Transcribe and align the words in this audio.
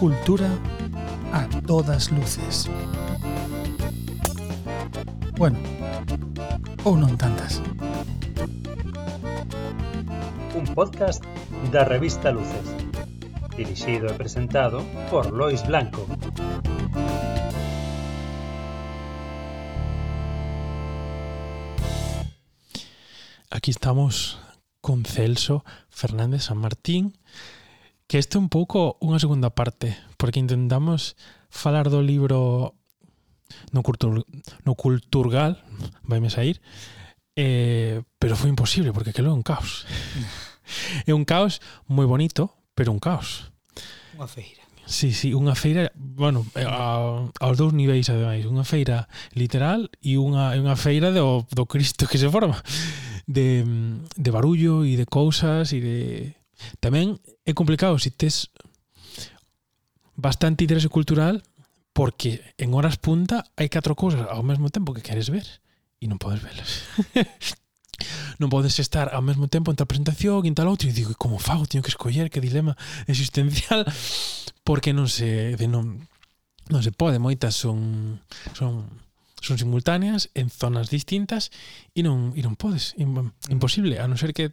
Cultura 0.00 0.50
a 1.32 1.46
todas 1.66 2.10
luces. 2.10 2.68
Bueno, 5.38 5.54
ou 6.82 6.98
non 6.98 7.14
tantas. 7.14 7.62
Un 10.50 10.66
podcast 10.74 11.22
da 11.70 11.86
revista 11.86 12.34
Luces. 12.34 12.74
Dirixido 13.54 14.10
e 14.10 14.18
presentado 14.18 14.82
por 15.14 15.30
Lois 15.30 15.62
Blanco. 15.62 16.10
aquí 23.66 23.72
estamos 23.72 24.38
con 24.80 25.04
Celso 25.04 25.64
Fernández 25.90 26.44
San 26.44 26.58
Martín, 26.58 27.18
que 28.06 28.22
este 28.22 28.38
é 28.38 28.40
un 28.40 28.46
pouco 28.46 28.94
unha 29.02 29.18
segunda 29.18 29.50
parte, 29.50 29.98
porque 30.22 30.38
intentamos 30.38 31.18
falar 31.50 31.90
do 31.90 31.98
libro 31.98 32.78
no, 33.74 33.82
cultur, 33.82 34.22
no 34.62 34.78
culturgal, 34.78 35.58
vaime 36.06 36.30
sair, 36.30 36.62
eh, 37.34 38.06
pero 38.22 38.38
foi 38.38 38.54
imposible, 38.54 38.94
porque 38.94 39.10
aquilo 39.10 39.34
é 39.34 39.34
un 39.34 39.42
caos. 39.42 39.82
é 41.10 41.10
un 41.10 41.26
caos 41.26 41.58
moi 41.90 42.06
bonito, 42.06 42.54
pero 42.78 42.94
un 42.94 43.02
caos. 43.02 43.50
Unha 44.14 44.30
feira. 44.30 44.62
Sí, 44.86 45.10
sí, 45.10 45.34
unha 45.34 45.58
feira, 45.58 45.90
bueno, 45.98 46.46
eh, 46.54 46.62
a, 46.62 47.02
aos 47.42 47.56
dous 47.58 47.74
niveis 47.74 48.06
ademais, 48.14 48.46
unha 48.46 48.62
feira 48.62 49.10
literal 49.34 49.90
e 49.98 50.22
unha, 50.22 50.54
unha 50.54 50.78
feira 50.78 51.10
do, 51.10 51.42
do 51.50 51.66
Cristo 51.66 52.06
que 52.06 52.22
se 52.22 52.30
forma 52.30 52.62
de, 53.26 53.66
de 54.16 54.30
barullo 54.30 54.86
e 54.86 54.96
de 54.96 55.06
cousas 55.06 55.74
e 55.74 55.82
de... 55.82 55.98
Tamén 56.80 57.20
é 57.44 57.52
complicado 57.52 57.98
se 58.00 58.14
tes 58.14 58.48
bastante 60.16 60.64
interese 60.64 60.88
cultural 60.88 61.44
porque 61.92 62.40
en 62.56 62.72
horas 62.72 62.96
punta 62.96 63.44
hai 63.58 63.68
catro 63.68 63.92
cousas 63.92 64.24
ao 64.24 64.46
mesmo 64.46 64.72
tempo 64.72 64.96
que 64.96 65.04
queres 65.04 65.28
ver 65.28 65.44
e 66.00 66.08
non 66.08 66.16
podes 66.16 66.40
velas. 66.40 66.86
non 68.40 68.48
podes 68.48 68.76
estar 68.80 69.12
ao 69.12 69.24
mesmo 69.24 69.48
tempo 69.48 69.68
en 69.72 69.76
tal 69.76 69.88
presentación 69.88 70.44
e 70.44 70.48
en 70.48 70.56
tal 70.56 70.68
outro 70.68 70.88
e 70.88 70.96
digo, 70.96 71.12
como 71.16 71.40
fago? 71.40 71.68
Teño 71.68 71.84
que 71.84 71.92
escoller 71.92 72.32
que 72.32 72.40
dilema 72.40 72.76
existencial 73.10 73.84
porque 74.64 74.96
non 74.96 75.10
se 75.10 75.56
de 75.56 75.66
non 75.68 76.08
non 76.72 76.80
se 76.82 76.90
pode, 76.90 77.20
moitas 77.20 77.54
son 77.54 78.20
son 78.56 78.88
son 79.40 79.58
simultáneas 79.58 80.30
en 80.34 80.50
zonas 80.50 80.90
distintas 80.90 81.52
e 81.94 82.02
non, 82.02 82.32
e 82.32 82.40
non 82.40 82.56
podes, 82.56 82.96
mm. 82.96 83.52
imposible, 83.52 84.00
a 84.00 84.08
non 84.08 84.16
ser 84.16 84.32
que, 84.32 84.50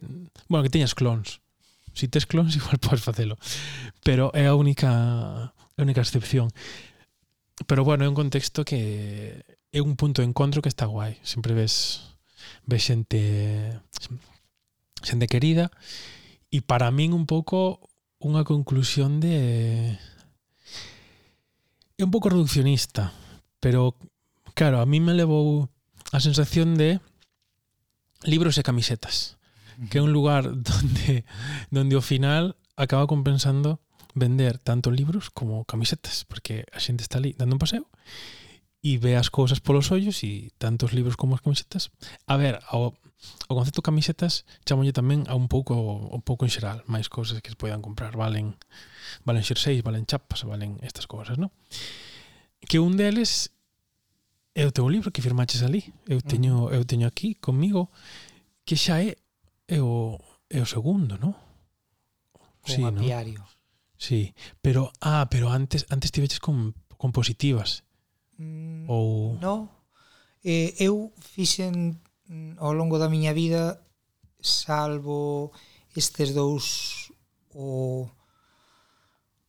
bueno, 0.48 0.64
que 0.64 0.72
teñas 0.72 0.92
clones. 0.92 1.40
Si 1.94 2.10
tes 2.10 2.26
clones 2.26 2.56
igual 2.60 2.82
podes 2.82 3.02
facelo, 3.02 3.38
pero 4.02 4.30
é 4.34 4.46
a 4.50 4.54
única 4.54 5.52
a 5.54 5.80
única 5.80 6.02
excepción. 6.02 6.50
Pero 7.66 7.86
bueno, 7.86 8.04
é 8.04 8.10
un 8.10 8.18
contexto 8.18 8.66
que 8.66 9.42
é 9.70 9.80
un 9.80 9.96
punto 9.96 10.22
de 10.22 10.28
encontro 10.28 10.62
que 10.62 10.70
está 10.70 10.86
guai. 10.86 11.18
Sempre 11.22 11.54
ves 11.54 12.02
ves 12.66 12.82
xente 12.84 13.80
xente 15.02 15.26
querida 15.28 15.70
e 16.50 16.60
para 16.62 16.92
min 16.94 17.12
un 17.12 17.26
pouco 17.26 17.80
unha 18.22 18.44
conclusión 18.46 19.20
de 19.20 19.96
é 21.94 22.02
un 22.02 22.10
pouco 22.10 22.30
reduccionista, 22.30 23.12
pero 23.62 23.94
Claro, 24.54 24.80
a 24.80 24.86
mí 24.86 25.02
me 25.02 25.14
levou 25.14 25.68
a 26.14 26.22
sensación 26.22 26.78
de 26.78 27.02
libros 28.22 28.54
e 28.54 28.62
camisetas, 28.62 29.34
que 29.90 29.98
é 29.98 30.02
un 30.02 30.14
lugar 30.14 30.46
donde 30.68 31.26
donde 31.74 31.98
ao 31.98 32.04
final 32.06 32.54
acaba 32.78 33.10
compensando 33.10 33.82
vender 34.14 34.62
tanto 34.62 34.94
libros 34.94 35.30
como 35.34 35.66
camisetas, 35.66 36.22
porque 36.24 36.64
a 36.70 36.78
xente 36.78 37.02
está 37.02 37.18
ali 37.18 37.34
dando 37.34 37.58
un 37.58 37.62
paseo 37.62 37.90
e 38.78 39.00
ve 39.02 39.18
as 39.18 39.26
cousas 39.26 39.58
polos 39.58 39.90
ollos 39.90 40.22
e 40.22 40.54
tantos 40.60 40.94
libros 40.94 41.18
como 41.18 41.34
as 41.34 41.42
camisetas. 41.42 41.90
A 42.30 42.38
ver, 42.38 42.62
ao, 42.70 42.94
o 43.50 43.54
concepto 43.58 43.82
camisetas 43.82 44.46
chamolle 44.62 44.94
tamén 44.94 45.26
a 45.26 45.34
un 45.34 45.50
pouco 45.50 45.74
un 46.14 46.22
pouco 46.22 46.46
en 46.46 46.52
xeral, 46.54 46.86
máis 46.86 47.10
cousas 47.10 47.42
que 47.42 47.50
se 47.50 47.58
poidan 47.58 47.82
comprar, 47.82 48.14
valen 48.14 48.54
valen 49.26 49.42
xerseis, 49.42 49.82
valen 49.82 50.06
chapas, 50.06 50.46
valen 50.46 50.78
estas 50.86 51.10
cousas, 51.10 51.42
non? 51.42 51.50
Que 52.70 52.78
un 52.78 52.94
deles 52.94 53.50
é 54.54 54.66
o 54.66 54.72
teu 54.72 54.84
um 54.84 54.88
libro 54.88 55.10
que 55.10 55.20
firmaches 55.20 55.62
ali. 55.62 55.92
Eu 56.06 56.22
teño, 56.22 56.70
eu 56.70 56.84
teño 56.84 57.06
aquí 57.06 57.34
comigo 57.34 57.90
que 58.64 58.76
xa 58.76 59.02
é, 59.02 59.16
é 59.66 59.82
o, 59.82 60.18
é 60.48 60.60
o 60.62 60.66
segundo, 60.66 61.18
¿no? 61.18 61.34
Con 62.62 62.74
sí, 62.74 62.84
apiario. 62.84 63.40
No? 63.40 63.48
Sí, 63.98 64.34
pero 64.62 64.92
ah, 65.00 65.26
pero 65.28 65.50
antes 65.50 65.86
antes 65.90 66.12
tiveches 66.12 66.38
con 66.38 66.74
con 66.96 67.10
positivas. 67.10 67.82
Mm, 68.38 68.88
Ou 68.88 69.38
No. 69.42 69.68
Eh, 70.44 70.74
eu 70.78 71.12
fixen 71.18 71.98
ao 72.58 72.72
longo 72.72 72.98
da 72.98 73.08
miña 73.08 73.32
vida 73.32 73.82
salvo 74.40 75.50
estes 75.96 76.34
dous 76.34 77.10
o 77.54 78.06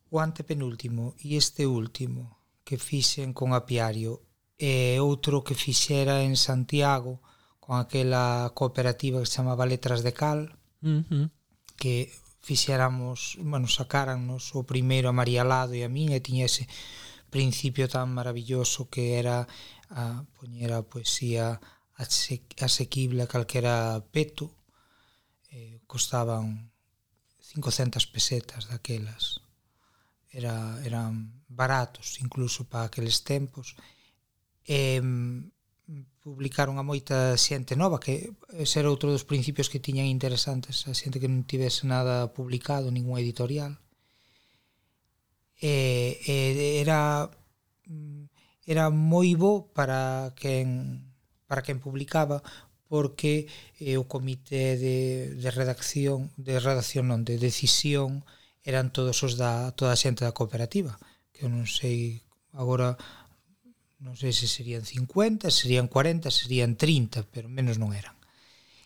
o 0.10 0.20
antepenúltimo 0.20 1.14
e 1.20 1.36
este 1.36 1.68
último 1.68 2.40
que 2.64 2.80
fixen 2.80 3.36
con 3.36 3.54
apiario 3.54 4.25
e 4.58 4.98
outro 5.04 5.44
que 5.44 5.56
fixera 5.56 6.24
en 6.24 6.40
Santiago 6.40 7.20
con 7.60 7.80
aquela 7.80 8.52
cooperativa 8.56 9.20
que 9.20 9.28
se 9.28 9.42
chamaba 9.42 9.68
Letras 9.68 10.04
de 10.04 10.14
Cal 10.14 10.56
uh 10.82 11.04
-huh. 11.04 11.28
que 11.76 12.14
fixéramos, 12.46 13.42
bueno, 13.42 13.68
sacárannos 13.68 14.54
o 14.54 14.64
primeiro 14.64 15.10
a 15.10 15.18
María 15.18 15.44
Lado 15.44 15.74
e 15.74 15.82
a 15.84 15.90
min 15.90 16.14
e 16.14 16.22
tiña 16.22 16.46
ese 16.46 16.70
principio 17.34 17.90
tan 17.90 18.14
maravilloso 18.14 18.88
que 18.88 19.18
era 19.18 19.50
a 19.90 20.24
poñer 20.38 20.72
a 20.72 20.86
poesía 20.86 21.60
asequible 21.98 23.24
a 23.24 23.32
calquera 23.32 24.06
peto 24.14 24.54
eh, 25.50 25.82
costaban 25.88 26.72
500 27.42 28.08
pesetas 28.08 28.70
daquelas 28.70 29.42
era, 30.30 30.80
eran 30.84 31.44
baratos 31.48 32.20
incluso 32.22 32.68
para 32.70 32.86
aqueles 32.86 33.24
tempos 33.24 33.76
eh, 34.66 35.02
publicaron 36.26 36.82
a 36.82 36.84
moita 36.84 37.38
xente 37.38 37.78
nova 37.78 38.02
que 38.02 38.34
ese 38.58 38.82
era 38.82 38.90
outro 38.90 39.14
dos 39.14 39.30
principios 39.30 39.70
que 39.70 39.78
tiñan 39.78 40.10
interesantes 40.10 40.90
a 40.90 40.98
xente 40.98 41.22
que 41.22 41.30
non 41.30 41.46
tivese 41.46 41.86
nada 41.86 42.34
publicado 42.34 42.90
ningún 42.90 43.22
editorial. 43.22 43.78
E, 45.62 46.18
e 46.26 46.82
era 46.82 47.30
era 48.66 48.90
moi 48.90 49.38
bo 49.38 49.70
para 49.78 50.34
quen 50.34 51.06
para 51.46 51.62
quen 51.62 51.78
publicaba 51.78 52.42
porque 52.90 53.46
eh, 53.78 53.98
o 54.02 54.10
comité 54.10 54.82
de, 54.82 54.98
de 55.38 55.50
redacción 55.54 56.34
de 56.42 56.58
redacción 56.58 57.06
non, 57.06 57.22
de 57.22 57.38
decisión 57.38 58.26
eran 58.66 58.90
todos 58.90 59.22
os 59.22 59.38
da 59.38 59.78
toda 59.78 59.94
a 59.94 60.02
xente 60.02 60.26
da 60.26 60.34
cooperativa 60.34 60.98
que 61.30 61.46
eu 61.46 61.50
non 61.54 61.70
sei 61.70 62.26
agora 62.50 62.98
non 64.04 64.20
sei 64.20 64.36
se 64.36 64.48
serían 64.52 64.84
50, 64.84 65.48
serían 65.52 65.88
40, 65.88 66.28
serían 66.32 66.76
30, 66.76 67.28
pero 67.32 67.48
menos 67.48 67.80
non 67.80 67.96
eran. 67.96 68.16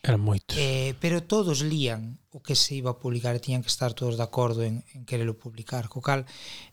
Eran 0.02 0.22
moitos. 0.24 0.56
Eh, 0.56 0.96
pero 1.02 1.24
todos 1.24 1.59
lían 1.59 2.24
o 2.31 2.40
que 2.40 2.56
se 2.56 2.75
iba 2.75 2.96
a 2.96 3.00
publicar 3.03 3.36
e 3.36 3.44
tiñan 3.44 3.59
que 3.59 3.74
estar 3.74 3.92
todos 3.92 4.16
de 4.16 4.24
acordo 4.24 4.64
en, 4.64 4.86
en 4.96 5.03
querelo 5.03 5.36
publicar. 5.36 5.92
Co 5.92 6.00
cal, 6.00 6.24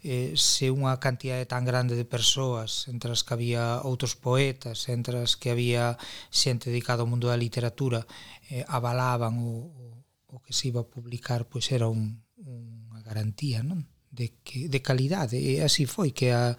eh, 0.06 0.30
se 0.38 0.70
unha 0.70 0.94
cantidade 1.02 1.42
tan 1.48 1.66
grande 1.66 1.98
de 1.98 2.06
persoas, 2.06 2.86
entre 2.86 3.10
as 3.10 3.26
que 3.26 3.34
había 3.34 3.82
outros 3.82 4.14
poetas, 4.14 4.86
entre 4.86 5.19
as 5.19 5.34
que 5.34 5.50
había 5.50 5.98
xente 6.31 6.70
dedicada 6.70 7.02
ao 7.02 7.11
mundo 7.11 7.26
da 7.26 7.40
literatura, 7.40 8.06
eh, 8.46 8.62
avalaban 8.70 9.43
o, 9.43 9.75
o, 9.75 9.84
o 10.31 10.37
que 10.38 10.55
se 10.55 10.70
iba 10.70 10.87
a 10.87 10.90
publicar, 10.90 11.50
pois 11.50 11.66
era 11.75 11.90
un, 11.90 12.22
unha 12.38 13.02
garantía 13.02 13.66
non? 13.66 13.90
De, 14.06 14.38
que, 14.46 14.70
de 14.70 14.81
calidade. 14.87 15.34
E 15.43 15.58
así 15.66 15.82
foi 15.82 16.14
que 16.14 16.31
a, 16.31 16.55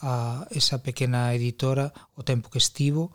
a 0.00 0.48
esa 0.50 0.82
pequena 0.82 1.32
editora 1.36 1.92
o 2.16 2.24
tempo 2.24 2.48
que 2.48 2.58
estivo 2.58 3.12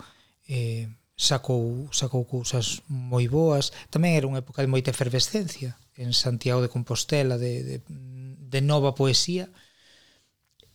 eh, 0.48 0.88
sacou, 1.16 1.90
sacou 1.92 2.26
cousas 2.26 2.84
moi 2.88 3.26
boas. 3.28 3.74
Tamén 3.90 4.14
era 4.14 4.30
unha 4.30 4.44
época 4.44 4.62
de 4.62 4.70
moita 4.70 4.94
efervescencia 4.94 5.80
en 5.96 6.12
Santiago 6.12 6.62
de 6.62 6.72
Compostela 6.72 7.40
de, 7.40 7.64
de, 7.64 7.76
de 7.88 8.60
nova 8.62 8.94
poesía 8.94 9.50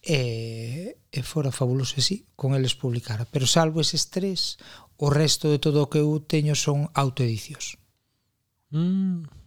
e, 0.01 0.97
e 1.13 1.21
fora 1.23 1.53
fabuloso 1.53 2.01
e 2.01 2.03
sí, 2.03 2.17
con 2.35 2.57
eles 2.57 2.75
publicara. 2.75 3.29
Pero 3.29 3.47
salvo 3.47 3.85
eses 3.85 4.09
tres 4.09 4.57
o 4.97 5.09
resto 5.13 5.49
de 5.53 5.61
todo 5.61 5.85
o 5.85 5.91
que 5.93 6.01
eu 6.01 6.21
teño 6.25 6.57
son 6.57 6.89
autoedicións. 6.97 7.77
Mm. 8.73 9.40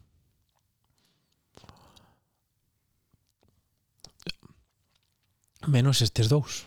Menos 5.67 6.01
estes 6.01 6.27
dous. 6.27 6.65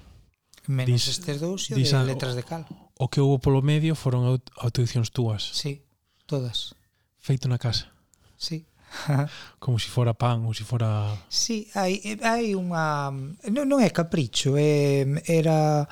Menos 0.66 1.06
dis, 1.06 1.20
estes 1.20 1.38
dous 1.38 1.70
e 1.70 1.75
o 1.75 1.78
de 1.78 2.04
letras 2.04 2.34
de 2.34 2.43
cal. 2.43 2.66
O 2.98 3.06
que 3.06 3.20
houve 3.20 3.38
polo 3.38 3.62
medio 3.62 3.94
foron 3.94 4.26
aut 4.26 4.43
audicións 4.58 5.14
túas. 5.14 5.43
Sí, 5.54 5.87
todas. 6.26 6.75
Feito 7.20 7.46
na 7.46 7.60
casa. 7.60 7.93
Sí. 8.34 8.66
Como 9.58 9.78
se 9.78 9.87
si 9.87 9.90
fora 9.90 10.14
pan 10.14 10.43
ou 10.43 10.54
se 10.54 10.62
si 10.62 10.64
fora... 10.64 11.12
Sí, 11.28 11.69
hai, 11.75 12.19
hai 12.22 12.54
unha... 12.56 13.12
Non, 13.52 13.64
non 13.69 13.78
é 13.82 13.90
capricho, 13.90 14.56
é, 14.58 15.04
era... 15.26 15.87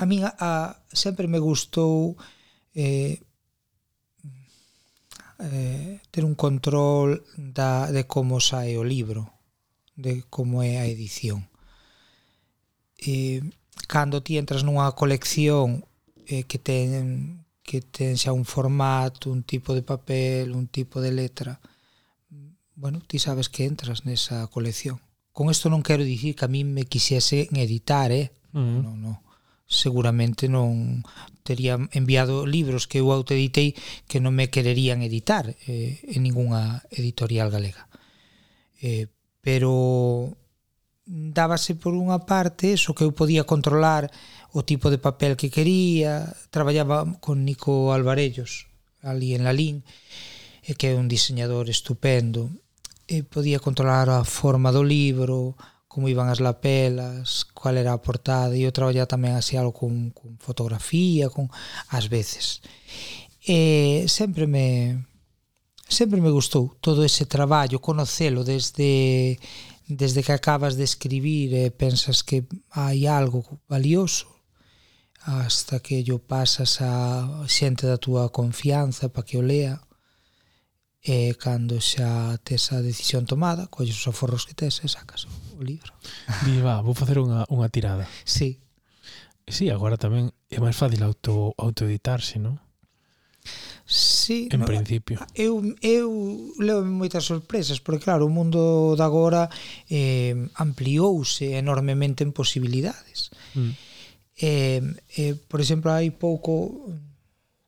A 0.00 0.04
min 0.08 0.24
a, 0.24 0.32
a, 0.36 0.50
sempre 0.88 1.28
me 1.28 1.38
gustou 1.38 2.16
eh, 2.72 3.20
eh, 5.38 6.00
ter 6.10 6.24
un 6.24 6.34
control 6.34 7.24
da, 7.36 7.92
de 7.92 8.04
como 8.04 8.40
sae 8.40 8.76
o 8.76 8.84
libro, 8.84 9.28
de 9.96 10.24
como 10.28 10.64
é 10.64 10.80
a 10.80 10.88
edición 10.88 11.50
eh, 13.00 13.40
cando 13.88 14.22
ti 14.22 14.36
entras 14.36 14.62
nunha 14.64 14.92
colección 14.92 15.84
eh, 16.28 16.44
que 16.44 16.58
ten 16.60 17.44
que 17.64 17.80
ten 17.80 18.18
xa 18.18 18.34
un 18.34 18.44
formato, 18.44 19.30
un 19.30 19.44
tipo 19.46 19.74
de 19.74 19.82
papel, 19.86 20.52
un 20.52 20.66
tipo 20.66 21.00
de 21.00 21.12
letra, 21.12 21.60
bueno, 22.80 23.00
ti 23.06 23.18
sabes 23.18 23.48
que 23.48 23.64
entras 23.64 24.04
nesa 24.08 24.48
colección. 24.48 24.98
Con 25.36 25.52
isto 25.52 25.68
non 25.68 25.84
quero 25.84 26.02
dicir 26.02 26.32
que 26.34 26.48
a 26.48 26.52
mí 26.52 26.64
me 26.64 26.88
quixese 26.88 27.46
editar, 27.52 28.08
eh? 28.10 28.32
Mm. 28.52 28.58
Uh 28.58 28.64
-huh. 28.64 28.82
Non, 28.82 28.96
non. 29.04 29.16
Seguramente 29.68 30.48
non 30.48 31.04
tería 31.44 31.78
enviado 31.92 32.48
libros 32.48 32.88
que 32.88 32.98
eu 32.98 33.12
autoeditei 33.12 33.76
que 34.08 34.18
non 34.18 34.34
me 34.34 34.50
quererían 34.50 35.04
editar 35.04 35.54
eh, 35.68 36.00
en 36.08 36.24
ningunha 36.24 36.82
editorial 36.90 37.52
galega. 37.52 37.86
Eh, 38.80 39.06
pero 39.44 40.34
dábase 41.10 41.74
por 41.74 41.98
unha 41.98 42.22
parte 42.22 42.70
eso 42.70 42.94
que 42.94 43.02
eu 43.02 43.10
podía 43.10 43.42
controlar 43.42 44.06
o 44.54 44.62
tipo 44.62 44.94
de 44.94 45.02
papel 45.02 45.34
que 45.34 45.50
quería 45.50 46.30
traballaba 46.54 47.18
con 47.18 47.42
Nico 47.42 47.90
Alvarellos 47.90 48.70
ali 49.02 49.34
en 49.34 49.42
Lalín 49.42 49.82
e 50.62 50.78
que 50.78 50.92
é 50.92 50.94
un 50.94 51.10
diseñador 51.10 51.66
estupendo. 51.66 52.54
E 53.10 53.26
podía 53.26 53.58
controlar 53.58 54.06
a 54.06 54.22
forma 54.22 54.70
do 54.70 54.86
libro 54.86 55.58
como 55.90 56.06
iban 56.06 56.30
as 56.30 56.38
lapelas 56.38 57.42
cual 57.50 57.74
era 57.74 57.90
a 57.90 57.98
portada 57.98 58.54
e 58.54 58.62
eu 58.62 58.70
traballaba 58.70 59.10
tamén 59.10 59.34
así 59.34 59.58
algo 59.58 59.74
con, 59.74 60.14
con 60.14 60.38
fotografía 60.38 61.26
con 61.26 61.50
as 61.90 62.06
veces. 62.06 62.62
E 63.42 64.06
sempre 64.06 64.46
me 64.46 65.02
sempre 65.90 66.22
me 66.22 66.30
gustou 66.30 66.70
todo 66.78 67.02
ese 67.02 67.26
traballo 67.26 67.82
conocelo 67.82 68.46
desde 68.46 69.42
desde 69.90 70.22
que 70.22 70.32
acabas 70.32 70.76
de 70.78 70.84
escribir 70.84 71.50
e 71.50 71.74
pensas 71.74 72.22
que 72.22 72.46
hai 72.70 73.10
algo 73.10 73.58
valioso 73.66 74.30
hasta 75.26 75.82
que 75.82 76.06
yo 76.06 76.22
pasas 76.22 76.78
a 76.80 77.26
xente 77.50 77.90
da 77.90 77.98
túa 77.98 78.30
confianza 78.30 79.10
para 79.10 79.26
que 79.26 79.36
o 79.36 79.42
lea 79.42 79.82
e 81.02 81.34
cando 81.34 81.82
xa 81.82 82.38
tes 82.46 82.70
a 82.70 82.78
decisión 82.78 83.26
tomada 83.26 83.66
colles 83.66 83.98
os 83.98 84.06
aforros 84.06 84.46
que 84.46 84.54
tes 84.54 84.78
e 84.84 84.88
sacas 84.88 85.26
o 85.58 85.62
libro 85.64 85.90
Viva, 86.46 86.78
vou 86.86 86.94
facer 86.94 87.18
unha, 87.18 87.42
unha 87.50 87.66
tirada 87.66 88.06
Si 88.22 88.38
sí. 88.38 88.50
Si, 89.50 89.66
sí, 89.66 89.74
agora 89.74 89.98
tamén 89.98 90.30
é 90.46 90.62
máis 90.62 90.78
fácil 90.78 91.02
auto, 91.02 91.56
autoeditarse, 91.58 92.38
non? 92.38 92.62
Sí, 93.90 94.48
en 94.52 94.60
no, 94.60 94.66
principio. 94.66 95.18
Eu, 95.34 95.74
eu 95.82 96.54
leo 96.62 96.86
moitas 96.86 97.26
sorpresas, 97.26 97.82
porque 97.82 98.06
claro, 98.06 98.22
o 98.22 98.30
mundo 98.30 98.94
de 98.94 99.02
agora 99.02 99.50
eh, 99.90 100.46
ampliouse 100.54 101.58
enormemente 101.58 102.22
en 102.22 102.30
posibilidades. 102.30 103.34
Mm. 103.58 103.74
Eh, 104.38 104.82
eh, 105.18 105.34
por 105.34 105.58
exemplo, 105.58 105.90
hai 105.90 106.14
pouco 106.14 106.86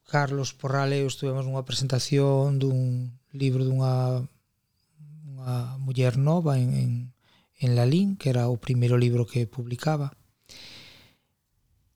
Carlos 0.06 0.54
Porral 0.54 0.94
e 0.94 1.02
eu 1.02 1.10
estuvemos 1.10 1.42
nunha 1.42 1.66
presentación 1.66 2.62
dun 2.62 3.10
libro 3.34 3.66
dunha 3.66 4.22
unha 5.26 5.74
muller 5.82 6.14
nova 6.22 6.54
en, 6.54 6.70
en, 6.70 6.90
en 7.58 7.70
Lalín, 7.74 8.14
que 8.14 8.30
era 8.30 8.46
o 8.46 8.62
primeiro 8.62 8.94
libro 8.94 9.26
que 9.26 9.50
publicaba. 9.50 10.14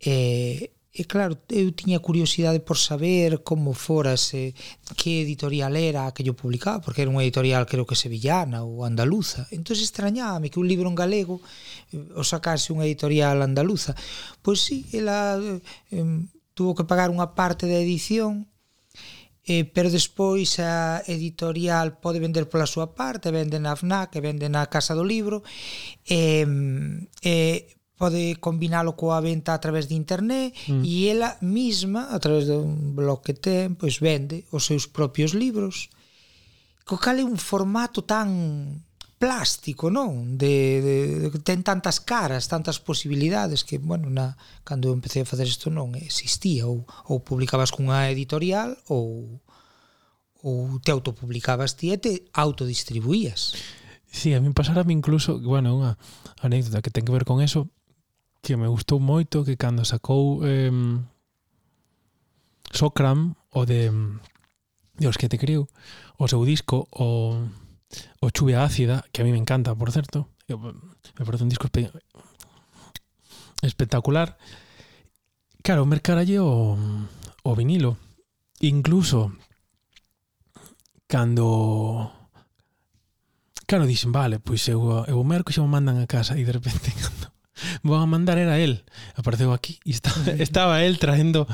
E 0.02 0.66
eh, 0.66 0.75
E 0.96 1.04
claro, 1.04 1.36
eu 1.52 1.76
tiña 1.76 2.00
curiosidade 2.00 2.64
por 2.64 2.80
saber 2.80 3.44
como 3.44 3.76
forase, 3.76 4.56
que 4.96 5.20
editorial 5.28 5.76
era 5.76 6.08
a 6.08 6.14
que 6.16 6.24
yo 6.24 6.32
publicaba, 6.32 6.80
porque 6.80 7.04
era 7.04 7.12
unha 7.12 7.20
editorial 7.20 7.68
creo 7.68 7.84
que 7.84 8.00
sevillana 8.00 8.64
ou 8.64 8.80
andaluza. 8.80 9.44
Entón 9.52 9.76
extrañábame 9.76 10.48
que 10.48 10.56
un 10.56 10.64
libro 10.64 10.88
en 10.88 10.96
galego 10.96 11.44
eh, 11.92 12.00
o 12.16 12.24
sacase 12.24 12.72
unha 12.72 12.88
editorial 12.88 13.44
andaluza. 13.44 13.92
Pois 14.40 14.64
sí, 14.64 14.88
ela 14.96 15.36
eh, 15.36 16.24
tuvo 16.56 16.72
que 16.72 16.88
pagar 16.88 17.12
unha 17.12 17.36
parte 17.36 17.68
da 17.68 17.76
edición 17.76 18.48
eh, 19.46 19.68
pero 19.68 19.92
despois 19.92 20.58
a 20.58 21.04
editorial 21.06 22.00
pode 22.00 22.18
vender 22.18 22.48
pola 22.48 22.66
súa 22.66 22.96
parte, 22.96 23.30
vende 23.30 23.60
na 23.60 23.76
FNAC, 23.76 24.18
vende 24.18 24.48
na 24.48 24.66
Casa 24.66 24.96
do 24.96 25.06
Libro, 25.06 25.46
eh, 26.02 26.42
eh, 27.22 27.75
pode 27.96 28.36
combinalo 28.36 28.92
coa 28.92 29.24
venta 29.24 29.56
a 29.56 29.60
través 29.60 29.88
de 29.88 29.96
internet 29.96 30.52
mm. 30.68 30.84
e 30.84 31.08
ela 31.08 31.40
mesma, 31.40 32.12
a 32.12 32.20
través 32.20 32.44
dun 32.44 32.92
blog 32.92 33.24
que 33.24 33.32
ten, 33.32 33.72
pois 33.74 33.98
vende 33.98 34.44
os 34.52 34.68
seus 34.68 34.84
propios 34.84 35.32
libros. 35.32 35.88
Co 36.84 37.00
cal 37.00 37.18
é 37.18 37.24
un 37.24 37.40
formato 37.40 38.04
tan 38.04 38.84
plástico, 39.16 39.88
non? 39.88 40.36
De, 40.36 40.84
de, 40.84 40.96
de 41.32 41.38
ten 41.40 41.64
tantas 41.64 42.04
caras, 42.04 42.52
tantas 42.52 42.76
posibilidades 42.76 43.64
que, 43.64 43.80
bueno, 43.80 44.12
na 44.12 44.36
cando 44.60 44.92
eu 44.92 44.94
empecé 44.94 45.24
a 45.24 45.28
facer 45.28 45.48
isto 45.48 45.72
non 45.72 45.96
existía 45.96 46.68
ou 46.68 46.84
ou 47.08 47.24
publicabas 47.24 47.72
cunha 47.72 48.12
editorial 48.12 48.76
ou 48.92 49.40
ou 50.44 50.78
te 50.84 50.92
autopublicabas 50.92 51.80
ti 51.80 51.90
e 51.90 51.98
te 51.98 52.28
autodistribuías. 52.36 53.56
Sí, 54.12 54.36
a 54.36 54.40
mí 54.40 54.52
pasarame 54.52 54.92
incluso, 54.92 55.40
bueno, 55.40 55.74
unha 55.80 55.96
anécdota 56.44 56.84
que 56.84 56.92
ten 56.92 57.08
que 57.08 57.12
ver 57.16 57.24
con 57.24 57.40
eso, 57.40 57.72
que 58.46 58.54
me 58.54 58.70
gustou 58.70 59.02
moito 59.02 59.42
que 59.42 59.58
cando 59.58 59.82
sacou 59.82 60.46
eh, 60.46 60.70
Socram 62.70 63.34
o 63.50 63.66
de 63.66 63.90
Dios 64.94 65.18
que 65.18 65.26
te 65.26 65.34
criou 65.34 65.66
o 66.14 66.30
seu 66.30 66.46
disco 66.46 66.86
o, 66.94 67.42
o 68.22 68.26
Chuvia 68.30 68.62
Ácida 68.62 69.02
que 69.10 69.22
a 69.22 69.24
mí 69.26 69.34
me 69.34 69.42
encanta, 69.42 69.74
por 69.74 69.90
certo 69.90 70.30
me 70.46 71.26
parece 71.26 71.42
un 71.42 71.50
disco 71.50 71.66
espe 71.66 71.90
espectacular. 73.62 74.38
Claro, 75.62 75.86
mercaralle 75.86 76.38
o, 76.38 76.78
o 77.42 77.50
vinilo. 77.56 77.98
Incluso 78.60 79.34
cando 81.08 82.12
Claro, 83.66 83.90
dixen, 83.90 84.12
vale, 84.12 84.38
pois 84.38 84.62
eu, 84.68 85.02
eu 85.10 85.18
merco 85.26 85.50
xa 85.50 85.66
me 85.66 85.66
mandan 85.74 85.98
a 85.98 86.06
casa 86.06 86.38
e 86.38 86.46
de 86.46 86.54
repente 86.54 86.94
cando, 87.02 87.34
Vou 87.82 87.96
a 87.96 88.06
mandar 88.06 88.38
era 88.38 88.58
el. 88.64 88.84
Apareceu 89.14 89.52
aquí 89.52 89.78
e 89.84 89.90
estaba, 89.90 90.30
estaba 90.38 90.84
el 90.84 90.98
traendo 90.98 91.46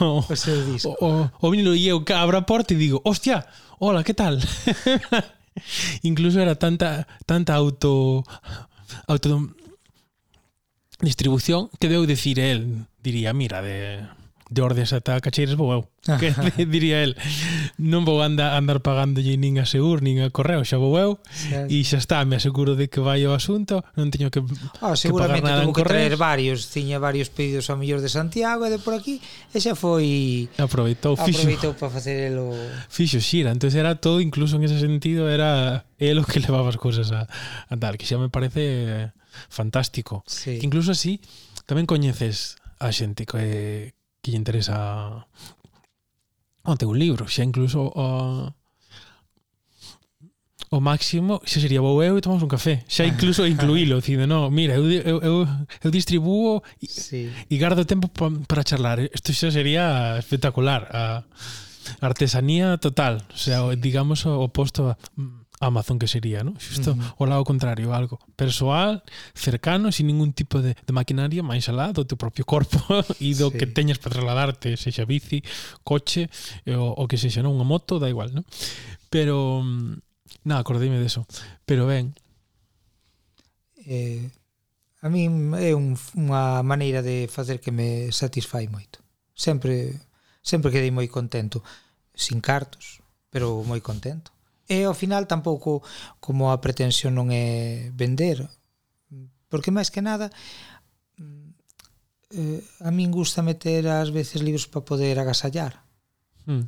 o, 0.00 0.24
o 0.28 0.36
seu 0.36 0.64
disco. 0.64 0.96
O, 1.00 1.06
o, 1.06 1.30
o 1.40 1.50
vinilo 1.50 1.74
e 1.74 1.88
eu 1.88 2.04
abro 2.14 2.36
a 2.36 2.42
porta 2.42 2.74
e 2.74 2.76
digo, 2.76 3.00
"Hostia, 3.04 3.44
hola, 3.78 4.04
que 4.04 4.14
tal?" 4.14 4.38
Incluso 6.02 6.40
era 6.40 6.56
tanta 6.56 7.06
tanta 7.26 7.54
auto 7.54 8.24
auto 9.06 9.52
distribución 11.00 11.68
que 11.78 11.88
deu 11.88 12.06
decir 12.06 12.38
el, 12.38 12.86
diría, 13.02 13.34
mira, 13.34 13.60
de 13.60 14.06
de 14.52 14.60
ordes 14.62 14.92
ata 14.92 15.20
Cacheiras 15.24 15.56
vou 15.56 15.72
eu 15.72 15.82
que 16.18 16.66
diría 16.66 17.06
el? 17.06 17.14
Non 17.78 18.02
vou 18.02 18.20
andar, 18.20 18.58
andar 18.58 18.82
pagando 18.82 19.22
nin 19.22 19.56
a 19.62 19.66
Segur 19.66 20.02
nin 20.02 20.20
a 20.20 20.28
Correo 20.28 20.66
xa 20.66 20.76
vou 20.76 20.98
eu 21.00 21.16
e 21.70 21.80
xa 21.88 21.98
está 21.98 22.20
me 22.28 22.36
aseguro 22.36 22.76
de 22.76 22.92
que 22.92 23.00
vai 23.00 23.24
o 23.24 23.32
asunto 23.32 23.80
non 23.96 24.12
teño 24.12 24.28
que, 24.28 24.44
ah, 24.82 24.98
seguramente 24.98 25.48
que 25.48 25.48
pagar 25.48 25.62
nada 25.62 25.62
tuvo 25.64 25.76
que 25.78 25.86
traer 25.86 26.14
varios 26.20 26.68
tiña 26.68 27.00
varios 27.00 27.32
pedidos 27.32 27.70
ao 27.72 27.80
mellor 27.80 28.04
de 28.04 28.12
Santiago 28.12 28.68
e 28.68 28.70
de 28.70 28.78
por 28.82 28.92
aquí 28.92 29.22
e 29.54 29.58
xa 29.62 29.72
foi 29.72 30.50
aproveitou, 30.60 31.16
fixo, 31.16 31.48
aproveitou 31.48 31.72
para 31.78 31.88
facer 31.88 32.34
el 32.34 32.36
o... 32.36 32.52
fixo 32.92 33.22
xira 33.22 33.54
entonces 33.54 33.78
era 33.78 33.96
todo 33.96 34.20
incluso 34.20 34.60
en 34.60 34.68
ese 34.68 34.82
sentido 34.82 35.30
era 35.30 35.86
el 35.96 36.18
o 36.20 36.26
que 36.26 36.42
levaba 36.44 36.68
as 36.68 36.76
cousas 36.76 37.08
a, 37.14 37.24
a 37.24 37.72
andar 37.72 37.96
que 37.96 38.04
xa 38.04 38.18
me 38.18 38.28
parece 38.28 39.14
fantástico. 39.48 40.24
Sí. 40.26 40.58
que 40.58 40.66
incluso 40.66 40.92
así 40.92 41.20
tamén 41.66 41.86
coñeces 41.86 42.58
a 42.82 42.90
xente 42.90 43.24
que, 43.24 43.94
que 44.22 44.30
lle 44.30 44.38
interesa 44.38 45.26
o 46.64 46.76
teu 46.78 46.94
libro, 46.94 47.26
xa 47.26 47.42
incluso 47.42 47.90
o, 47.90 48.54
o 50.70 50.80
máximo 50.80 51.42
xa 51.44 51.60
sería 51.60 51.82
vou 51.82 52.00
eu 52.00 52.16
e 52.16 52.22
tomamos 52.24 52.46
un 52.46 52.48
café 52.48 52.80
xa 52.88 53.04
incluso 53.04 53.44
incluílo 53.44 53.98
dicindo 54.00 54.24
no, 54.30 54.48
mira, 54.48 54.78
eu, 54.78 54.86
eu, 54.88 55.18
eu, 55.20 55.36
eu 55.84 55.90
distribuo 55.90 56.62
e, 56.80 56.86
sí. 56.86 57.28
e 57.28 57.54
gardo 57.58 57.84
tempo 57.84 58.08
pa, 58.08 58.30
para 58.48 58.64
charlar 58.64 59.02
isto 59.04 59.34
xa 59.34 59.50
sería 59.50 60.16
espectacular 60.16 60.88
a 60.94 61.04
artesanía 62.00 62.78
total 62.78 63.26
o 63.28 63.36
sea, 63.36 63.68
sí. 63.68 63.76
digamos 63.76 64.24
o 64.24 64.40
oposto 64.40 64.88
a 64.88 64.96
mm, 65.18 65.41
Amazon 65.62 65.98
que 65.98 66.10
sería, 66.10 66.42
¿no? 66.42 66.58
Xusto 66.58 66.92
uh 66.92 66.98
-huh. 66.98 67.14
o 67.18 67.24
lado 67.30 67.46
contrario, 67.46 67.94
algo 67.94 68.18
persoal, 68.34 69.06
cercano, 69.34 69.94
sin 69.94 70.10
ningún 70.10 70.34
tipo 70.34 70.58
de, 70.58 70.74
de 70.74 70.92
maquinaria, 70.92 71.46
máis 71.46 71.70
alá 71.70 71.94
do 71.94 72.02
teu 72.02 72.18
propio 72.18 72.42
corpo 72.42 72.82
e 73.22 73.30
do 73.38 73.48
sí. 73.48 73.62
que 73.62 73.66
teñas 73.70 74.02
para 74.02 74.18
trasladarte, 74.18 74.74
sexa 74.74 75.06
bici, 75.06 75.40
coche 75.86 76.26
eh, 76.66 76.74
o, 76.74 76.90
o 76.92 77.04
que 77.06 77.16
sexa, 77.16 77.40
non? 77.40 77.54
Unha 77.54 77.64
moto, 77.64 78.02
da 78.02 78.10
igual, 78.10 78.34
¿no? 78.34 78.42
Pero, 79.06 79.62
mm, 79.62 80.02
nada, 80.50 80.66
acordeime 80.66 80.98
deso. 80.98 81.22
Pero 81.62 81.86
ben... 81.86 82.12
Eh, 83.86 84.30
a 85.02 85.10
min 85.10 85.54
é 85.58 85.74
un, 85.74 85.98
unha 86.14 86.62
maneira 86.62 87.02
de 87.02 87.26
facer 87.26 87.58
que 87.58 87.74
me 87.74 88.10
satisfai 88.14 88.66
moito. 88.70 89.02
Sempre 89.34 89.98
sempre 90.42 90.74
quedei 90.74 90.90
moi 90.90 91.06
contento, 91.06 91.62
sin 92.14 92.42
cartos, 92.42 93.00
pero 93.30 93.62
moi 93.64 93.80
contento. 93.80 94.34
E 94.68 94.86
ao 94.86 94.94
final 94.94 95.26
tampouco 95.26 95.82
como 96.22 96.54
a 96.54 96.60
pretensión 96.62 97.18
non 97.18 97.34
é 97.34 97.90
vender, 97.92 98.46
porque 99.50 99.74
máis 99.74 99.90
que 99.90 100.00
nada 100.00 100.30
mm, 101.18 101.50
eh, 102.32 102.60
a 102.86 102.90
min 102.94 103.12
gusta 103.12 103.44
meter 103.44 103.84
ás 103.90 104.14
veces 104.14 104.40
libros 104.40 104.70
para 104.70 104.86
poder 104.86 105.18
agasallar. 105.18 105.84
Mm. 106.46 106.66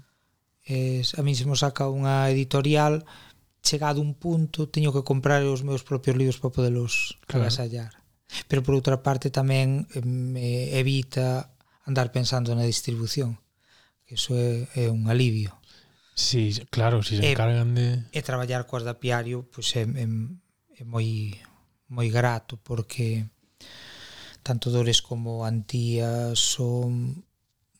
Eh, 0.68 1.02
a 1.16 1.22
min 1.22 1.36
se 1.38 1.48
mo 1.48 1.56
saca 1.56 1.88
unha 1.88 2.28
editorial 2.28 3.06
chegado 3.64 4.04
un 4.04 4.12
punto 4.12 4.68
teño 4.68 4.92
que 4.92 5.06
comprar 5.06 5.40
os 5.48 5.64
meus 5.64 5.80
propios 5.80 6.16
libros 6.16 6.36
para 6.36 6.52
poderlos 6.52 7.16
claro. 7.24 7.48
agasallar. 7.48 8.04
Pero 8.48 8.60
por 8.60 8.76
outra 8.76 9.00
parte 9.00 9.32
tamén 9.32 9.88
me 10.04 10.76
evita 10.76 11.56
andar 11.88 12.12
pensando 12.12 12.52
na 12.52 12.68
distribución, 12.68 13.40
que 14.04 14.20
iso 14.20 14.36
é, 14.36 14.68
é 14.76 14.92
un 14.92 15.08
alivio. 15.08 15.56
Sí, 16.14 16.54
claro, 16.70 17.02
si 17.02 17.16
se 17.16 17.26
eh, 17.26 17.32
encargan 17.32 17.74
de... 17.74 18.06
Eh, 18.14 18.18
e 18.18 18.22
traballar 18.22 18.66
coas 18.70 18.86
da 18.86 18.94
Piario 18.94 19.50
pois, 19.50 19.74
é, 19.74 19.82
é, 19.82 20.06
é 20.78 20.84
moi, 20.86 21.34
moi 21.90 22.08
grato, 22.08 22.54
porque 22.62 23.26
tanto 24.46 24.70
Dores 24.70 25.02
como 25.02 25.42
Antía 25.42 26.36
son 26.38 27.24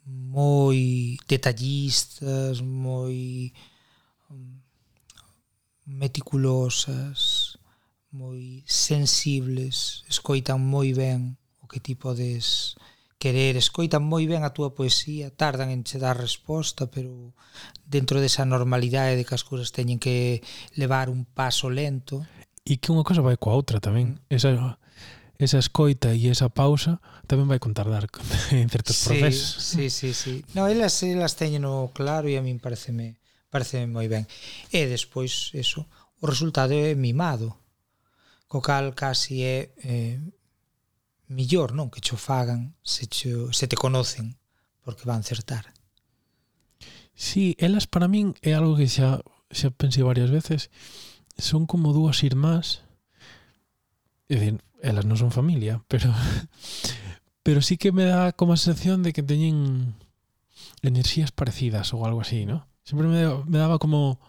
moi 0.07 1.17
detallistas, 1.29 2.61
moi 2.61 3.55
mm, 4.31 4.59
meticulosas, 5.87 7.55
moi 8.11 8.67
sensibles, 8.67 10.03
escoitan 10.11 10.59
moi 10.59 10.91
ben 10.91 11.39
o 11.63 11.71
que 11.71 11.79
ti 11.79 11.95
podes 11.95 12.75
querer, 13.25 13.57
escoitan 13.57 14.05
moi 14.05 14.29
ben 14.29 14.45
a 14.45 14.53
túa 14.53 14.77
poesía, 14.77 15.33
tardan 15.33 15.73
en 15.73 15.81
che 15.81 15.97
dar 15.97 16.21
resposta, 16.21 16.93
pero 16.93 17.33
dentro 17.89 18.21
desa 18.21 18.45
normalidade 18.45 19.17
de 19.17 19.25
que 19.25 19.33
as 19.33 19.49
cousas 19.49 19.73
teñen 19.73 19.97
que 19.97 20.45
levar 20.77 21.09
un 21.09 21.25
paso 21.25 21.73
lento. 21.73 22.21
E 22.69 22.77
que 22.77 22.93
unha 22.93 23.01
cosa 23.01 23.25
vai 23.25 23.41
coa 23.41 23.57
outra 23.57 23.81
tamén. 23.81 24.21
Mm. 24.29 24.37
Esa, 24.37 24.77
esa 25.41 25.57
escoita 25.57 26.13
e 26.13 26.29
esa 26.29 26.53
pausa 26.53 27.01
tamén 27.25 27.49
vai 27.49 27.57
con 27.57 27.73
tardar 27.73 28.13
en 28.53 28.69
certos 28.69 29.01
sí, 29.01 29.17
procesos. 29.17 29.57
Sí, 29.57 29.89
sí, 29.89 30.13
sí. 30.13 30.45
No, 30.53 30.69
elas, 30.69 31.01
elas 31.01 31.41
teñen 31.41 31.65
o 31.65 31.97
claro 31.97 32.29
e 32.29 32.37
a 32.37 32.45
min 32.45 32.61
pareceme, 32.61 33.17
pareceme 33.49 33.89
moi 33.89 34.05
ben. 34.05 34.29
E 34.69 34.85
despois, 34.85 35.49
eso, 35.57 35.89
o 36.21 36.29
resultado 36.29 36.77
é 36.77 36.93
mimado. 36.93 37.57
Co 38.53 38.61
cal 38.61 38.93
casi 38.93 39.49
é 39.49 39.73
eh, 39.81 40.21
millor 41.29 41.73
non 41.73 41.91
que 41.91 42.05
cho 42.05 42.17
fagan 42.17 42.77
se, 42.83 43.07
cho, 43.07 43.53
se 43.53 43.67
te 43.67 43.77
conocen 43.77 44.37
porque 44.85 45.09
van 45.09 45.21
acertar. 45.21 45.73
Sí, 47.15 47.57
elas 47.59 47.87
para 47.87 48.09
min 48.09 48.35
é 48.43 48.53
algo 48.55 48.77
que 48.77 48.91
xa, 48.91 49.23
xa 49.49 49.71
pensei 49.71 50.03
varias 50.03 50.31
veces 50.31 50.69
son 51.39 51.67
como 51.67 51.95
dúas 51.95 52.23
irmás 52.23 52.83
é 54.29 54.35
dicir, 54.37 54.61
elas 54.83 55.07
non 55.07 55.19
son 55.19 55.31
familia 55.31 55.83
pero 55.87 56.11
pero 57.47 57.63
sí 57.63 57.77
que 57.77 57.93
me 57.93 58.05
dá 58.05 58.33
como 58.33 58.53
a 58.53 58.61
sensación 58.61 59.03
de 59.03 59.13
que 59.13 59.23
teñen 59.23 59.95
enerxías 60.83 61.33
parecidas 61.33 61.93
ou 61.95 62.05
algo 62.05 62.21
así, 62.21 62.45
¿no? 62.45 62.69
Sempre 62.85 63.09
me, 63.09 63.25
me 63.49 63.59
daba 63.59 63.79
como 63.79 64.21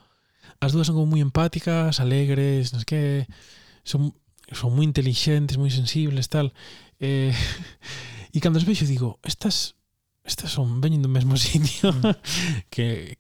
as 0.62 0.72
dúas 0.72 0.88
son 0.88 0.96
como 0.96 1.12
moi 1.12 1.22
empáticas, 1.22 2.00
alegres, 2.00 2.72
non 2.72 2.86
que 2.88 3.28
son 3.84 4.14
son 4.54 4.78
moi 4.78 4.86
intelixentes, 4.86 5.58
moi 5.58 5.74
sensibles, 5.74 6.30
tal. 6.30 6.54
Eh, 7.00 7.34
e 8.36 8.38
cando 8.40 8.60
as 8.60 8.68
vexo 8.68 8.88
digo, 8.88 9.20
estas 9.24 9.76
estas 10.26 10.50
son 10.52 10.82
veñen 10.82 11.06
do 11.06 11.12
mesmo 11.12 11.38
sitio 11.42 11.94
mm. 11.94 12.70
que 12.74 13.18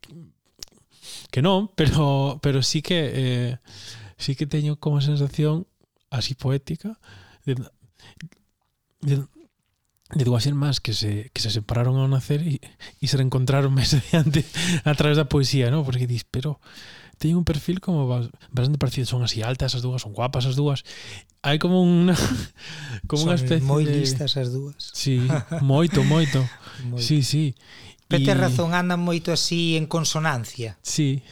que 1.30 1.42
non, 1.44 1.70
pero 1.76 2.40
pero 2.42 2.64
sí 2.64 2.82
que 2.82 3.00
eh, 3.14 3.52
sí 4.18 4.36
que 4.36 4.48
teño 4.48 4.80
como 4.80 5.02
sensación 5.04 5.68
así 6.10 6.34
poética 6.34 6.98
de, 7.46 7.56
de, 9.02 9.28
de 10.16 10.24
dúas 10.24 10.46
irmás 10.46 10.80
que 10.80 10.94
se, 10.94 11.30
que 11.34 11.42
se 11.42 11.52
separaron 11.52 11.98
ao 11.98 12.08
nacer 12.08 12.42
e, 12.46 12.62
e 13.02 13.06
se 13.06 13.18
reencontraron 13.18 13.74
meses 13.80 14.02
de 14.06 14.18
antes 14.18 14.46
a 14.86 14.94
través 14.94 15.18
da 15.18 15.30
poesía, 15.30 15.70
¿no? 15.70 15.84
porque 15.84 16.08
dis, 16.08 16.24
pero 16.24 16.62
teñen 17.18 17.38
un 17.38 17.48
perfil 17.48 17.80
como 17.80 18.08
bastante 18.08 18.78
parecido, 18.78 19.08
son 19.08 19.24
así 19.24 19.42
altas 19.42 19.76
as 19.76 19.82
dúas, 19.82 20.02
son 20.02 20.14
guapas 20.14 20.46
as 20.46 20.56
dúas. 20.56 20.84
Hai 21.46 21.60
como 21.60 21.82
unha 21.84 22.16
como 23.10 23.30
unha 23.30 23.38
especie 23.38 23.66
moi 23.66 23.86
listas 23.86 24.36
as 24.36 24.52
dúas. 24.52 24.92
Sí, 24.94 25.24
moito, 25.64 26.04
moito. 26.04 26.44
moito. 26.90 27.04
Sí, 27.04 27.24
sí. 27.24 27.56
Pero 28.08 28.32
e... 28.32 28.36
razón, 28.36 28.76
andan 28.76 29.02
moito 29.02 29.32
así 29.34 29.78
en 29.78 29.88
consonancia. 29.88 30.78
Sí. 30.82 31.24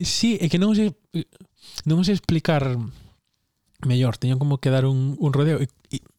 Sí, 0.00 0.38
é 0.40 0.50
que 0.52 0.58
non 0.58 0.74
sei 0.74 0.92
non 1.88 2.02
sei 2.04 2.14
explicar 2.14 2.76
mellor, 3.84 4.16
teño 4.16 4.38
como 4.38 4.58
que 4.58 4.72
dar 4.72 4.86
un, 4.86 5.16
un 5.20 5.30
rodeo 5.32 5.60
e 5.60 5.68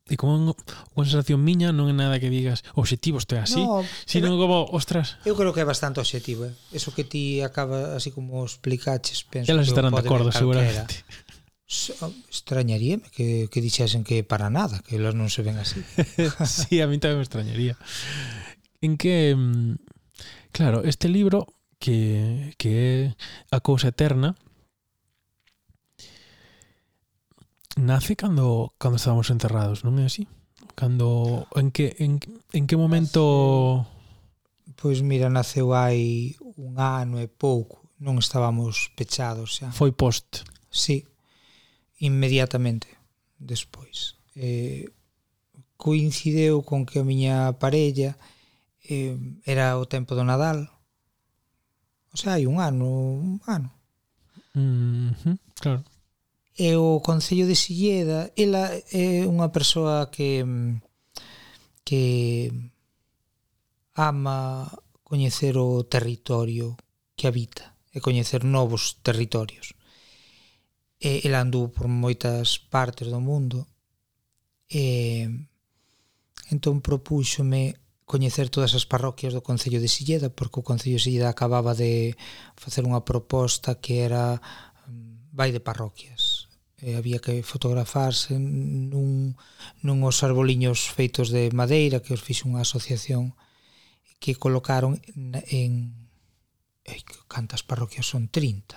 E 0.05 0.21
como 0.21 0.37
unha 0.37 1.05
sensación 1.09 1.41
miña 1.41 1.73
non 1.73 1.89
é 1.89 1.95
nada 1.97 2.21
que 2.21 2.29
digas 2.29 2.61
obxectivo 2.77 3.17
este 3.17 3.41
así, 3.41 3.57
no, 3.57 3.81
sino 4.05 4.37
como, 4.37 4.69
ostras... 4.69 5.17
Eu 5.25 5.33
creo 5.33 5.49
que 5.49 5.65
é 5.65 5.67
bastante 5.67 5.97
obxectivo, 5.97 6.45
eh? 6.45 6.53
Eso 6.69 6.93
que 6.93 7.01
ti 7.01 7.41
acaba 7.41 7.97
así 7.97 8.13
como 8.13 8.45
explicaches, 8.45 9.25
penso 9.25 9.49
Elas 9.49 9.65
estarán 9.65 9.89
de 9.89 10.05
acordo, 10.05 10.29
seguramente. 10.29 11.01
So, 11.65 11.97
extrañaríame 12.29 13.09
que, 13.09 13.49
que 13.49 13.65
dixesen 13.65 14.05
que 14.05 14.21
para 14.21 14.53
nada, 14.53 14.85
que 14.85 15.01
elas 15.01 15.17
non 15.17 15.33
se 15.33 15.41
ven 15.41 15.57
así. 15.57 15.81
sí, 16.45 16.77
a 16.77 16.85
mí 16.85 17.01
tamén 17.01 17.17
me 17.17 17.25
extrañaría. 17.25 17.73
En 18.85 19.01
que, 19.01 19.33
mm, 19.33 19.81
claro, 20.53 20.85
este 20.85 21.09
libro 21.09 21.49
que, 21.81 22.53
que 22.61 22.69
é 22.77 22.97
a 23.49 23.57
cousa 23.57 23.89
eterna, 23.89 24.37
nace 27.75 28.15
cando 28.15 28.73
cando 28.79 28.97
estábamos 28.97 29.29
enterrados, 29.29 29.83
non 29.83 29.99
é 29.99 30.07
así? 30.07 30.27
Cando 30.75 31.47
en 31.55 31.71
que 31.71 31.95
en, 31.99 32.19
en 32.51 32.63
que 32.67 32.75
momento 32.75 33.87
Pois 34.75 34.99
pues 34.99 35.07
mira, 35.07 35.29
naceu 35.29 35.71
hai 35.71 36.35
un 36.59 36.75
ano 36.81 37.21
e 37.23 37.31
pouco, 37.31 37.87
non 38.01 38.19
estábamos 38.19 38.91
pechados 38.97 39.61
xa. 39.61 39.71
Foi 39.71 39.95
post. 39.95 40.43
Sí. 40.67 41.07
Inmediatamente 42.03 42.91
despois. 43.39 44.19
Eh 44.35 44.91
coincideu 45.77 46.63
con 46.63 46.85
que 46.85 46.99
a 46.99 47.07
miña 47.07 47.53
parella 47.59 48.17
eh, 48.89 49.17
era 49.45 49.77
o 49.77 49.85
tempo 49.85 50.15
do 50.15 50.23
Nadal. 50.23 50.71
O 52.09 52.17
sea, 52.17 52.39
hai 52.39 52.47
un 52.47 52.57
ano, 52.57 52.87
un 53.19 53.37
ano. 53.45 53.69
Mm 54.55 55.11
-hmm, 55.13 55.35
claro. 55.59 55.83
E 56.55 56.75
o 56.79 57.03
Concello 57.03 57.45
de 57.47 57.55
Silleda, 57.55 58.31
ela 58.39 58.71
é 58.95 59.27
unha 59.27 59.51
persoa 59.51 60.07
que 60.07 60.39
que 61.83 62.47
ama 63.95 64.67
coñecer 65.03 65.59
o 65.59 65.83
territorio 65.83 66.79
que 67.15 67.27
habita 67.27 67.75
e 67.91 67.99
coñecer 67.99 68.47
novos 68.47 69.03
territorios. 69.03 69.75
E 70.95 71.27
ela 71.27 71.43
andou 71.43 71.67
por 71.75 71.91
moitas 71.91 72.55
partes 72.55 73.11
do 73.11 73.19
mundo 73.19 73.67
e 74.71 75.27
entón 76.51 76.79
propúxome 76.79 77.75
coñecer 78.07 78.47
todas 78.47 78.71
as 78.79 78.87
parroquias 78.87 79.35
do 79.35 79.43
Concello 79.43 79.83
de 79.83 79.91
Silleda, 79.91 80.31
porque 80.31 80.63
o 80.63 80.67
Concello 80.67 80.97
de 80.97 81.03
Silleda 81.03 81.27
acababa 81.27 81.75
de 81.75 82.15
facer 82.55 82.87
unha 82.87 83.03
proposta 83.03 83.75
que 83.83 84.01
era 84.07 84.39
mm, 84.87 85.35
vai 85.35 85.51
de 85.51 85.59
parroquias 85.59 86.34
e 86.81 86.99
había 86.99 87.23
que 87.23 87.39
fotografarse 87.43 88.35
nun, 88.35 89.39
nun 89.79 89.97
os 90.03 90.19
arboliños 90.27 90.91
feitos 90.91 91.31
de 91.31 91.47
madeira 91.55 92.03
que 92.03 92.11
os 92.11 92.23
fixe 92.23 92.43
unha 92.43 92.63
asociación 92.63 93.31
que 94.19 94.35
colocaron 94.35 94.99
en, 95.15 95.39
en 95.47 95.71
ei, 96.83 97.01
cantas 97.31 97.63
parroquias 97.63 98.07
son? 98.11 98.27
30 98.27 98.75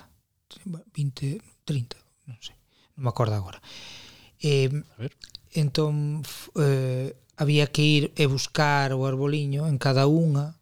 20, 0.94 1.42
30 1.66 1.98
non 2.28 2.38
sei, 2.38 2.56
non 2.94 3.02
me 3.04 3.10
acordo 3.10 3.34
agora. 3.34 3.60
Eh, 4.38 4.70
A 4.70 4.96
ver. 5.02 5.12
entón 5.52 6.22
eh, 6.56 7.18
había 7.34 7.66
que 7.68 7.82
ir 7.82 8.04
e 8.14 8.24
buscar 8.30 8.94
o 8.94 9.06
arboliño 9.06 9.66
en 9.66 9.76
cada 9.78 10.06
unha 10.06 10.54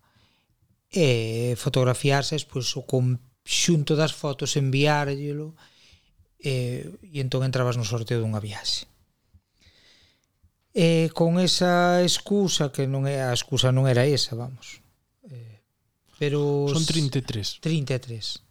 e 0.89 1.53
fotografiarse 1.61 2.41
pois, 2.49 2.73
o 2.81 2.89
conxunto 2.89 3.93
das 3.93 4.17
fotos 4.17 4.57
enviárllelo 4.57 5.53
e 5.53 5.76
eh, 6.47 6.87
e 7.03 7.19
entón 7.19 7.43
entrabas 7.43 7.75
no 7.75 7.83
sorteo 7.83 8.23
dunha 8.23 8.39
viaxe. 8.39 8.87
E 10.71 11.11
con 11.11 11.43
esa 11.43 12.05
excusa 12.07 12.71
que 12.71 12.87
non 12.87 13.11
é 13.11 13.19
a 13.27 13.35
excusa 13.35 13.75
non 13.75 13.91
era 13.91 14.07
esa, 14.07 14.39
vamos. 14.39 14.79
Eh, 15.27 15.59
pero 16.23 16.71
son 16.71 16.87
33. 16.87 17.59
33. 17.59 18.47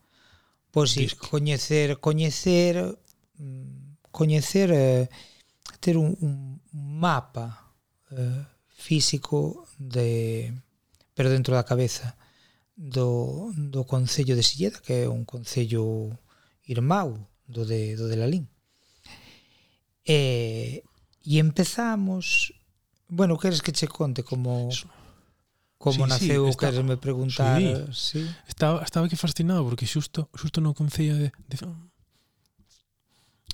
Pois 0.75 0.91
si 0.91 1.07
coñecer, 1.15 2.03
coñecer 2.03 2.99
mm, 3.39 4.11
coñecer 4.11 4.69
eh, 4.75 5.07
ter 5.79 5.95
un, 5.95 6.11
un 6.19 6.59
mapa 6.75 7.71
eh, 8.11 8.43
físico 8.67 9.63
de 9.79 10.51
pero 11.15 11.31
dentro 11.31 11.55
da 11.55 11.63
cabeza 11.63 12.19
do, 12.75 13.55
do 13.55 13.87
Concello 13.87 14.35
de 14.35 14.43
Silleda, 14.43 14.83
que 14.83 15.07
é 15.07 15.07
un 15.07 15.23
concello 15.23 16.11
irmão 16.67 17.23
do 17.47 17.65
de, 17.65 17.95
do 17.95 18.07
de 18.07 18.15
Lalín. 18.15 18.49
E, 20.05 20.83
e 21.23 21.39
empezamos... 21.39 22.53
Bueno, 23.07 23.37
queres 23.37 23.61
que 23.61 23.71
che 23.71 23.87
conte 23.87 24.23
como... 24.23 24.69
Como 25.77 26.05
sí, 26.05 26.09
naceu, 26.09 26.49
sí, 26.49 26.57
queres 26.57 26.83
me 26.83 26.97
preguntar, 26.97 27.61
sí. 27.93 28.23
sí. 28.23 28.35
Estaba 28.47 28.81
estaba 28.81 29.09
que 29.09 29.19
fascinado 29.19 29.61
porque 29.61 29.85
xusto 29.85 30.31
xusto 30.33 30.57
no 30.63 30.73
concello 30.73 31.13
de, 31.13 31.29
de 31.45 31.55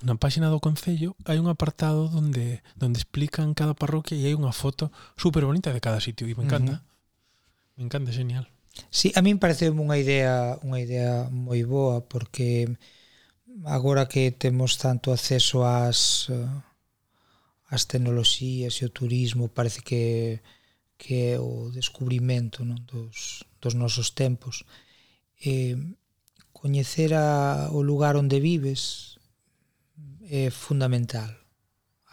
na 0.02 0.16
páxina 0.18 0.50
do 0.50 0.62
concello 0.62 1.14
hai 1.30 1.38
un 1.38 1.50
apartado 1.50 2.10
onde 2.14 2.66
onde 2.82 2.98
explican 2.98 3.54
cada 3.54 3.78
parroquia 3.78 4.18
e 4.18 4.26
hai 4.26 4.36
unha 4.38 4.54
foto 4.54 4.90
super 5.18 5.46
bonita 5.46 5.74
de 5.74 5.82
cada 5.82 6.02
sitio 6.02 6.26
e 6.30 6.34
me 6.38 6.46
encanta. 6.46 6.74
Uh 6.74 6.78
-huh. 6.80 7.78
Me 7.78 7.84
encanta, 7.86 8.10
genial. 8.14 8.50
Sí, 8.90 9.12
a 9.18 9.22
min 9.22 9.38
parece 9.38 9.70
unha 9.70 9.98
idea 10.00 10.58
unha 10.66 10.80
idea 10.80 11.28
moi 11.30 11.62
boa 11.68 12.06
porque 12.06 12.70
agora 13.66 14.08
que 14.08 14.32
temos 14.32 14.78
tanto 14.78 15.12
acceso 15.12 15.64
ás 15.64 16.28
eh, 16.30 16.50
as 17.70 17.86
tecnoloxías 17.86 18.82
e 18.82 18.86
o 18.86 18.94
turismo 18.94 19.50
parece 19.50 19.82
que 19.82 20.42
que 20.98 21.34
é 21.34 21.40
o 21.40 21.74
descubrimento 21.74 22.62
non? 22.66 22.78
Dos, 22.86 23.46
dos 23.62 23.74
nosos 23.74 24.14
tempos 24.14 24.66
eh, 25.42 25.78
coñecer 26.54 27.14
a, 27.14 27.70
o 27.74 27.82
lugar 27.82 28.18
onde 28.18 28.38
vives 28.42 29.18
é 30.30 30.50
fundamental 30.50 31.30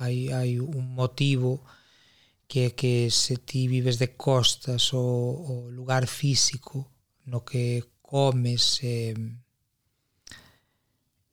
hai, 0.01 0.33
hai 0.33 0.61
un 0.61 0.95
motivo 0.95 1.65
que 2.49 2.69
é 2.69 2.71
que 2.73 3.11
se 3.13 3.37
ti 3.45 3.69
vives 3.69 3.97
de 4.01 4.17
costas 4.17 4.93
o, 4.93 5.05
o 5.05 5.55
lugar 5.69 6.09
físico 6.09 6.89
no 7.29 7.45
que 7.45 7.85
comes 8.01 8.81
eh, 8.83 9.13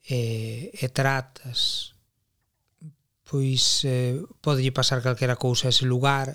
e, 0.06 0.72
e 0.74 0.86
tratas 0.90 1.96
pois 3.26 3.82
eh, 3.84 4.22
podelle 4.40 4.72
pasar 4.72 5.02
calquera 5.02 5.36
cousa 5.36 5.68
a 5.68 5.74
ese 5.74 5.86
lugar 5.86 6.30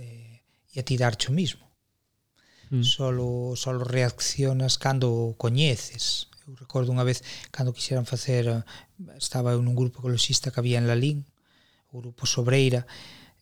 eh, 0.00 0.40
e 0.72 0.80
a 0.80 0.82
ti 0.82 0.96
darcho 0.96 1.30
o 1.30 1.36
mismo. 1.36 1.64
Mm. 2.70 2.82
solo, 2.82 3.54
solo 3.56 3.84
reaccionas 3.84 4.78
cando 4.78 5.12
o 5.12 5.36
coñeces. 5.36 6.26
Eu 6.48 6.56
recordo 6.56 6.92
unha 6.92 7.04
vez 7.04 7.22
cando 7.52 7.76
quixeran 7.76 8.08
facer 8.08 8.48
estaba 9.16 9.52
eu 9.52 9.60
nun 9.60 9.76
grupo 9.76 10.00
ecoloxista 10.00 10.50
que 10.50 10.60
había 10.60 10.80
en 10.80 10.88
Lalín 10.88 11.24
o 11.92 12.02
grupo 12.02 12.26
Sobreira 12.26 12.84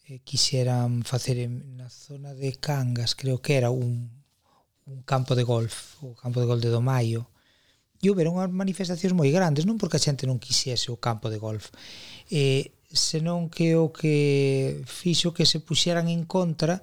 eh, 0.06 0.20
quixeran 0.22 1.02
facer 1.02 1.38
en, 1.38 1.78
na 1.78 1.90
zona 1.90 2.34
de 2.34 2.54
Cangas 2.58 3.16
creo 3.16 3.42
que 3.42 3.58
era 3.58 3.70
un, 3.70 4.10
un 4.86 5.00
campo 5.02 5.34
de 5.34 5.42
golf 5.42 5.98
o 6.04 6.14
campo 6.14 6.38
de 6.42 6.46
golf 6.46 6.62
de 6.62 6.70
Domaio 6.70 7.31
e 8.02 8.10
houberon 8.10 8.36
unhas 8.36 8.50
manifestacións 8.50 9.14
moi 9.14 9.30
grandes, 9.30 9.62
non 9.62 9.78
porque 9.78 9.96
a 9.96 10.02
xente 10.02 10.26
non 10.26 10.42
quixese 10.42 10.90
o 10.90 10.98
campo 10.98 11.30
de 11.30 11.38
golf, 11.38 11.70
eh, 12.28 12.74
senón 12.90 13.46
que 13.48 13.78
o 13.78 13.94
que 13.94 14.82
fixo 14.84 15.30
que 15.30 15.46
se 15.46 15.62
puxeran 15.62 16.10
en 16.10 16.26
contra 16.26 16.82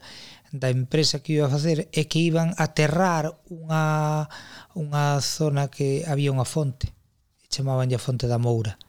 da 0.49 0.71
empresa 0.73 1.21
que 1.21 1.37
iba 1.37 1.45
a 1.45 1.53
facer 1.53 1.91
é 1.93 2.07
que 2.09 2.23
iban 2.23 2.55
a 2.57 2.71
aterrar 2.71 3.37
unha, 3.51 4.25
unha 4.73 5.21
zona 5.21 5.69
que 5.69 6.07
había 6.07 6.33
unha 6.33 6.47
fonte 6.47 6.89
chamaban 7.51 7.91
a 7.93 8.01
fonte 8.01 8.25
da 8.25 8.41
Moura 8.41 8.79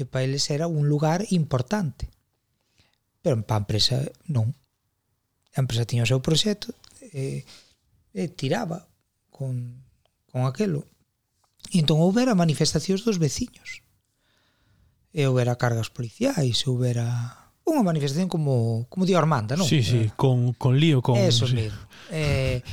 que 0.00 0.06
para 0.06 0.24
eles 0.24 0.48
era 0.50 0.66
un 0.66 0.88
lugar 0.88 1.26
importante. 1.28 2.08
Pero 3.20 3.36
para 3.44 3.56
a 3.56 3.62
empresa 3.68 4.00
non. 4.24 4.56
A 5.52 5.60
empresa 5.60 5.84
tiña 5.84 6.06
o 6.06 6.10
seu 6.10 6.24
proxecto 6.24 6.72
e, 7.12 7.44
e 8.16 8.32
tiraba 8.32 8.88
con, 9.28 9.84
con 10.32 10.48
aquelo. 10.48 10.88
E 11.68 11.84
entón 11.84 12.00
houbera 12.00 12.32
manifestacións 12.32 13.04
dos 13.04 13.20
veciños. 13.20 13.84
E 15.12 15.28
houbera 15.28 15.60
cargas 15.60 15.92
policiais, 15.92 16.64
houbera 16.64 17.06
unha 17.68 17.86
manifestación 17.86 18.26
como 18.26 18.86
como 18.88 19.06
di 19.06 19.14
Armanda, 19.14 19.54
non? 19.54 19.68
Sí, 19.68 19.84
sí, 19.84 20.08
eh, 20.08 20.12
con 20.16 20.56
con 20.56 20.80
lío, 20.80 21.04
con 21.04 21.20
Eso 21.20 21.46
sí. 21.46 21.54
mesmo. 21.54 21.78
Eh, 22.10 22.64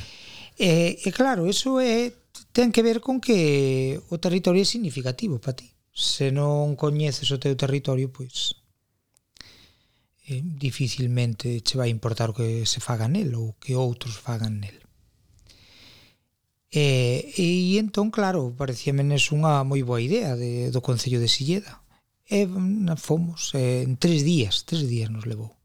eh, 0.58 0.98
e 0.98 1.10
claro, 1.14 1.46
eso 1.46 1.78
é 1.78 2.10
ten 2.50 2.74
que 2.74 2.82
ver 2.82 2.98
con 2.98 3.22
que 3.22 4.00
o 4.10 4.16
territorio 4.18 4.62
é 4.62 4.66
significativo 4.66 5.38
para 5.38 5.54
ti. 5.54 5.70
Se 5.94 6.34
non 6.34 6.74
coñeces 6.74 7.30
o 7.30 7.38
teu 7.38 7.54
territorio, 7.54 8.10
pois 8.10 8.58
eh, 10.26 10.42
dificilmente 10.42 11.62
che 11.62 11.78
vai 11.78 11.90
importar 11.90 12.30
o 12.30 12.36
que 12.36 12.66
se 12.66 12.82
faga 12.82 13.06
nel 13.06 13.34
ou 13.38 13.54
que 13.62 13.78
outros 13.78 14.18
fagan 14.18 14.58
nel. 14.58 14.87
E, 16.70 17.32
e 17.40 17.80
entón, 17.80 18.12
claro, 18.12 18.52
parecía 18.52 18.92
menes 18.92 19.32
unha 19.32 19.64
moi 19.64 19.80
boa 19.80 20.04
idea 20.04 20.36
de, 20.36 20.68
do 20.68 20.84
Concello 20.84 21.16
de 21.20 21.32
Silleda. 21.32 21.80
E 22.28 22.44
fomos 23.00 23.56
e, 23.56 23.88
en 23.88 23.96
tres 23.96 24.20
días, 24.20 24.68
tres 24.68 24.84
días 24.84 25.08
nos 25.08 25.24
levou. 25.24 25.56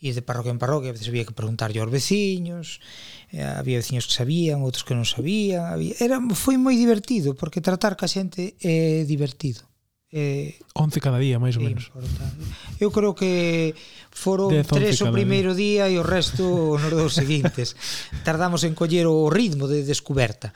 E 0.00 0.10
de 0.16 0.24
parroquia 0.24 0.56
en 0.56 0.58
parroquia, 0.58 0.90
a 0.90 0.96
veces 0.96 1.08
había 1.12 1.28
que 1.28 1.36
preguntarlle 1.36 1.78
aos 1.80 1.92
veciños, 1.92 2.80
e, 3.28 3.44
había 3.44 3.80
veciños 3.80 4.08
que 4.08 4.16
sabían, 4.16 4.64
outros 4.64 4.88
que 4.88 4.96
non 4.96 5.04
sabían. 5.04 5.68
Había... 5.68 5.94
Era, 6.00 6.16
foi 6.32 6.56
moi 6.56 6.80
divertido, 6.80 7.36
porque 7.36 7.60
tratar 7.60 7.94
ca 8.00 8.08
xente 8.08 8.56
é 8.60 9.04
divertido. 9.04 9.71
Eh, 10.12 10.60
11 10.76 11.00
cada 11.00 11.16
día, 11.16 11.40
máis 11.40 11.56
ou 11.56 11.64
menos. 11.64 11.88
Importante. 11.88 12.44
Eu 12.76 12.92
creo 12.92 13.16
que 13.16 13.72
foron 14.12 14.52
10, 14.52 14.68
tres 14.68 15.00
o 15.00 15.08
primeiro 15.08 15.56
día. 15.56 15.88
día 15.88 15.96
e 15.96 15.96
o 15.96 16.04
resto 16.04 16.76
nos 16.76 16.92
dous 16.92 17.16
seguintes. 17.16 17.72
Tardamos 18.28 18.60
en 18.68 18.76
coller 18.76 19.08
o 19.08 19.32
ritmo 19.32 19.64
de 19.72 19.80
descuberta. 19.88 20.52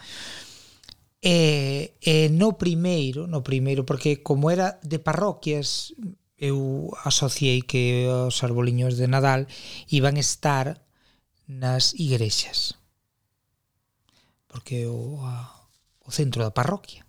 E, 1.25 1.97
e 2.05 2.29
no 2.29 2.61
primeiro, 2.61 3.25
no 3.25 3.41
primeiro, 3.41 3.89
porque 3.89 4.21
como 4.21 4.53
era 4.53 4.77
de 4.85 5.01
parroquias, 5.01 5.97
eu 6.37 6.93
asociei 7.09 7.65
que 7.65 8.05
os 8.13 8.45
arboliños 8.45 9.01
de 9.01 9.09
Nadal 9.09 9.49
iban 9.89 10.21
estar 10.21 10.85
nas 11.49 11.97
igrexas. 11.97 12.77
Porque 14.53 14.85
o, 14.85 15.25
a, 15.25 15.65
o 16.05 16.13
centro 16.13 16.45
da 16.45 16.53
parroquia. 16.53 17.09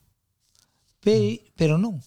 Pe, 1.03 1.43
mm. 1.43 1.59
pero 1.59 1.75
non 1.75 1.99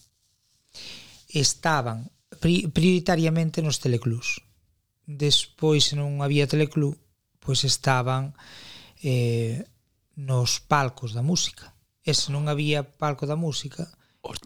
estaban 1.32 2.10
prioritariamente 2.40 3.62
nos 3.62 3.78
teleclubs. 3.78 4.42
Despois, 5.06 5.90
se 5.90 5.94
non 5.98 6.22
había 6.22 6.46
teleclub, 6.46 6.94
pois 7.42 7.66
estaban 7.66 8.34
eh, 9.02 9.66
nos 10.14 10.60
palcos 10.60 11.12
da 11.12 11.22
música. 11.22 11.74
E 12.00 12.14
se 12.14 12.30
non 12.32 12.46
había 12.46 12.86
palco 12.86 13.26
da 13.26 13.36
música... 13.36 13.90
Os, 14.22 14.38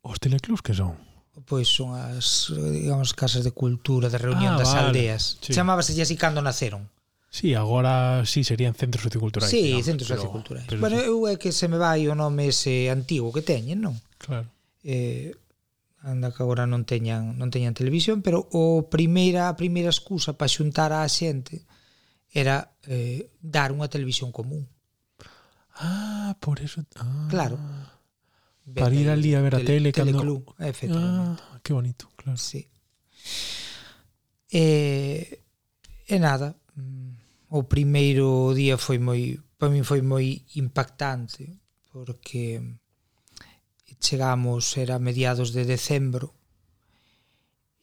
os 0.00 0.16
teleclubs 0.18 0.64
que 0.64 0.74
son? 0.74 0.96
Pois 1.44 1.66
son 1.66 1.92
as, 1.98 2.48
digamos, 2.50 3.12
casas 3.12 3.42
de 3.42 3.52
cultura, 3.52 4.08
de 4.08 4.18
reunión 4.18 4.54
ah, 4.54 4.60
das 4.62 4.72
vale. 4.72 4.94
aldeas. 4.94 5.38
Sí. 5.42 5.52
Chamábase 5.52 5.92
así 6.00 6.16
cando 6.16 6.40
naceron. 6.40 6.88
Sí, 7.34 7.52
agora 7.54 8.22
sí 8.24 8.46
serían 8.46 8.78
centros 8.78 9.02
socioculturais. 9.02 9.50
Sí, 9.50 9.74
digamos, 9.74 9.86
centros 9.86 10.08
pero, 10.08 10.20
socioculturais. 10.22 10.66
Pero, 10.70 10.80
bueno, 10.80 11.02
eu 11.02 11.26
é 11.26 11.34
que 11.34 11.50
se 11.50 11.66
me 11.66 11.76
vai 11.76 12.06
o 12.06 12.14
nome 12.14 12.54
ese 12.54 12.86
antigo 12.94 13.34
que 13.34 13.42
teñen, 13.42 13.82
non? 13.82 13.98
Claro. 14.22 14.46
Eh, 14.86 15.34
anda 16.04 16.30
que 16.30 16.44
agora 16.44 16.68
non 16.68 16.84
teñan 16.84 17.40
non 17.40 17.48
teñan 17.48 17.72
televisión, 17.72 18.20
pero 18.20 18.44
o 18.52 18.92
primeira 18.92 19.48
a 19.48 19.56
primeira 19.56 19.88
excusa 19.88 20.36
para 20.36 20.52
xuntar 20.52 20.92
a 20.92 21.08
xente 21.08 21.64
era 22.28 22.76
eh, 22.84 23.32
dar 23.40 23.72
unha 23.72 23.88
televisión 23.88 24.28
común. 24.28 24.68
Ah, 25.80 26.36
por 26.38 26.60
eso. 26.60 26.84
Ah. 27.00 27.26
Claro. 27.32 27.56
Para 28.74 28.94
ir 28.94 29.08
ali 29.08 29.34
a 29.34 29.40
ver 29.40 29.54
a 29.56 29.58
tele, 29.58 29.92
tele 29.92 29.92
cando... 29.92 30.18
Teleclub, 30.18 30.54
efectivamente. 30.58 31.42
Ah, 31.42 31.60
que 31.62 31.72
bonito, 31.72 32.10
claro. 32.16 32.38
Sí. 32.38 32.66
E, 34.50 35.40
e 36.06 36.16
nada, 36.18 36.56
mm, 36.76 37.54
o 37.54 37.64
primeiro 37.64 38.54
día 38.54 38.78
foi 38.78 38.98
moi, 38.98 39.36
para 39.58 39.68
min 39.68 39.84
foi 39.84 40.00
moi 40.00 40.42
impactante, 40.56 41.60
porque 41.92 42.60
chegamos 44.00 44.76
era 44.76 44.98
mediados 44.98 45.52
de 45.52 45.64
decembro 45.64 46.34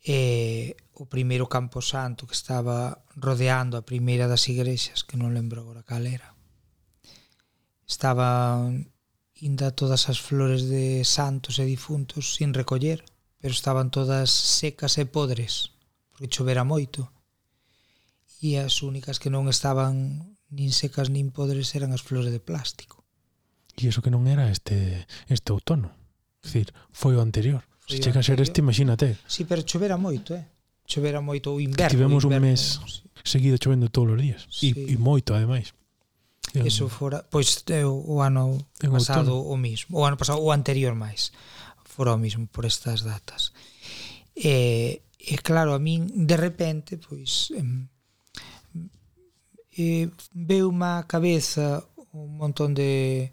e 0.01 0.75
o 0.97 1.05
primeiro 1.05 1.45
campo 1.45 1.81
santo 1.81 2.25
que 2.25 2.33
estaba 2.33 3.05
rodeando 3.15 3.77
a 3.77 3.85
primeira 3.85 4.25
das 4.25 4.49
igrexas 4.49 5.05
que 5.05 5.17
non 5.17 5.33
lembro 5.33 5.61
agora 5.61 5.85
cal 5.85 6.09
era. 6.09 6.33
Estaban 7.85 8.89
inda 9.37 9.73
todas 9.73 10.09
as 10.09 10.21
flores 10.21 10.69
de 10.69 11.05
santos 11.05 11.57
e 11.61 11.65
difuntos 11.65 12.37
sin 12.37 12.53
recoller 12.53 13.05
pero 13.41 13.53
estaban 13.53 13.89
todas 13.89 14.29
secas 14.29 14.97
e 14.97 15.05
podres 15.05 15.73
porque 16.09 16.29
chovera 16.29 16.65
moito. 16.65 17.09
E 18.41 18.57
as 18.57 18.81
únicas 18.81 19.21
que 19.21 19.29
non 19.29 19.45
estaban 19.49 20.37
nin 20.49 20.73
secas 20.73 21.13
nin 21.13 21.29
podres 21.29 21.73
eran 21.77 21.93
as 21.93 22.01
flores 22.01 22.33
de 22.33 22.41
plástico. 22.41 23.05
E 23.77 23.89
iso 23.89 24.01
que 24.01 24.13
non 24.13 24.25
era 24.25 24.49
este 24.49 25.05
este 25.29 25.53
outono. 25.53 26.00
Dicir, 26.41 26.73
foi 26.91 27.15
o 27.15 27.21
anterior. 27.21 27.63
Foi 27.85 27.97
Se 27.97 28.03
chega 28.03 28.19
a 28.19 28.23
ser 28.23 28.41
este, 28.41 28.59
imagínate. 28.61 29.17
Si, 29.27 29.41
sí, 29.41 29.45
pero 29.45 29.61
chovera 29.61 29.97
moito, 29.97 30.33
eh? 30.33 30.45
Chovera 30.85 31.21
moito 31.21 31.53
o 31.53 31.61
inverno. 31.61 31.87
Que 31.87 31.95
tivemos 31.95 32.23
inverno, 32.23 32.47
un 32.47 32.51
mes 32.51 32.81
sí. 32.85 33.03
seguido 33.23 33.57
chovendo 33.57 33.89
todos 33.89 34.17
os 34.17 34.21
días. 34.21 34.47
Sí. 34.49 34.73
E, 34.75 34.93
e 34.93 34.97
moito, 34.97 35.33
ademais. 35.33 35.73
Eso 36.53 36.89
fora, 36.89 37.23
pois 37.23 37.63
o 37.85 38.19
ano 38.19 38.59
en 38.81 38.91
pasado 38.91 39.39
o 39.39 39.55
mismo, 39.55 39.99
o 39.99 40.03
ano 40.03 40.17
pasado 40.17 40.43
o 40.43 40.51
anterior 40.51 40.97
máis. 40.99 41.31
Fora 41.85 42.11
o 42.11 42.19
mismo 42.19 42.47
por 42.51 42.65
estas 42.67 43.07
datas. 43.07 43.55
E, 44.35 45.05
e 45.15 45.35
claro, 45.39 45.71
a 45.71 45.79
min 45.79 46.11
de 46.27 46.35
repente, 46.35 46.99
pois 46.99 47.55
em, 47.55 47.87
eh, 49.79 50.11
veu 50.35 50.75
má 50.75 51.07
cabeza 51.07 51.87
un 52.11 52.35
montón 52.35 52.75
de 52.75 53.31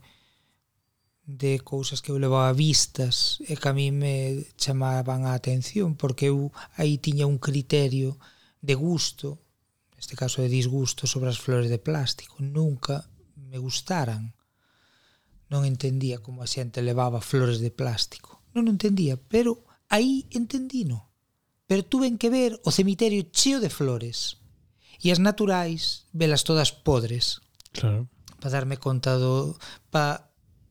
de 1.29 1.61
cousas 1.61 2.01
que 2.01 2.09
eu 2.09 2.17
levaba 2.17 2.57
vistas 2.57 3.37
e 3.45 3.53
que 3.53 3.69
a 3.69 3.77
mí 3.77 3.93
me 3.93 4.49
chamaban 4.57 5.29
a 5.29 5.37
atención 5.37 5.93
porque 5.93 6.33
eu 6.33 6.49
aí 6.81 6.97
tiña 6.97 7.29
un 7.29 7.37
criterio 7.37 8.17
de 8.65 8.73
gusto 8.73 9.37
neste 9.93 10.17
caso 10.17 10.41
de 10.41 10.49
disgusto 10.49 11.05
sobre 11.05 11.29
as 11.29 11.37
flores 11.37 11.69
de 11.69 11.77
plástico. 11.77 12.41
Nunca 12.41 13.05
me 13.37 13.61
gustaran. 13.61 14.33
Non 15.53 15.69
entendía 15.69 16.25
como 16.25 16.41
a 16.41 16.49
xente 16.49 16.81
levaba 16.81 17.21
flores 17.21 17.61
de 17.61 17.69
plástico. 17.69 18.41
Non 18.57 18.65
entendía, 18.73 19.21
pero 19.21 19.69
aí 19.93 20.25
entendino 20.33 21.09
pero 21.69 21.85
tuven 21.85 22.17
que 22.17 22.33
ver 22.33 22.59
o 22.65 22.73
cemiterio 22.73 23.29
cheo 23.31 23.61
de 23.61 23.69
flores 23.69 24.41
e 24.99 25.13
as 25.13 25.21
naturais 25.21 26.09
velas 26.11 26.43
todas 26.43 26.73
podres. 26.73 27.45
Claro. 27.77 28.09
Para 28.41 28.57
darme 28.57 28.81
conta 28.81 29.21
do 29.21 29.55
pa 29.93 30.28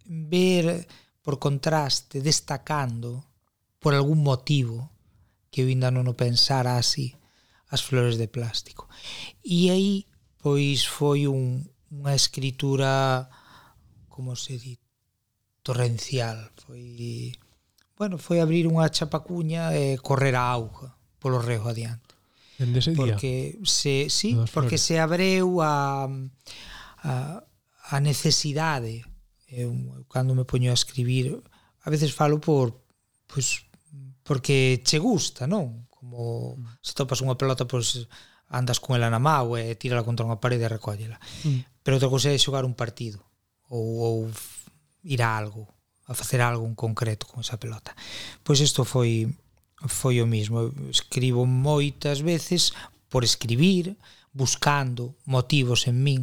ver 0.07 0.87
por 1.21 1.39
contraste 1.39 2.21
destacando 2.21 3.27
por 3.79 3.93
algún 3.93 4.23
motivo 4.23 4.91
que 5.51 5.61
eu 5.61 5.67
ainda 5.67 5.91
non 5.91 6.07
o 6.07 6.15
pensara 6.15 6.79
así 6.79 7.15
as 7.67 7.83
flores 7.83 8.15
de 8.15 8.31
plástico. 8.31 8.87
E 9.43 9.69
aí 9.69 10.07
pois 10.39 10.87
foi 10.87 11.27
un, 11.27 11.67
unha 11.91 12.15
escritura 12.15 13.27
como 14.07 14.39
se 14.39 14.55
di 14.55 14.79
torrencial, 15.61 16.55
foi 16.55 17.35
bueno, 17.99 18.15
foi 18.15 18.39
abrir 18.39 18.69
unha 18.69 18.87
chapacuña 18.87 19.75
e 19.75 19.99
correr 19.99 20.39
a 20.39 20.47
auga 20.47 20.95
polo 21.19 21.43
rego 21.43 21.67
adiante. 21.67 22.15
Dende 22.55 22.79
ese 22.79 22.95
porque 22.95 23.59
día. 23.59 23.67
se 23.67 24.07
sí, 24.07 24.39
porque 24.55 24.79
flores. 24.79 24.87
se 24.87 24.95
abreu 25.01 25.59
a 25.59 26.07
a, 27.03 27.43
a 27.43 27.97
necesidade 27.99 29.03
Eh, 29.47 29.63
eu, 29.63 29.71
eu 29.71 30.05
cando 30.11 30.35
me 30.35 30.45
poño 30.45 30.71
a 30.71 30.77
escribir 30.77 31.41
a 31.83 31.89
veces 31.89 32.13
falo 32.13 32.39
por 32.39 32.83
pois 33.27 33.63
porque 34.23 34.83
che 34.83 34.99
gusta, 34.99 35.47
non? 35.47 35.87
Como 35.87 36.59
mm. 36.59 36.83
se 36.83 36.91
topas 36.91 37.23
unha 37.23 37.39
pelota, 37.39 37.63
pois 37.63 38.11
andas 38.51 38.83
con 38.83 38.99
ela 38.99 39.07
na 39.07 39.23
mão 39.23 39.55
e 39.55 39.75
tírala 39.79 40.03
contra 40.03 40.27
unha 40.27 40.39
parede 40.43 40.67
e 40.67 40.71
recóllela. 40.71 41.15
Mm. 41.47 41.63
Pero 41.79 41.95
outra 41.95 42.11
cousa 42.11 42.31
é 42.31 42.35
xogar 42.35 42.67
un 42.67 42.75
partido 42.75 43.23
ou, 43.71 44.03
ou 44.03 44.15
ir 45.07 45.23
a 45.23 45.31
algo, 45.31 45.71
a 46.07 46.13
facer 46.15 46.43
algo 46.43 46.67
en 46.67 46.75
concreto 46.75 47.23
con 47.23 47.39
esa 47.39 47.55
pelota. 47.55 47.95
Pois 48.43 48.59
isto 48.59 48.83
foi 48.83 49.31
foi 49.87 50.19
o 50.19 50.27
mismo. 50.27 50.73
Escribo 50.91 51.47
moitas 51.47 52.19
veces 52.19 52.75
por 53.07 53.23
escribir, 53.23 53.95
buscando 54.33 55.15
motivos 55.23 55.87
en 55.87 56.03
min 56.03 56.21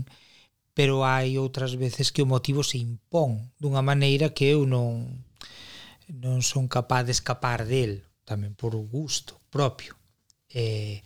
pero 0.74 1.06
hai 1.06 1.38
outras 1.38 1.78
veces 1.78 2.10
que 2.10 2.22
o 2.22 2.28
motivo 2.28 2.66
se 2.66 2.82
impón 2.82 3.54
dunha 3.62 3.80
maneira 3.80 4.34
que 4.34 4.50
eu 4.50 4.66
non 4.66 5.22
non 6.10 6.44
son 6.44 6.68
capaz 6.68 7.08
de 7.08 7.16
escapar 7.16 7.64
del, 7.64 8.04
tamén 8.28 8.52
por 8.52 8.76
gusto 8.76 9.40
propio. 9.48 9.96
E, 10.52 11.00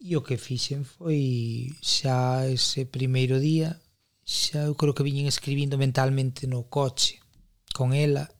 e 0.00 0.16
o 0.16 0.24
que 0.24 0.40
fixen 0.40 0.86
foi 0.86 1.68
xa 1.84 2.48
ese 2.48 2.88
primeiro 2.88 3.36
día, 3.36 3.76
xa 4.24 4.64
eu 4.64 4.74
creo 4.78 4.96
que 4.96 5.04
viñen 5.04 5.28
escribindo 5.28 5.76
mentalmente 5.76 6.48
no 6.48 6.64
coche 6.72 7.20
con 7.76 7.92
ela, 7.92 8.32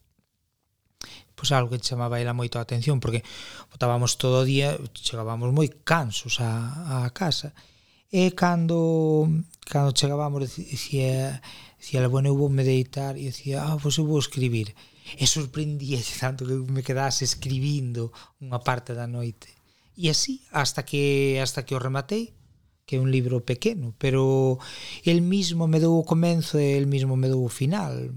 pois 1.37 1.53
algo 1.53 1.73
que 1.73 1.85
chamaba 1.85 2.21
ela 2.21 2.33
moito 2.33 2.57
a 2.57 2.65
atención, 2.65 2.97
porque 3.01 3.25
botábamos 3.69 4.17
todo 4.17 4.41
o 4.41 4.49
día, 4.49 4.77
chegábamos 4.97 5.53
moi 5.53 5.69
cansos 5.85 6.41
a, 6.41 7.05
a 7.05 7.11
casa, 7.13 7.53
e 7.53 7.70
E 8.13 8.35
cando, 8.35 9.31
cando 9.71 9.95
chegábamos, 9.95 10.59
dicía, 10.59 11.41
dicía, 11.79 12.09
bueno, 12.11 12.27
eu 12.27 12.37
vou 12.37 12.51
me 12.51 12.67
deitar, 12.67 13.15
e 13.15 13.31
dicía, 13.31 13.63
ah, 13.63 13.79
pois 13.79 13.95
eu 14.03 14.07
vou 14.11 14.19
escribir. 14.19 14.75
E 15.15 15.31
sorprendíase 15.31 16.19
tanto 16.19 16.43
que 16.43 16.59
me 16.75 16.83
quedase 16.83 17.23
escribindo 17.23 18.11
unha 18.43 18.59
parte 18.67 18.99
da 18.99 19.07
noite. 19.07 19.55
E 19.95 20.11
así, 20.11 20.43
hasta 20.51 20.83
que, 20.83 21.39
hasta 21.39 21.63
que 21.63 21.79
o 21.79 21.79
rematei, 21.79 22.35
que 22.83 22.99
é 22.99 23.03
un 23.05 23.15
libro 23.15 23.47
pequeno, 23.47 23.95
pero 23.95 24.59
el 25.07 25.23
mismo 25.23 25.71
me 25.71 25.79
dou 25.79 25.95
o 25.95 26.03
comenzo 26.03 26.59
e 26.59 26.75
el 26.75 26.91
mismo 26.91 27.15
me 27.15 27.31
dou 27.31 27.47
o 27.47 27.53
final. 27.61 28.11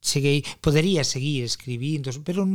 Cheguei, 0.00 0.40
podería 0.64 1.04
seguir 1.04 1.44
escribindo, 1.44 2.08
pero 2.24 2.48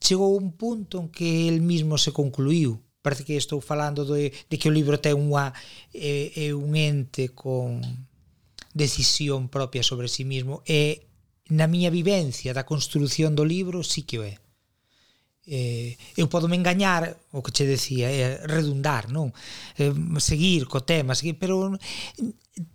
chegou 0.00 0.32
un 0.32 0.56
punto 0.56 0.96
en 0.96 1.12
que 1.12 1.44
el 1.44 1.60
mismo 1.60 2.00
se 2.00 2.16
concluiu 2.16 2.80
parece 3.04 3.22
que 3.28 3.36
estou 3.36 3.60
falando 3.60 4.08
de, 4.08 4.32
de 4.32 4.56
que 4.56 4.72
o 4.72 4.72
libro 4.72 4.96
ten 4.96 5.20
unha 5.20 5.52
é, 5.92 6.32
é 6.32 6.56
un 6.56 6.72
ente 6.72 7.36
con 7.36 7.84
decisión 8.72 9.52
propia 9.52 9.84
sobre 9.84 10.08
si 10.08 10.16
sí 10.16 10.24
mismo. 10.24 10.64
E 10.64 11.04
na 11.52 11.68
miña 11.68 11.92
vivencia 11.92 12.56
da 12.56 12.64
construción 12.64 13.36
do 13.36 13.44
libro 13.44 13.84
sí 13.84 14.08
que 14.08 14.16
o 14.16 14.24
é. 14.24 14.40
Eh, 15.44 16.00
eu 16.16 16.32
podo 16.32 16.48
me 16.48 16.56
engañar 16.56 17.20
o 17.28 17.44
que 17.44 17.52
che 17.52 17.68
decía, 17.68 18.08
é 18.08 18.16
eh, 18.16 18.34
redundar 18.48 19.12
non? 19.12 19.28
Eh, 19.76 19.92
seguir 20.16 20.64
co 20.64 20.80
tema 20.80 21.12
seguir, 21.12 21.36
pero 21.36 21.76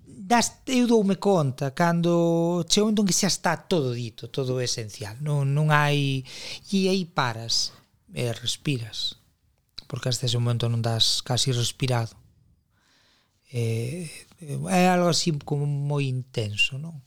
das, 0.06 0.62
eu 0.70 0.86
doume 0.86 1.18
conta 1.18 1.74
cando 1.74 2.62
che 2.70 2.86
onde 2.86 3.02
que 3.02 3.18
xa 3.18 3.26
está 3.26 3.58
todo 3.58 3.98
dito 3.98 4.30
todo 4.30 4.62
é 4.62 4.70
esencial 4.70 5.18
non, 5.26 5.50
non 5.58 5.74
hai 5.74 6.22
e 6.70 6.86
aí 6.86 7.10
paras 7.10 7.74
eh, 8.13 8.30
respiras 8.38 9.19
porque 9.89 10.13
hasta 10.13 10.30
ese 10.30 10.38
momento 10.38 10.69
non 10.69 10.86
das 10.86 11.25
casi 11.25 11.49
respirado. 11.49 12.13
Eh, 13.49 14.06
é 14.69 14.86
algo 14.93 15.10
así 15.10 15.34
como 15.41 15.65
moi 15.65 16.06
intenso 16.06 16.78
non? 16.78 17.02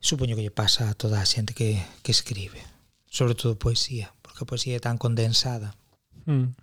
supoño 0.00 0.34
que 0.34 0.42
lle 0.42 0.50
pasa 0.50 0.88
a 0.88 0.96
toda 0.96 1.20
a 1.20 1.28
xente 1.28 1.52
que, 1.52 1.76
que 2.00 2.10
escribe 2.10 2.64
sobre 3.04 3.36
todo 3.36 3.60
poesía 3.60 4.16
porque 4.24 4.42
a 4.42 4.48
poesía 4.48 4.76
é 4.76 4.80
tan 4.80 4.96
condensada. 4.96 5.76
Mm. 6.24 6.56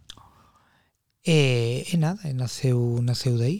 e, 1.21 1.85
e 1.85 1.95
nada 1.97 2.25
e 2.25 2.33
naceu, 2.33 2.97
naceu 3.03 3.37
de 3.37 3.45
aí. 3.45 3.59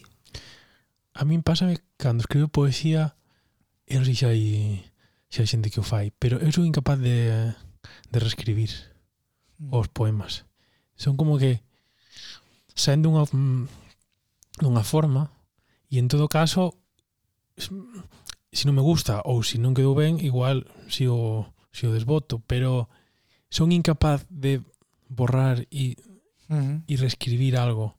A 1.14 1.26
min 1.26 1.46
pásame 1.46 1.78
cando 2.02 2.26
escribo 2.26 2.50
poesía 2.50 3.14
eu 3.86 4.02
non 4.02 4.10
sei 4.10 4.18
xa 4.18 4.34
hai, 4.34 4.82
xa 5.30 5.46
hai 5.46 5.50
xente 5.50 5.70
que 5.70 5.82
o 5.82 5.86
fai 5.86 6.10
pero 6.18 6.42
eu 6.42 6.50
sou 6.50 6.66
incapaz 6.66 6.98
de, 6.98 7.54
de 8.10 8.18
reescribir 8.18 8.74
mm. 9.62 9.78
os 9.78 9.88
poemas. 9.94 10.47
Son 10.98 11.16
como 11.16 11.38
que 11.38 11.62
saen 12.76 13.02
dunha, 13.06 13.24
mm, 13.30 13.70
dunha 14.60 14.84
forma 14.84 15.32
e 15.88 16.02
en 16.02 16.10
todo 16.10 16.28
caso 16.28 16.76
se 17.58 18.66
non 18.66 18.76
me 18.76 18.84
gusta 18.84 19.22
ou 19.24 19.46
se 19.46 19.62
non 19.62 19.78
quedou 19.78 19.94
ben, 19.94 20.18
igual 20.20 20.66
si 20.90 21.06
o, 21.06 21.48
si 21.70 21.86
o 21.86 21.94
desboto, 21.94 22.42
pero 22.46 22.90
son 23.50 23.72
incapaz 23.72 24.26
de 24.30 24.62
borrar 25.08 25.66
e 25.72 25.96
uh 26.50 26.58
-huh. 26.58 26.78
e 26.88 26.94
reescribir 26.98 27.58
algo. 27.58 27.96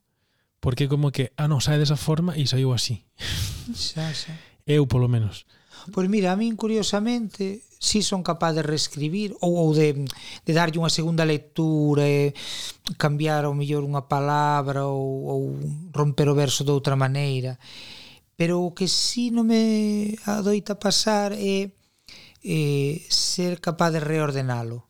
Porque 0.60 0.90
como 0.90 1.14
que, 1.14 1.30
ah, 1.38 1.46
non, 1.46 1.62
sai 1.62 1.78
desa 1.78 1.94
forma 1.94 2.34
e 2.34 2.42
saiu 2.46 2.74
así. 2.74 3.06
Xa, 3.70 4.10
xa. 4.10 4.34
Eu, 4.66 4.90
polo 4.90 5.06
menos. 5.06 5.46
Pois 5.92 6.08
mira, 6.08 6.32
a 6.32 6.36
min 6.36 6.58
curiosamente 6.58 7.68
si 7.78 8.02
son 8.02 8.26
capaz 8.26 8.58
de 8.58 8.62
reescribir 8.62 9.38
ou, 9.40 9.54
ou 9.54 9.70
de, 9.70 9.94
de 10.44 10.52
darlle 10.52 10.82
unha 10.82 10.90
segunda 10.90 11.22
lectura 11.22 12.02
e 12.02 12.34
cambiar 12.98 13.46
ao 13.46 13.54
mellor 13.54 13.86
unha 13.86 14.10
palabra 14.10 14.90
ou, 14.90 15.30
ou 15.30 15.40
romper 15.94 16.26
o 16.26 16.34
verso 16.34 16.66
de 16.66 16.74
outra 16.74 16.98
maneira. 16.98 17.54
Pero 18.34 18.62
o 18.66 18.74
que 18.74 18.90
si 18.90 19.30
non 19.30 19.46
me 19.46 20.14
adoita 20.26 20.78
pasar 20.78 21.34
é, 21.34 21.70
é 22.42 22.60
ser 23.10 23.62
capaz 23.62 23.94
de 23.94 24.02
reordenalo. 24.02 24.86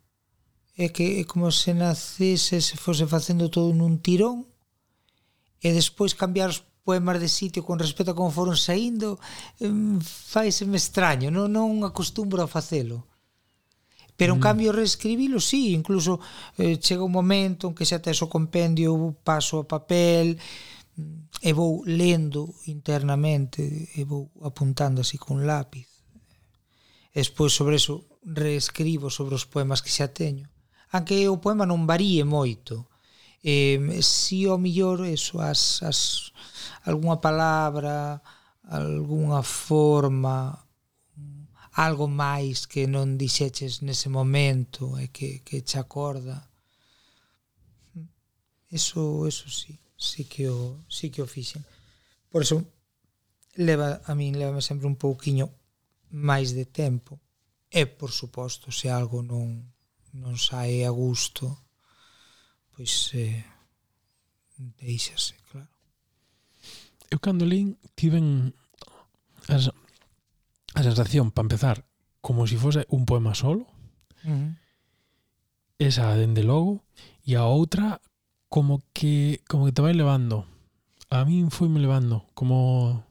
É 0.76 0.88
que 0.88 1.20
é 1.20 1.24
como 1.28 1.52
se 1.52 1.76
nacese 1.76 2.60
se 2.64 2.76
fose 2.80 3.04
facendo 3.04 3.52
todo 3.52 3.72
nun 3.76 4.00
tirón 4.00 4.48
e 5.60 5.74
despois 5.74 6.16
cambiar 6.16 6.54
os 6.54 6.67
poemas 6.88 7.20
de 7.20 7.28
sitio 7.28 7.60
con 7.68 7.76
respecto 7.76 8.12
a 8.12 8.16
como 8.16 8.32
foron 8.32 8.56
saindo, 8.56 9.20
faiseme 10.00 10.80
extraño, 10.80 11.28
non, 11.28 11.52
non 11.52 11.84
acostumbro 11.84 12.40
a 12.40 12.48
facelo. 12.48 13.04
Pero 14.16 14.32
en 14.32 14.40
mm. 14.40 14.46
cambio 14.48 14.72
reescribilo, 14.72 15.36
sí, 15.36 15.76
incluso 15.76 16.16
eh, 16.56 16.80
chega 16.80 17.04
un 17.04 17.12
momento 17.12 17.68
en 17.68 17.76
que 17.76 17.84
xa 17.84 18.00
tes 18.00 18.24
o 18.24 18.32
compendio, 18.32 18.96
paso 19.20 19.60
a 19.60 19.68
papel, 19.68 20.40
e 21.44 21.50
vou 21.52 21.84
lendo 21.84 22.56
internamente, 22.72 23.92
e 23.92 24.00
vou 24.08 24.32
apuntando 24.40 25.04
así 25.04 25.20
con 25.20 25.44
lápiz. 25.44 25.84
E 27.12 27.20
despois 27.20 27.52
sobre 27.52 27.76
eso 27.76 28.08
reescribo 28.24 29.12
sobre 29.12 29.36
os 29.36 29.44
poemas 29.44 29.84
que 29.84 29.92
xa 29.92 30.08
teño. 30.08 30.48
aunque 30.88 31.28
o 31.28 31.36
poema 31.36 31.68
non 31.68 31.84
varíe 31.84 32.24
moito, 32.24 32.87
eh, 33.44 34.00
si 34.02 34.46
o 34.46 34.58
millor 34.58 35.06
eso, 35.06 35.40
as, 35.40 35.82
as, 35.82 36.32
algunha 36.84 37.20
palabra 37.20 38.22
algunha 38.64 39.42
forma 39.42 40.58
algo 41.72 42.06
máis 42.10 42.66
que 42.66 42.86
non 42.90 43.16
dixeches 43.16 43.80
nese 43.86 44.08
momento 44.10 44.98
e 44.98 45.08
que, 45.08 45.40
que 45.46 45.62
te 45.62 45.78
acorda 45.78 46.50
eso, 48.68 49.26
eso 49.26 49.48
sí 49.48 49.78
sí 49.98 50.24
que 50.24 50.48
o, 50.48 50.84
sí 50.88 51.10
que 51.10 51.22
o 51.22 51.26
fixen. 51.26 51.64
Por 52.30 52.42
eso 52.42 52.64
leva 53.54 54.00
a 54.06 54.14
min 54.14 54.38
levame 54.38 54.62
sempre 54.62 54.86
un 54.86 54.96
pouquiño 54.96 55.50
máis 56.14 56.54
de 56.54 56.64
tempo. 56.64 57.18
E 57.68 57.84
por 57.84 58.14
suposto 58.14 58.72
se 58.72 58.88
algo 58.88 59.20
non 59.20 59.74
non 60.14 60.40
sae 60.40 60.88
a 60.88 60.92
gusto 60.94 61.67
pois 62.78 63.10
eh, 63.18 63.42
deixase, 64.78 65.34
claro. 65.50 65.66
Eu 67.10 67.18
cando 67.18 67.42
lín 67.42 67.74
tiven 67.98 68.54
a, 69.50 69.58
a 69.58 70.80
sensación, 70.86 71.34
para 71.34 71.50
empezar, 71.50 71.82
como 72.22 72.46
se 72.46 72.54
si 72.54 72.62
fose 72.62 72.86
un 72.86 73.02
poema 73.02 73.34
solo, 73.34 73.66
uh 74.22 74.30
-huh. 74.30 74.54
esa 75.82 76.14
dende 76.14 76.46
logo, 76.46 76.86
e 77.26 77.34
a 77.34 77.50
outra 77.50 77.98
como 78.46 78.78
que 78.94 79.42
como 79.50 79.66
que 79.66 79.74
te 79.74 79.82
vai 79.82 79.98
levando. 79.98 80.46
A 81.10 81.26
min 81.26 81.50
foi 81.50 81.66
me 81.66 81.82
levando, 81.82 82.30
como 82.30 83.02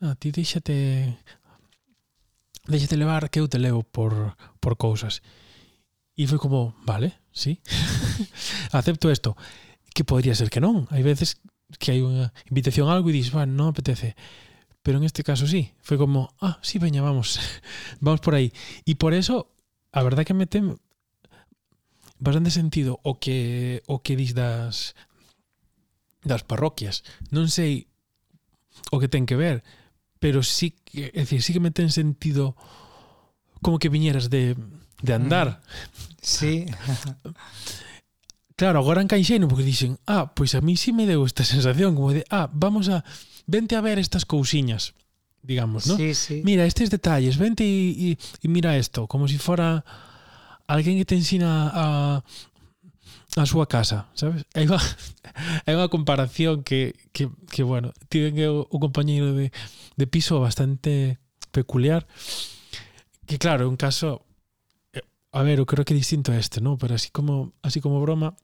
a 0.00 0.16
ti 0.16 0.32
deixate 0.32 1.20
deixate 2.64 2.96
levar 2.96 3.28
que 3.28 3.44
eu 3.44 3.48
te 3.48 3.60
levo 3.60 3.84
por, 3.84 4.32
por 4.56 4.80
cousas. 4.80 5.20
E 6.16 6.24
foi 6.24 6.38
como, 6.40 6.72
vale, 6.88 7.12
sí, 7.36 7.60
acepto 8.72 9.12
esto. 9.12 9.36
Que 9.92 10.04
podría 10.04 10.34
ser 10.34 10.48
que 10.48 10.60
non. 10.60 10.88
Hai 10.88 11.04
veces 11.04 11.36
que 11.76 11.92
hai 11.92 12.00
unha 12.00 12.32
invitación 12.48 12.88
a 12.88 12.96
algo 12.96 13.12
e 13.12 13.16
dis, 13.16 13.28
bueno, 13.28 13.52
non 13.52 13.76
apetece. 13.76 14.16
Pero 14.80 14.96
en 14.96 15.04
este 15.04 15.20
caso 15.20 15.44
sí, 15.44 15.76
foi 15.84 16.00
como, 16.00 16.32
ah, 16.40 16.56
sí, 16.64 16.80
veña, 16.80 17.04
vamos, 17.04 17.36
vamos 18.04 18.24
por 18.24 18.32
aí. 18.32 18.56
E 18.88 18.96
por 18.96 19.12
eso, 19.12 19.52
a 19.92 20.00
verdad 20.00 20.24
que 20.24 20.32
me 20.32 20.48
tem 20.48 20.80
bastante 22.16 22.48
sentido 22.48 23.00
o 23.04 23.20
que 23.20 23.84
o 23.84 24.00
que 24.00 24.16
dis 24.16 24.32
das 24.32 24.96
das 26.24 26.40
parroquias. 26.40 27.04
Non 27.28 27.52
sei 27.52 27.92
o 28.92 28.96
que 28.96 29.12
ten 29.12 29.28
que 29.28 29.36
ver, 29.36 29.60
pero 30.22 30.40
sí 30.40 30.72
que, 30.72 31.12
é 31.12 31.20
dicir, 31.24 31.42
sí 31.42 31.50
que 31.52 31.62
me 31.62 31.74
ten 31.74 31.92
sentido 31.92 32.56
como 33.60 33.78
que 33.78 33.90
viñeras 33.90 34.30
de 34.30 34.54
de 35.02 35.12
andar. 35.14 35.48
Mm. 35.48 36.16
Sí. 36.22 36.66
claro, 38.56 38.78
agora 38.78 39.02
encaixeino 39.02 39.48
porque 39.48 39.64
dixen, 39.64 39.98
ah, 40.06 40.32
pois 40.34 40.54
a 40.54 40.60
mí 40.60 40.76
sí 40.76 40.92
me 40.92 41.06
deu 41.06 41.24
esta 41.24 41.44
sensación 41.48 41.94
como 41.94 42.12
de, 42.12 42.24
ah, 42.30 42.48
vamos 42.52 42.88
a 42.88 43.04
vente 43.46 43.76
a 43.76 43.80
ver 43.80 43.98
estas 43.98 44.26
cousiñas, 44.26 44.94
digamos, 45.42 45.86
¿no? 45.86 45.96
Sí, 45.96 46.14
sí. 46.14 46.42
Mira 46.44 46.66
estes 46.66 46.90
detalles, 46.90 47.38
vente 47.38 47.62
e, 47.62 48.16
e, 48.16 48.18
e 48.18 48.46
mira 48.48 48.74
isto, 48.74 49.06
como 49.06 49.28
se 49.28 49.36
si 49.36 49.38
fora 49.38 49.84
alguén 50.66 50.98
que 50.98 51.06
te 51.06 51.14
ensina 51.14 51.70
a 51.70 51.86
a 53.36 53.44
súa 53.44 53.68
casa, 53.68 54.08
sabes? 54.16 54.48
É 54.56 54.64
unha, 54.64 54.80
é 55.68 55.76
unha 55.76 55.92
comparación 55.92 56.64
que, 56.64 56.96
que, 57.12 57.28
que 57.52 57.62
bueno, 57.62 57.92
tiven 58.08 58.32
que 58.32 58.48
o, 58.48 58.64
o 58.64 58.80
compañeiro 58.80 59.36
de, 59.36 59.52
de 59.52 60.06
piso 60.08 60.40
bastante 60.40 61.20
peculiar 61.52 62.08
que 63.26 63.38
claro, 63.38 63.66
é 63.66 63.68
un 63.68 63.76
caso 63.76 64.25
a 65.36 65.42
ver, 65.44 65.60
eu 65.60 65.68
creo 65.68 65.84
que 65.84 65.92
é 65.92 66.00
distinto 66.00 66.32
a 66.32 66.40
este, 66.40 66.64
¿no? 66.64 66.80
Pero 66.80 66.96
así 66.96 67.12
como 67.12 67.52
así 67.60 67.84
como 67.84 68.00
broma, 68.00 68.36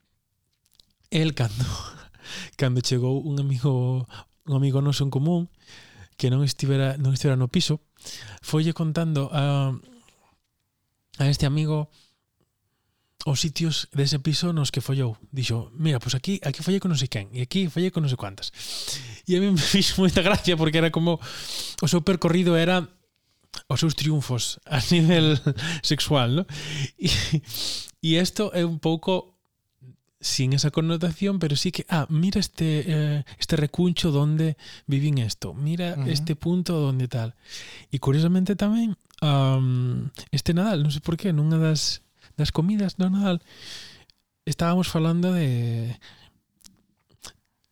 el 1.08 1.32
cando 1.32 1.64
cando 2.60 2.84
chegou 2.84 3.16
un 3.24 3.40
amigo 3.40 4.04
un 4.44 4.54
amigo 4.56 4.84
noso 4.84 5.04
en 5.04 5.10
común 5.10 5.48
que 6.20 6.28
non 6.28 6.44
estivera 6.44 7.00
non 7.00 7.16
estivera 7.16 7.40
no 7.40 7.48
piso, 7.48 7.80
foille 8.44 8.76
contando 8.76 9.32
a 9.32 9.72
a 11.16 11.24
este 11.32 11.48
amigo 11.48 11.88
os 13.24 13.40
sitios 13.40 13.88
dese 13.96 14.20
piso 14.20 14.52
nos 14.52 14.68
que 14.68 14.84
follou. 14.84 15.16
Dixo, 15.32 15.72
mira, 15.72 15.96
pois 15.96 16.12
pues 16.12 16.20
aquí 16.20 16.34
aquí 16.44 16.60
follei 16.60 16.82
con 16.82 16.92
non 16.92 17.00
sei 17.00 17.08
quen 17.08 17.32
e 17.32 17.40
aquí 17.40 17.72
follei 17.72 17.88
con 17.88 18.04
non 18.04 18.12
sei 18.12 18.20
cuantas. 18.20 18.52
E 19.24 19.32
a 19.32 19.40
mí 19.40 19.48
me 19.54 19.56
fixo 19.56 19.96
moita 19.96 20.20
gracia 20.20 20.60
porque 20.60 20.76
era 20.76 20.92
como 20.92 21.16
o 21.80 21.86
seu 21.88 22.04
percorrido 22.04 22.52
era 22.52 22.84
os 23.68 23.80
seus 23.80 23.94
triunfos 23.94 24.60
a 24.66 24.80
nivel 24.92 25.40
sexual, 25.82 26.42
¿no? 26.42 26.44
E, 26.98 27.10
e 28.02 28.18
isto 28.20 28.50
é 28.52 28.64
un 28.64 28.78
pouco 28.78 29.32
sin 30.22 30.52
esa 30.54 30.70
connotación, 30.70 31.38
pero 31.38 31.56
sí 31.56 31.72
que, 31.72 31.84
ah, 31.88 32.06
mira 32.08 32.38
este, 32.38 32.84
eh, 32.86 33.24
este 33.38 33.56
recuncho 33.56 34.12
donde 34.12 34.56
vivín 34.86 35.18
esto, 35.18 35.52
mira 35.52 35.94
uh 35.98 36.06
-huh. 36.06 36.08
este 36.08 36.36
punto 36.36 36.78
donde 36.78 37.08
tal. 37.08 37.34
E 37.90 37.98
curiosamente 37.98 38.54
tamén, 38.54 38.94
um, 39.20 40.08
este 40.30 40.54
Nadal, 40.54 40.86
non 40.86 40.94
sei 40.94 41.02
por 41.02 41.18
qué, 41.18 41.34
nunha 41.34 41.58
das, 41.58 42.06
das 42.38 42.54
comidas 42.54 42.94
do 42.94 43.10
Nadal, 43.10 43.42
estábamos 44.46 44.86
falando 44.86 45.34
de 45.34 45.98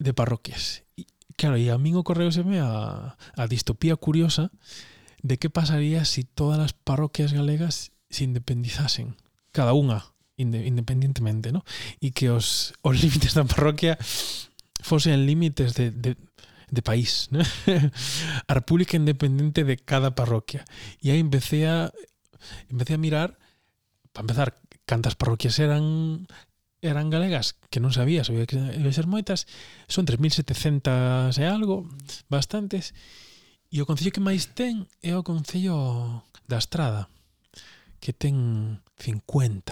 de 0.00 0.12
parroquias. 0.12 0.82
E, 0.98 1.06
claro, 1.38 1.54
e 1.54 1.70
a 1.70 1.78
min 1.78 1.94
ocorreuseme 1.94 2.58
a, 2.58 3.14
a 3.14 3.42
distopía 3.46 3.94
curiosa 3.94 4.50
de 5.22 5.38
que 5.38 5.50
pasaría 5.50 6.04
se 6.04 6.22
si 6.22 6.24
todas 6.24 6.58
as 6.60 6.72
parroquias 6.72 7.32
galegas 7.32 7.92
se 8.10 8.24
independizasen, 8.24 9.16
cada 9.52 9.72
unha 9.76 10.04
independientemente, 10.40 11.52
¿no? 11.52 11.64
E 12.00 12.16
que 12.16 12.32
os, 12.32 12.72
os 12.86 12.96
límites 12.96 13.36
da 13.36 13.44
parroquia 13.44 14.00
fosen 14.80 15.28
límites 15.28 15.76
de, 15.76 15.92
de, 15.92 16.16
de 16.72 16.82
país, 16.82 17.28
¿no? 17.28 17.44
a 18.48 18.52
república 18.56 18.96
independente 18.96 19.64
de 19.64 19.76
cada 19.76 20.16
parroquia. 20.16 20.64
E 21.04 21.12
aí 21.12 21.20
empecé 21.20 21.68
a 21.68 21.92
empecé 22.72 22.96
a 22.96 23.02
mirar 23.02 23.36
para 24.16 24.24
empezar 24.24 24.48
cantas 24.88 25.14
parroquias 25.14 25.60
eran 25.60 26.24
eran 26.80 27.12
galegas, 27.12 27.60
que 27.68 27.76
non 27.76 27.92
sabía, 27.92 28.24
sabía 28.24 28.48
que 28.48 28.56
iban 28.56 28.96
ser 28.96 29.04
moitas, 29.04 29.44
son 29.84 30.08
3.700 30.08 31.36
e 31.36 31.44
algo, 31.44 31.84
bastantes, 32.32 32.96
E 33.70 33.78
o 33.78 33.86
concello 33.86 34.10
que 34.10 34.18
máis 34.18 34.50
ten 34.50 34.82
é 34.98 35.14
o 35.14 35.22
concello 35.22 36.26
da 36.50 36.58
Estrada, 36.58 37.06
que 38.02 38.10
ten 38.10 38.82
50 38.98 39.70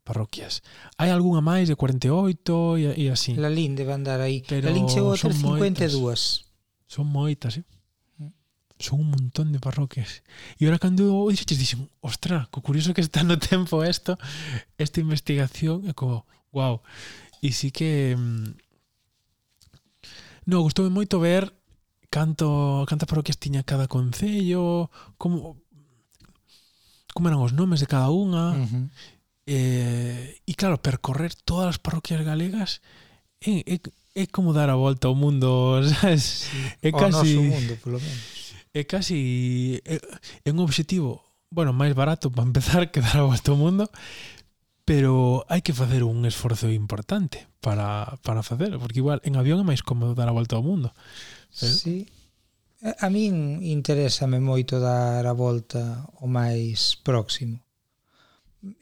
parroquias. 0.00 0.64
Hai 0.96 1.12
algunha 1.12 1.44
máis 1.44 1.68
de 1.68 1.76
48 1.76 2.80
e, 2.80 3.04
e 3.04 3.12
así. 3.12 3.36
La 3.36 3.52
Lin 3.52 3.76
debe 3.76 3.92
andar 3.92 4.24
aí. 4.24 4.40
Pero 4.48 4.72
Lalín 4.72 4.88
chegou 4.88 5.12
a 5.12 5.20
ter 5.20 5.36
52. 5.36 6.00
Moitas. 6.00 6.48
Son 6.88 7.04
moitas, 7.04 7.60
eh? 7.60 7.68
Mm. 8.16 8.32
Son 8.80 9.04
un 9.04 9.12
montón 9.12 9.52
de 9.52 9.60
parroquias. 9.60 10.24
E 10.56 10.64
ora 10.64 10.80
cando 10.80 11.12
o 11.12 11.28
dixetes, 11.28 11.60
dixen, 11.60 11.84
ostra, 12.00 12.48
co 12.48 12.64
curioso 12.64 12.96
que 12.96 13.04
está 13.04 13.20
no 13.28 13.36
tempo 13.52 13.84
esto, 13.84 14.16
esta 14.80 15.04
investigación, 15.04 15.84
é 15.84 15.92
como, 15.92 16.24
wow. 16.48 16.80
E 17.44 17.52
sí 17.52 17.68
que... 17.68 18.16
Mm, 18.16 18.56
no, 20.48 20.64
gustoume 20.64 20.88
moito 20.88 21.20
ver 21.20 21.52
canto 22.14 22.86
cantas 22.86 23.10
parroquias 23.10 23.42
tiña 23.42 23.66
cada 23.66 23.90
concello, 23.90 24.86
como 25.18 25.58
como 27.10 27.26
eran 27.26 27.42
os 27.42 27.50
nomes 27.50 27.82
de 27.82 27.90
cada 27.90 28.14
unha. 28.14 28.54
Uh 28.54 28.62
-huh. 28.62 28.84
eh, 29.50 30.38
e 30.46 30.52
claro, 30.54 30.78
percorrer 30.78 31.34
todas 31.34 31.74
as 31.74 31.78
parroquias 31.82 32.22
galegas 32.22 32.78
é, 33.42 33.66
é, 33.66 33.76
é 34.14 34.24
como 34.30 34.54
dar 34.54 34.70
a 34.70 34.78
volta 34.78 35.10
ao 35.10 35.18
mundo, 35.18 35.82
sabes? 35.90 36.46
Sí. 36.46 36.62
É 36.86 36.94
casi 36.94 37.34
o 37.34 37.50
mundo, 37.50 37.74
polo 37.82 37.98
menos. 37.98 38.54
É 38.70 38.86
casi 38.86 39.82
é, 39.82 39.98
é 40.46 40.48
un 40.54 40.62
obxectivo, 40.62 41.18
bueno, 41.50 41.74
máis 41.74 41.98
barato 41.98 42.30
para 42.30 42.46
empezar 42.50 42.94
que 42.94 43.02
dar 43.02 43.18
a 43.18 43.26
volta 43.26 43.50
ao 43.50 43.58
mundo, 43.58 43.90
pero 44.86 45.42
hai 45.50 45.66
que 45.66 45.74
facer 45.74 46.06
un 46.06 46.22
esforzo 46.30 46.70
importante 46.70 47.50
para, 47.58 48.20
para 48.22 48.46
facer, 48.46 48.78
porque 48.78 49.02
igual 49.02 49.18
en 49.26 49.34
avión 49.34 49.58
é 49.58 49.66
máis 49.66 49.82
cómodo 49.82 50.14
dar 50.14 50.30
a 50.30 50.36
volta 50.36 50.54
ao 50.54 50.62
mundo. 50.62 50.94
Pero... 51.58 51.72
Sí. 51.72 52.06
Eh, 52.84 52.94
a 53.00 53.08
min 53.08 53.64
interésame 53.64 54.40
moito 54.40 54.76
dar 54.80 55.24
a 55.26 55.32
volta 55.32 56.04
o 56.20 56.26
máis 56.28 57.00
próximo. 57.00 57.64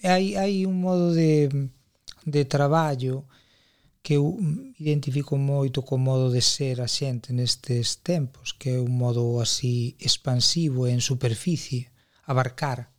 Hai, 0.03 0.35
hai 0.35 0.67
un 0.67 0.83
modo 0.83 1.15
de, 1.15 1.71
de 2.27 2.43
traballo 2.45 3.27
que 4.03 4.19
eu 4.19 4.35
identifico 4.83 5.39
moito 5.39 5.87
co 5.87 5.97
modo 5.99 6.35
de 6.35 6.43
ser 6.43 6.83
a 6.83 6.89
xente 6.91 7.31
nestes 7.31 8.03
tempos, 8.03 8.51
que 8.51 8.75
é 8.75 8.79
un 8.83 8.91
modo 8.99 9.39
así 9.39 9.95
expansivo 10.03 10.91
en 10.91 10.99
superficie, 10.99 11.95
abarcar 12.27 12.91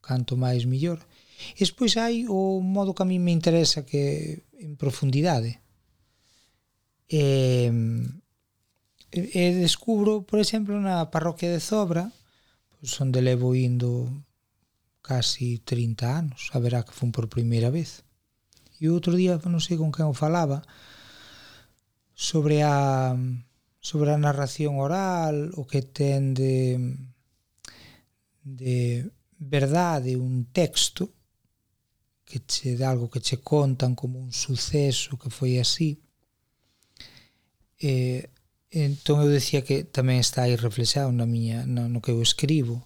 canto 0.00 0.40
máis 0.40 0.64
mellor. 0.64 1.04
E 1.52 1.60
despois 1.60 2.00
hai 2.00 2.24
o 2.24 2.64
modo 2.64 2.96
que 2.96 3.04
a 3.04 3.10
mí 3.10 3.20
me 3.20 3.36
interesa 3.36 3.84
que 3.84 4.48
en 4.56 4.80
profundidade. 4.80 5.60
Eh, 7.12 7.68
e, 9.12 9.20
e 9.32 9.44
descubro, 9.60 10.22
por 10.22 10.38
exemplo, 10.38 10.76
na 10.80 11.08
parroquia 11.08 11.48
de 11.52 11.60
Zobra, 11.60 12.12
pois 12.76 12.92
onde 13.00 13.20
levo 13.20 13.56
indo 13.56 14.08
casi 15.02 15.58
30 15.64 16.04
anos, 16.04 16.50
a 16.52 16.58
verá 16.60 16.84
que 16.84 16.92
fun 16.92 17.10
por 17.10 17.32
primeira 17.32 17.72
vez. 17.72 18.04
E 18.78 18.92
outro 18.92 19.16
día, 19.16 19.40
non 19.48 19.64
sei 19.64 19.80
con 19.80 19.90
quen 19.90 20.06
o 20.06 20.14
falaba, 20.14 20.62
sobre 22.12 22.62
a 22.62 23.16
sobre 23.80 24.12
a 24.12 24.20
narración 24.20 24.76
oral, 24.76 25.54
o 25.56 25.64
que 25.64 25.80
ten 25.80 26.36
de 26.36 26.76
de 28.44 29.08
verdade 29.38 30.16
un 30.16 30.50
texto 30.52 31.14
que 32.28 32.44
che 32.44 32.76
dá 32.76 32.90
algo 32.90 33.08
que 33.08 33.24
che 33.24 33.40
contan 33.40 33.96
como 33.96 34.20
un 34.20 34.32
suceso 34.32 35.16
que 35.16 35.30
foi 35.30 35.58
así. 35.58 35.96
Eh, 37.80 38.28
Entón 38.70 39.24
eu 39.24 39.32
decía 39.32 39.64
que 39.64 39.84
tamén 39.88 40.20
está 40.20 40.44
aí 40.44 40.56
reflexado 40.56 41.08
na 41.08 41.24
miña, 41.24 41.64
no, 41.64 41.88
no 41.88 42.04
que 42.04 42.12
eu 42.12 42.20
escribo. 42.20 42.84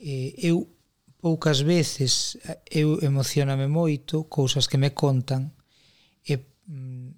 Eh, 0.00 0.32
eu 0.40 0.72
poucas 1.20 1.62
veces 1.62 2.40
eu 2.66 2.98
emocioname 3.04 3.68
moito 3.68 4.24
cousas 4.26 4.66
que 4.66 4.80
me 4.80 4.90
contan 4.90 5.52
e 6.24 6.40
mm, 6.66 7.08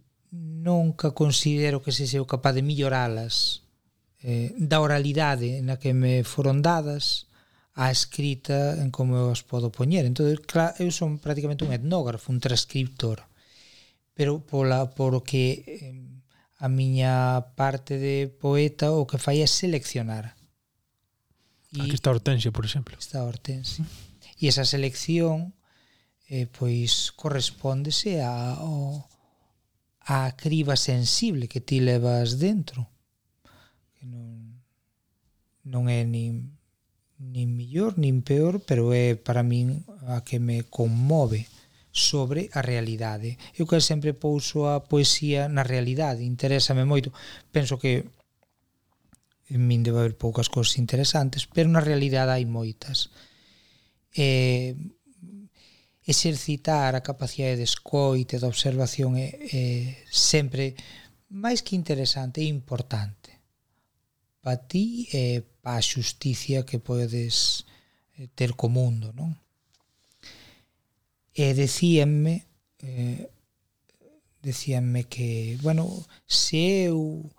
nunca 0.67 1.15
considero 1.15 1.81
que 1.81 1.95
se 1.95 2.11
seu 2.11 2.27
capaz 2.27 2.53
de 2.59 2.67
melloralas. 2.67 3.63
Eh, 4.25 4.57
da 4.57 4.81
oralidade 4.81 5.61
na 5.61 5.77
que 5.77 5.93
me 5.93 6.25
foron 6.25 6.65
dadas 6.65 7.29
a 7.77 7.91
escrita 7.91 8.73
en 8.81 8.89
como 8.89 9.21
eu 9.21 9.29
as 9.29 9.45
podo 9.45 9.69
poñer. 9.69 10.09
Entón, 10.09 10.33
claro, 10.49 10.73
eu 10.81 10.91
son 10.91 11.21
prácticamente 11.21 11.63
un 11.63 11.77
etnógrafo 11.77 12.33
un 12.33 12.41
transcriptor. 12.41 13.29
Pero 14.17 14.41
pola, 14.41 14.91
por 14.97 15.13
o 15.13 15.21
que 15.21 15.45
eh, 15.67 16.14
a 16.65 16.69
miña 16.73 17.53
parte 17.61 17.99
de 18.01 18.33
poeta 18.41 18.89
o 18.97 19.05
que 19.05 19.21
fai 19.21 19.45
é 19.45 19.49
seleccionar. 19.61 20.33
Ah, 21.77 21.85
Aquí 21.85 21.93
está 21.93 22.09
Hortensia, 22.09 22.49
por 22.57 22.65
exemplo. 22.65 22.97
Está 22.97 23.21
Hortensia. 23.21 23.85
E 24.41 24.49
esa 24.49 24.65
selección 24.65 25.53
eh, 26.25 26.49
pois 26.49 27.13
correspondese 27.13 28.25
a 28.25 28.65
o, 28.65 29.05
a 30.09 30.33
criba 30.41 30.81
sensible 30.81 31.53
que 31.53 31.61
ti 31.61 31.85
levas 31.85 32.41
dentro. 32.41 32.89
Que 34.01 34.09
non 34.09 34.57
non 35.69 35.93
é 35.93 36.01
nin 36.09 36.57
nin 37.21 37.53
mellor 37.53 38.01
nin 38.01 38.25
peor, 38.25 38.65
pero 38.65 38.97
é 38.97 39.21
para 39.21 39.45
min 39.45 39.85
a 40.09 40.25
que 40.25 40.41
me 40.41 40.65
conmove 40.65 41.45
sobre 41.95 42.51
a 42.53 42.61
realidade. 42.61 43.39
Eu 43.55 43.71
que 43.71 43.79
sempre 43.79 44.19
pouso 44.19 44.67
a 44.67 44.83
poesía 44.83 45.47
na 45.47 45.63
realidade, 45.63 46.27
interésame 46.27 46.83
moito. 46.83 47.15
Penso 47.55 47.79
que 47.79 48.11
en 49.47 49.63
min 49.63 49.87
debe 49.87 50.03
haber 50.03 50.19
poucas 50.19 50.51
cousas 50.51 50.75
interesantes, 50.83 51.47
pero 51.47 51.71
na 51.71 51.79
realidade 51.79 52.35
hai 52.35 52.45
moitas. 52.51 53.15
Eh, 54.11 54.75
exercitar 56.03 56.99
a 56.99 57.07
capacidade 57.07 57.63
de 57.63 57.65
escoite, 57.71 58.43
de 58.43 58.47
observación 58.51 59.15
é, 59.15 59.31
é 59.55 59.65
sempre 60.11 60.75
máis 61.31 61.63
que 61.63 61.79
interesante 61.79 62.43
e 62.43 62.51
importante 62.51 63.39
para 64.43 64.59
ti 64.59 65.09
eh, 65.15 65.41
e 65.41 65.47
para 65.63 65.79
a 65.79 65.87
xusticia 65.87 66.67
que 66.67 66.83
podes 66.83 67.65
eh, 68.19 68.27
ter 68.35 68.59
co 68.59 68.67
mundo, 68.67 69.15
non? 69.15 69.44
e 71.35 71.53
decíanme 71.53 72.47
eh, 72.81 73.29
decíanme 74.45 75.05
que, 75.05 75.59
bueno, 75.63 75.89
se 76.27 76.85
eu 76.85 77.31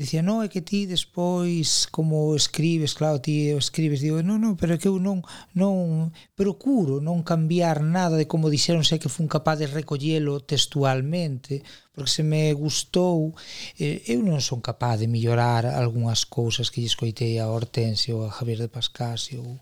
dicía, 0.00 0.24
non, 0.24 0.40
é 0.40 0.48
que 0.48 0.64
ti 0.64 0.88
despois 0.88 1.84
como 1.92 2.32
escribes, 2.32 2.96
claro, 2.96 3.20
ti 3.20 3.52
escribes, 3.52 4.00
digo, 4.00 4.24
non, 4.24 4.40
non, 4.40 4.56
pero 4.56 4.72
é 4.72 4.80
que 4.80 4.88
eu 4.88 4.96
non, 4.96 5.20
non 5.52 6.08
procuro 6.32 7.04
non 7.04 7.20
cambiar 7.20 7.84
nada 7.84 8.16
de 8.16 8.24
como 8.24 8.48
dixeron, 8.48 8.80
sei 8.80 8.96
que 8.96 9.12
fun 9.12 9.28
capaz 9.28 9.60
de 9.60 9.68
recollelo 9.68 10.40
textualmente, 10.40 11.60
porque 11.92 12.08
se 12.08 12.24
me 12.24 12.48
gustou, 12.56 13.36
eh, 13.76 14.00
eu 14.08 14.24
non 14.24 14.40
son 14.40 14.64
capaz 14.64 15.04
de 15.04 15.10
mellorar 15.10 15.68
algunhas 15.68 16.24
cousas 16.24 16.72
que 16.72 16.80
lle 16.80 16.88
escoitei 16.88 17.36
a 17.36 17.52
Hortensio, 17.52 18.24
a 18.24 18.32
Javier 18.32 18.56
de 18.64 18.72
Pascasio 18.72 19.44
ou, 19.44 19.60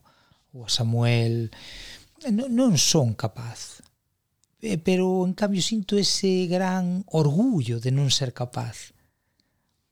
ou 0.55 0.59
a 0.63 0.71
Samuel, 0.71 1.51
Eh, 2.23 2.33
non, 2.33 2.49
non 2.55 2.73
son 2.79 3.15
capaz. 3.15 3.83
Eh, 4.61 4.79
pero 4.79 5.25
en 5.25 5.35
cambio 5.35 5.63
sinto 5.63 5.97
ese 5.97 6.47
gran 6.47 7.05
orgullo 7.15 7.79
de 7.79 7.91
non 7.95 8.11
ser 8.11 8.35
capaz 8.35 8.99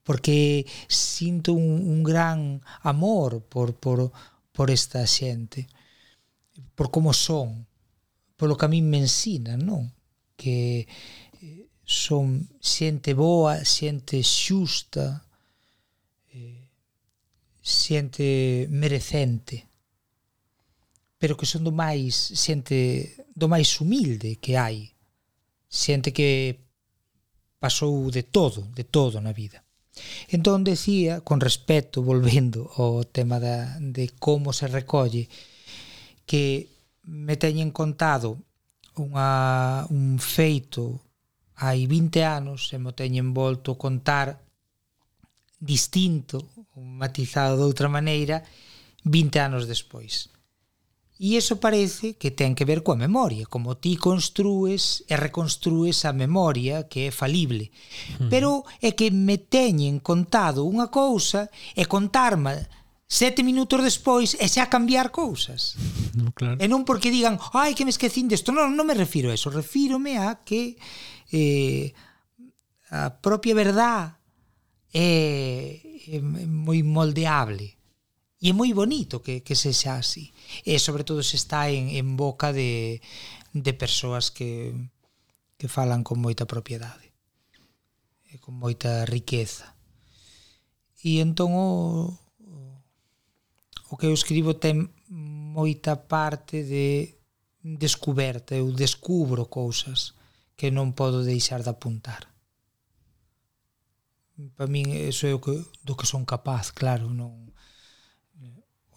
porque 0.07 0.65
sinto 0.87 1.51
un, 1.51 1.83
un 1.83 2.01
gran 2.01 2.61
amor 2.83 3.43
por, 3.43 3.75
por, 3.75 4.09
por 4.53 4.71
esta 4.71 5.05
xente, 5.05 5.67
por 6.75 6.87
como 6.89 7.11
son, 7.11 7.67
polo 8.39 8.55
que 8.55 8.65
a 8.65 8.71
mí 8.71 8.79
me 8.79 9.03
ensina 9.03 9.59
non? 9.59 9.91
Que 10.39 10.87
eh, 11.43 11.67
son 11.83 12.47
xente 12.63 13.11
boa, 13.11 13.59
xente 13.67 14.23
xusta, 14.23 15.27
eh, 16.31 16.71
xente 17.59 18.71
merecente 18.71 19.66
pero 21.17 21.35
que 21.35 21.49
son 21.49 21.65
do 21.65 21.73
máis 21.73 22.13
xente 22.37 23.17
do 23.33 23.49
máis 23.49 23.73
humilde 23.81 24.37
que 24.37 24.53
hai 24.57 24.93
xente 25.67 26.13
que 26.13 26.61
pasou 27.59 28.09
de 28.13 28.23
todo, 28.23 28.69
de 28.77 28.85
todo 28.85 29.19
na 29.21 29.33
vida. 29.33 29.65
Entón 30.29 30.63
decía, 30.63 31.21
con 31.21 31.41
respecto, 31.41 32.05
volvendo 32.05 32.69
ao 32.77 33.01
tema 33.03 33.41
da, 33.41 33.81
de 33.81 34.13
como 34.21 34.53
se 34.53 34.69
recolle, 34.69 35.25
que 36.29 36.69
me 37.03 37.35
teñen 37.35 37.73
contado 37.73 38.37
unha, 38.93 39.85
un 39.89 40.21
feito 40.21 41.01
hai 41.57 41.89
20 41.89 42.21
anos 42.21 42.69
e 42.73 42.77
me 42.77 42.93
teñen 42.93 43.33
volto 43.33 43.73
contar 43.81 44.37
distinto, 45.57 46.45
matizado 46.77 47.57
de 47.57 47.65
outra 47.65 47.89
maneira, 47.89 48.45
20 49.01 49.41
anos 49.41 49.65
despois. 49.65 50.29
E 51.17 51.33
iso 51.33 51.57
parece 51.57 52.13
que 52.13 52.29
ten 52.29 52.53
que 52.53 52.65
ver 52.65 52.85
coa 52.85 52.93
memoria, 52.93 53.49
como 53.49 53.81
ti 53.81 53.97
construes 53.97 55.01
e 55.09 55.17
reconstrues 55.17 56.05
a 56.05 56.13
memoria 56.13 56.85
que 56.85 57.09
é 57.09 57.11
falible. 57.11 57.73
Pero 58.29 58.61
é 58.77 58.93
que 58.93 59.09
me 59.09 59.41
teñen 59.41 59.97
contado 59.97 60.69
unha 60.69 60.93
cousa 60.93 61.49
e 61.73 61.89
contarme 61.89 62.69
sete 63.09 63.41
minutos 63.41 63.81
despois 63.81 64.37
e 64.37 64.45
xa 64.45 64.69
cambiar 64.69 65.09
cousas. 65.09 65.73
No, 66.17 66.33
claro. 66.33 66.57
E 66.57 66.65
non 66.65 66.81
porque 66.81 67.13
digan, 67.13 67.37
ai, 67.53 67.77
que 67.77 67.85
me 67.85 67.93
esquecín 67.93 68.25
desto. 68.25 68.49
Non, 68.49 68.73
non 68.73 68.89
me 68.89 68.97
refiro 68.97 69.29
a 69.29 69.37
eso, 69.37 69.53
refírome 69.53 70.17
a 70.17 70.41
que 70.41 70.73
eh, 71.29 71.93
a 72.89 73.13
propia 73.21 73.53
verdad 73.53 74.17
é, 74.89 75.77
é 76.09 76.17
moi 76.25 76.81
moldeable 76.81 77.76
E 78.37 78.49
é 78.49 78.53
moi 78.53 78.69
bonito 78.69 79.25
que, 79.25 79.41
que 79.41 79.57
se 79.57 79.73
xa 79.73 79.97
así. 79.97 80.29
E 80.61 80.77
sobre 80.77 81.01
todo 81.01 81.25
se 81.25 81.41
está 81.41 81.73
en, 81.73 81.89
en 81.89 82.13
boca 82.13 82.53
de, 82.53 83.01
de 83.53 83.73
persoas 83.73 84.29
que, 84.29 84.77
que 85.57 85.65
falan 85.65 86.05
con 86.05 86.21
moita 86.21 86.45
propiedade 86.45 87.09
e 88.29 88.37
con 88.37 88.53
moita 88.53 89.09
riqueza. 89.09 89.73
E 91.01 91.17
entón 91.17 91.57
o, 91.57 92.13
o 93.89 93.93
que 93.97 94.05
eu 94.05 94.13
escribo 94.13 94.61
ten 94.61 94.93
moita 95.09 96.05
parte 96.05 96.61
de 96.61 97.17
descoberta, 97.63 98.53
eu 98.53 98.69
descubro 98.69 99.49
cousas 99.49 100.13
que 100.53 100.69
non 100.69 100.93
podo 100.93 101.25
deixar 101.25 101.65
de 101.65 101.73
apuntar. 101.73 102.29
Para 104.53 104.69
min, 104.69 104.93
eso 104.93 105.25
é 105.25 105.33
o 105.33 105.41
que, 105.41 105.57
do 105.81 105.97
que 105.97 106.05
son 106.05 106.21
capaz, 106.21 106.69
claro, 106.69 107.09
non 107.09 107.46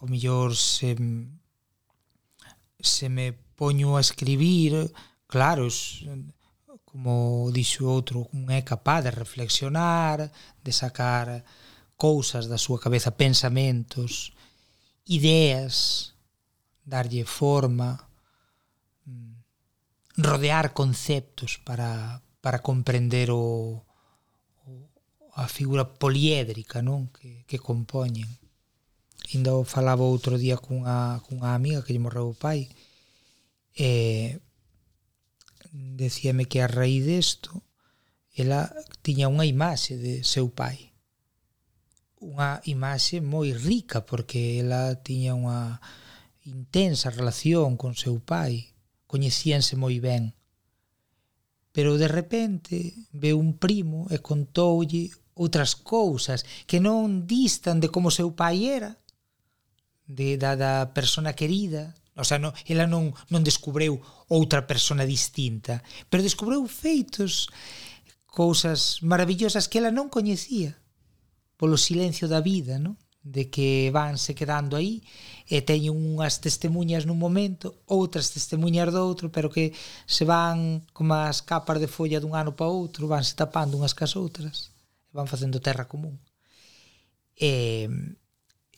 o 0.00 0.06
millor 0.06 0.56
se 0.56 0.96
se 2.80 3.08
me 3.08 3.32
poño 3.32 3.96
a 3.96 4.00
escribir, 4.00 4.92
claro, 5.26 5.66
es, 5.66 6.04
como 6.90 7.46
dixo 7.52 7.86
outro, 7.86 8.26
un 8.32 8.50
é 8.50 8.64
capaz 8.64 9.04
de 9.06 9.12
reflexionar, 9.12 10.32
de 10.64 10.72
sacar 10.72 11.44
cousas 11.94 12.48
da 12.48 12.56
súa 12.56 12.80
cabeza, 12.80 13.14
pensamentos, 13.14 14.32
ideas, 15.04 16.16
darlle 16.82 17.28
forma, 17.28 18.08
mm, 19.06 19.38
rodear 20.18 20.72
conceptos 20.72 21.60
para, 21.62 22.24
para 22.40 22.58
comprender 22.64 23.30
o, 23.30 23.84
o 24.64 24.72
a 25.36 25.46
figura 25.46 25.84
poliédrica 25.84 26.82
non 26.82 27.12
que, 27.12 27.44
que 27.44 27.60
compoñen. 27.60 28.39
Indo 29.30 29.62
falaba 29.64 30.02
outro 30.02 30.34
día 30.38 30.58
cunha, 30.58 31.22
cunha 31.26 31.54
amiga 31.54 31.82
que 31.82 31.94
lle 31.94 32.02
morreu 32.02 32.34
o 32.34 32.38
pai 32.38 32.66
e 33.78 34.40
decíame 35.72 36.50
que 36.50 36.58
a 36.60 36.66
raíz 36.66 37.06
desto 37.06 37.62
ela 38.34 38.66
tiña 39.06 39.30
unha 39.30 39.46
imaxe 39.46 39.94
de 39.94 40.26
seu 40.26 40.50
pai. 40.50 40.90
Unha 42.18 42.58
imaxe 42.66 43.22
moi 43.22 43.54
rica 43.54 44.02
porque 44.02 44.58
ela 44.58 44.98
tiña 44.98 45.38
unha 45.38 45.78
intensa 46.42 47.14
relación 47.14 47.78
con 47.78 47.94
seu 47.94 48.18
pai 48.18 48.74
coñecíanse 49.06 49.74
moi 49.78 49.98
ben. 50.02 50.34
Pero 51.70 51.98
de 52.02 52.08
repente 52.10 52.94
ve 53.14 53.30
un 53.30 53.54
primo 53.54 54.10
e 54.10 54.18
contoulle 54.18 55.14
outras 55.38 55.78
cousas 55.78 56.42
que 56.66 56.82
non 56.82 57.30
distan 57.30 57.78
de 57.78 57.88
como 57.94 58.10
seu 58.10 58.34
pai 58.34 58.66
era, 58.66 58.98
de, 60.10 60.34
da, 60.34 60.58
da 60.58 60.90
persona 60.90 61.32
querida 61.32 61.94
o 62.18 62.26
sea, 62.26 62.42
non, 62.42 62.52
ela 62.66 62.84
non, 62.90 63.14
non 63.30 63.46
descubreu 63.46 64.02
outra 64.28 64.66
persona 64.66 65.06
distinta 65.06 65.78
pero 66.10 66.26
descubreu 66.26 66.66
feitos 66.66 67.46
cousas 68.26 68.98
maravillosas 69.06 69.70
que 69.70 69.78
ela 69.78 69.94
non 69.94 70.10
coñecía 70.10 70.74
polo 71.54 71.78
silencio 71.78 72.26
da 72.26 72.42
vida 72.42 72.82
non? 72.82 72.98
de 73.22 73.50
que 73.50 73.90
vanse 73.92 74.34
quedando 74.34 74.76
aí 74.76 75.04
e 75.44 75.60
teñen 75.60 75.92
unhas 75.92 76.40
testemunhas 76.40 77.04
nun 77.04 77.20
momento, 77.20 77.84
outras 77.84 78.32
testemunhas 78.32 78.88
do 78.88 79.00
outro, 79.04 79.28
pero 79.28 79.52
que 79.52 79.76
se 80.08 80.24
van 80.24 80.80
como 80.96 81.12
as 81.12 81.44
capas 81.44 81.76
de 81.76 81.88
folla 81.90 82.16
dun 82.16 82.32
ano 82.32 82.56
para 82.56 82.72
outro, 82.72 83.04
vanse 83.04 83.36
tapando 83.36 83.76
unhas 83.76 83.92
cas 83.92 84.16
outras, 84.16 84.72
e 85.10 85.12
van 85.12 85.28
facendo 85.28 85.60
terra 85.60 85.84
común. 85.84 86.16
E, 87.36 87.88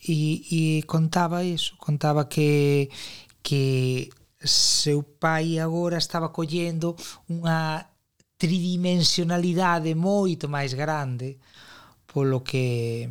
e, 0.03 0.79
e 0.81 0.83
contaba 0.83 1.45
iso, 1.45 1.77
contaba 1.79 2.29
que 2.29 2.91
que 3.43 4.11
seu 4.39 5.03
pai 5.03 5.59
agora 5.59 5.99
estaba 5.99 6.31
collendo 6.31 6.95
unha 7.31 7.87
tridimensionalidade 8.39 9.95
moito 9.95 10.51
máis 10.51 10.75
grande 10.75 11.39
polo 12.11 12.43
que 12.43 13.11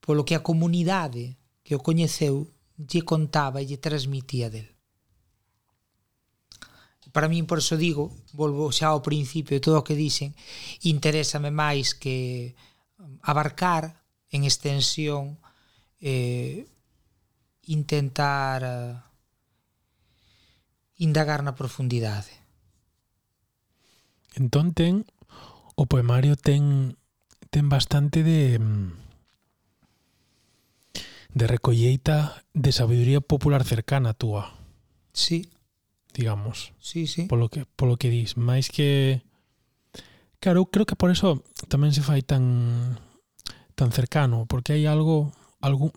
polo 0.00 0.24
que 0.24 0.36
a 0.36 0.44
comunidade 0.44 1.36
que 1.64 1.72
o 1.76 1.80
coñeceu 1.80 2.48
lle 2.76 3.02
contaba 3.04 3.60
e 3.60 3.68
lle 3.68 3.80
transmitía 3.80 4.48
del. 4.52 4.68
Para 7.12 7.26
min, 7.26 7.44
por 7.44 7.58
eso 7.58 7.74
digo, 7.76 8.14
volvo 8.32 8.70
xa 8.70 8.94
ao 8.94 9.02
principio, 9.02 9.58
todo 9.58 9.82
o 9.82 9.86
que 9.86 9.98
dicen, 9.98 10.30
interésame 10.86 11.50
máis 11.50 11.92
que 11.96 12.54
abarcar 13.24 14.06
en 14.30 14.46
extensión 14.46 15.42
eh, 16.00 16.66
intentar 17.68 18.60
eh, 18.64 18.96
indagar 20.96 21.44
na 21.44 21.54
profundidade. 21.54 22.32
Entón 24.36 24.72
ten 24.72 25.04
o 25.76 25.84
poemario 25.86 26.36
ten 26.36 26.96
ten 27.50 27.68
bastante 27.68 28.22
de 28.22 28.58
mm, 28.58 28.90
de 31.34 31.44
recolleita 31.46 32.44
de 32.54 32.70
sabiduría 32.72 33.20
popular 33.20 33.64
cercana 33.64 34.14
túa. 34.14 34.56
Sí. 35.12 35.50
Digamos. 36.12 36.74
Sí, 36.80 37.06
sí. 37.06 37.26
Polo 37.30 37.48
que 37.48 37.64
polo 37.64 37.96
que 37.96 38.10
dis, 38.10 38.36
máis 38.36 38.66
que 38.68 39.22
Claro, 40.40 40.64
creo 40.66 40.86
que 40.86 40.96
por 40.96 41.12
eso 41.12 41.44
tamén 41.68 41.92
se 41.92 42.00
fai 42.00 42.24
tan 42.24 42.96
tan 43.76 43.92
cercano, 43.92 44.48
porque 44.48 44.72
hai 44.72 44.88
algo 44.88 45.36
algún 45.60 45.92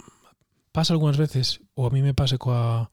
pasa 0.72 0.93
algunhas 0.93 1.18
veces, 1.18 1.61
ou 1.76 1.88
a 1.88 1.93
mí 1.93 2.01
me 2.01 2.14
pase 2.14 2.38
coa 2.38 2.89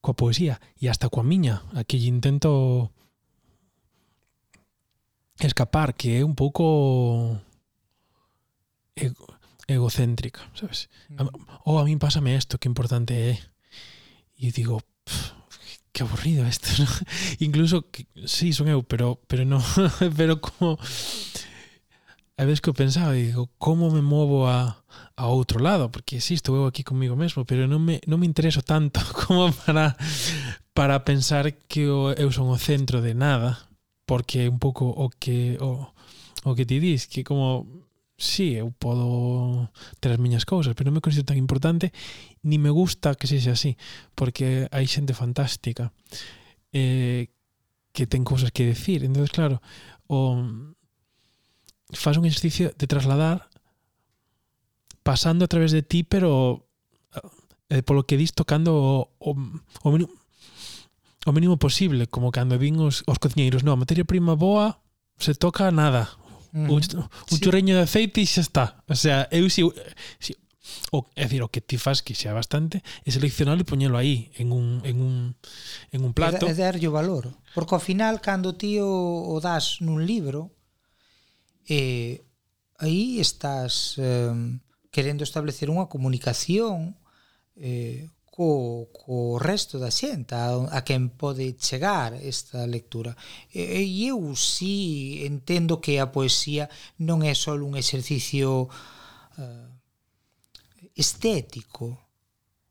coa 0.00 0.14
poesía 0.14 0.62
e 0.78 0.88
hasta 0.88 1.10
coa 1.10 1.26
miña, 1.26 1.66
a 1.74 1.82
que 1.82 1.98
intento 1.98 2.92
escapar, 5.38 5.94
que 5.94 6.18
é 6.18 6.24
un 6.24 6.34
pouco 6.34 7.38
ego, 8.96 9.26
egocéntrica, 9.66 10.40
sabes? 10.54 10.88
Mm. 11.10 11.28
Ou 11.66 11.78
a 11.78 11.84
mí 11.84 11.94
pásame 11.98 12.34
isto, 12.34 12.58
que 12.58 12.70
importante 12.70 13.14
é. 13.14 13.34
E 14.38 14.50
digo, 14.54 14.82
pff, 15.04 15.34
que 15.92 16.02
aburrido 16.02 16.46
isto, 16.46 16.70
¿no? 16.82 16.88
Incluso, 17.38 17.90
que, 17.90 18.06
sí, 18.26 18.52
son 18.52 18.68
eu, 18.68 18.82
pero, 18.82 19.20
pero 19.26 19.44
no, 19.44 19.62
pero 20.16 20.40
como 20.40 20.78
a 22.38 22.44
veces 22.44 22.60
que 22.60 22.70
eu 22.70 22.74
pensaba, 22.74 23.18
digo, 23.18 23.50
como 23.58 23.90
me 23.90 24.00
movo 24.00 24.46
a, 24.46 24.78
a 25.18 25.26
outro 25.26 25.58
lado? 25.58 25.90
Porque 25.90 26.22
sí, 26.22 26.38
estou 26.38 26.54
eu 26.54 26.70
aquí 26.70 26.86
comigo 26.86 27.18
mesmo, 27.18 27.42
pero 27.42 27.66
non 27.66 27.82
me, 27.82 27.98
non 28.06 28.22
me 28.22 28.30
intereso 28.30 28.62
tanto 28.62 29.02
como 29.26 29.50
para, 29.66 29.98
para 30.70 31.02
pensar 31.02 31.50
que 31.66 31.90
eu, 31.90 32.14
eu 32.14 32.30
son 32.30 32.46
o 32.46 32.58
centro 32.62 33.02
de 33.02 33.10
nada, 33.18 33.58
porque 34.06 34.46
é 34.46 34.48
un 34.48 34.62
pouco 34.62 34.86
o 34.86 35.10
que, 35.10 35.58
o, 35.58 35.90
o 36.46 36.54
que 36.54 36.62
ti 36.62 36.78
dis, 36.78 37.10
que 37.10 37.26
como 37.26 37.66
sí, 38.14 38.54
eu 38.54 38.70
podo 38.70 39.66
ter 39.98 40.14
as 40.14 40.22
miñas 40.22 40.46
cousas, 40.46 40.78
pero 40.78 40.94
non 40.94 40.98
me 40.98 41.02
considero 41.02 41.34
tan 41.34 41.42
importante, 41.42 41.90
ni 42.46 42.62
me 42.62 42.70
gusta 42.70 43.18
que 43.18 43.26
sexa 43.26 43.58
así, 43.58 43.74
porque 44.14 44.70
hai 44.70 44.86
xente 44.86 45.10
fantástica 45.10 45.90
eh, 46.70 47.34
que 47.90 48.06
ten 48.06 48.22
cousas 48.22 48.54
que 48.54 48.62
decir. 48.62 49.02
entonces 49.02 49.34
claro, 49.34 49.58
o 50.06 50.38
faz 51.92 52.16
un 52.16 52.26
exercicio 52.26 52.72
de 52.76 52.86
trasladar 52.86 53.48
pasando 55.02 55.44
a 55.44 55.48
través 55.48 55.72
de 55.72 55.82
ti, 55.82 56.04
pero 56.04 56.68
eh, 57.14 57.80
eh, 57.80 57.82
polo 57.82 58.04
que 58.04 58.20
dis 58.20 58.34
tocando 58.34 58.76
o, 58.76 59.08
o, 59.18 59.30
o, 59.82 59.88
mínimo, 59.90 60.12
o 61.24 61.32
mínimo 61.32 61.56
posible, 61.56 62.06
como 62.06 62.30
cando 62.30 62.58
vin 62.58 62.76
os, 62.76 63.04
os 63.08 63.16
cociñeiros, 63.16 63.64
No, 63.64 63.72
a 63.72 63.80
materia 63.80 64.04
prima 64.04 64.36
boa 64.36 64.84
se 65.16 65.34
toca 65.34 65.72
nada. 65.72 66.12
Mm, 66.52 66.70
un, 66.70 66.80
un 66.80 67.36
sí. 67.36 67.40
chorreño 67.40 67.76
de 67.76 67.84
aceite 67.88 68.20
e 68.20 68.28
xa 68.28 68.44
está. 68.44 68.64
O 68.88 68.96
sea, 68.96 69.28
eu 69.32 69.48
si, 69.48 69.64
si 70.20 70.36
o, 70.92 71.04
é 71.16 71.24
dicir, 71.24 71.42
o 71.42 71.48
que 71.48 71.60
ti 71.60 71.76
faz 71.76 72.00
que 72.00 72.12
xa 72.12 72.32
bastante 72.32 72.84
é 73.04 73.08
seleccionalo 73.08 73.60
e 73.60 73.68
poñelo 73.68 73.96
aí 73.96 74.32
en 74.36 74.52
un, 74.52 74.80
en 74.84 75.00
un, 75.00 75.14
en 75.92 76.00
un 76.04 76.12
plato. 76.12 76.44
É, 76.44 76.52
é 76.52 76.56
darlle 76.56 76.88
o 76.88 76.92
valor. 76.92 77.32
Porque 77.56 77.74
ao 77.74 77.80
final, 77.80 78.20
cando 78.20 78.56
ti 78.56 78.80
o, 78.80 79.32
o 79.32 79.36
das 79.40 79.80
nun 79.80 80.04
libro, 80.04 80.52
eh, 81.68 82.24
aí 82.80 83.20
estás 83.20 83.94
eh, 83.98 84.32
querendo 84.90 85.22
establecer 85.22 85.68
unha 85.68 85.86
comunicación 85.86 86.96
eh, 87.54 88.08
co, 88.38 88.88
co 88.94 89.36
resto 89.36 89.82
da 89.82 89.90
xente 89.90 90.32
a, 90.32 90.54
a 90.70 90.80
quen 90.86 91.10
pode 91.10 91.58
chegar 91.58 92.14
esta 92.14 92.64
lectura. 92.64 93.12
E, 93.52 93.84
e 93.84 94.08
eu 94.08 94.32
si 94.32 95.20
sí 95.20 95.26
entendo 95.26 95.82
que 95.82 96.00
a 96.00 96.08
poesía 96.08 96.70
non 97.02 97.20
é 97.26 97.34
só 97.34 97.52
un 97.58 97.74
exercicio 97.74 98.70
uh, 98.70 99.68
estético 100.94 102.08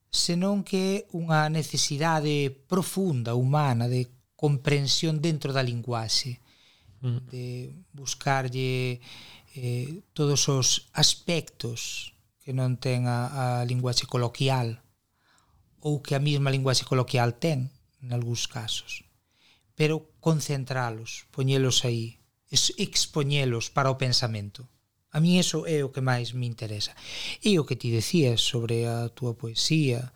senón 0.07 0.63
que 0.63 0.79
é 0.79 0.95
unha 1.13 1.51
necesidade 1.51 2.49
profunda, 2.65 3.35
humana 3.35 3.85
de 3.91 4.07
comprensión 4.39 5.19
dentro 5.21 5.51
da 5.51 5.61
linguaxe 5.61 6.39
mm. 7.01 7.29
de 7.29 7.73
buscarlle 7.93 9.01
eh, 9.55 10.01
todos 10.13 10.47
os 10.49 10.89
aspectos 10.93 12.13
que 12.41 12.53
non 12.53 12.79
ten 12.79 13.09
a, 13.09 13.61
a 13.61 13.65
linguaxe 13.67 14.07
coloquial 14.07 14.79
ou 15.81 16.01
que 16.01 16.15
a 16.15 16.23
mesma 16.23 16.53
linguaxe 16.53 16.87
coloquial 16.87 17.37
ten 17.37 17.69
en 18.01 18.13
algúns 18.13 18.47
casos. 18.47 19.03
Pero 19.77 20.09
concentralos, 20.19 21.29
poñelos 21.29 21.85
aí 21.85 22.17
expoñelos 22.49 23.69
para 23.69 23.91
o 23.91 23.99
pensamento. 23.99 24.69
A 25.11 25.19
mí 25.19 25.39
eso 25.39 25.65
é 25.65 25.83
o 25.83 25.91
que 25.91 26.01
máis 26.01 26.31
me 26.33 26.45
interesa. 26.45 26.95
E 27.43 27.59
o 27.59 27.65
que 27.65 27.79
ti 27.79 27.91
decías 27.91 28.41
sobre 28.41 28.87
a 28.87 29.09
túa 29.11 29.35
poesía 29.35 30.13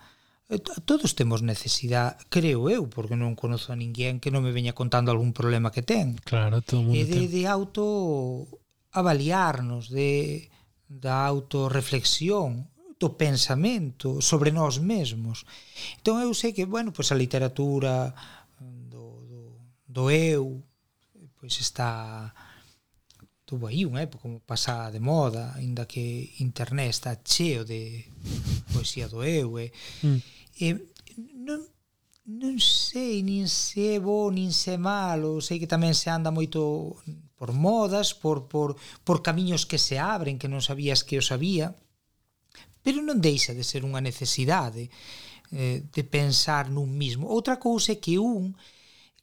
Eh, 0.52 0.60
todos 0.60 1.16
temos 1.16 1.41
necesidade, 1.41 2.20
creo 2.28 2.68
eu, 2.68 2.91
porque 2.91 3.16
non 3.16 3.39
conozo 3.39 3.72
a 3.72 3.80
ninguén 3.80 4.20
que 4.20 4.36
non 4.36 4.43
me 4.43 4.52
veña 4.52 4.76
contando 4.76 5.08
algún 5.08 5.32
problema 5.32 5.72
que 5.72 5.80
ten. 5.80 6.20
Claro, 6.28 6.60
todo 6.60 6.84
mundo 6.84 6.99
e 6.99 7.08
de, 7.08 7.24
ten. 7.24 7.32
de 7.32 7.41
auto 7.47 8.52
avaliarnos, 8.91 9.88
de, 9.88 10.52
da 10.91 11.24
autorreflexión, 11.24 12.68
do 12.99 13.16
pensamento 13.16 14.20
sobre 14.20 14.52
nós 14.52 14.76
mesmos. 14.78 15.47
Entón 16.04 16.20
eu 16.20 16.36
sei 16.36 16.52
que, 16.52 16.68
bueno, 16.68 16.91
pois 16.91 17.16
a 17.16 17.18
literatura 17.18 18.12
do, 18.60 19.24
do, 19.24 19.41
do 19.88 20.04
eu 20.12 20.60
pois 21.39 21.56
está 21.64 22.36
tuvo 23.47 23.72
aí 23.72 23.88
unha 23.88 24.04
época 24.04 24.28
como 24.28 24.43
pasada 24.43 24.91
de 24.91 24.99
moda, 24.99 25.56
aínda 25.56 25.88
que 25.88 26.36
internet 26.43 26.91
está 26.91 27.16
cheo 27.24 27.64
de 27.64 28.04
poesía 28.76 29.08
do 29.08 29.24
eu 29.24 29.56
e 29.56 29.72
eh? 29.72 29.72
mm 30.04 30.41
e 30.62 30.78
non, 31.41 31.66
non 32.30 32.55
sei 32.62 33.26
nin 33.26 33.49
se 33.49 33.97
é 33.97 33.99
bo 33.99 34.30
nin 34.30 34.53
se 34.53 34.78
é 34.78 34.80
malo, 34.80 35.41
sei 35.41 35.57
que 35.57 35.66
tamén 35.66 35.97
se 35.97 36.14
anda 36.14 36.30
moito 36.30 36.93
por 37.34 37.57
modas, 37.57 38.14
por, 38.14 38.45
por, 38.45 38.78
por 39.01 39.26
camiños 39.26 39.66
que 39.66 39.82
se 39.82 39.97
abren 39.97 40.38
que 40.38 40.45
non 40.45 40.62
sabías 40.62 41.01
que 41.01 41.18
os 41.18 41.34
había, 41.34 41.74
pero 42.86 43.01
non 43.01 43.18
deixa 43.18 43.57
de 43.57 43.66
ser 43.66 43.82
unha 43.82 44.01
necesidade 44.01 44.93
eh, 45.49 45.82
de 45.82 46.03
pensar 46.05 46.70
nun 46.70 46.93
mismo. 46.93 47.26
Outra 47.26 47.57
cousa 47.57 47.97
é 47.97 48.01
que 48.01 48.22
un 48.22 48.53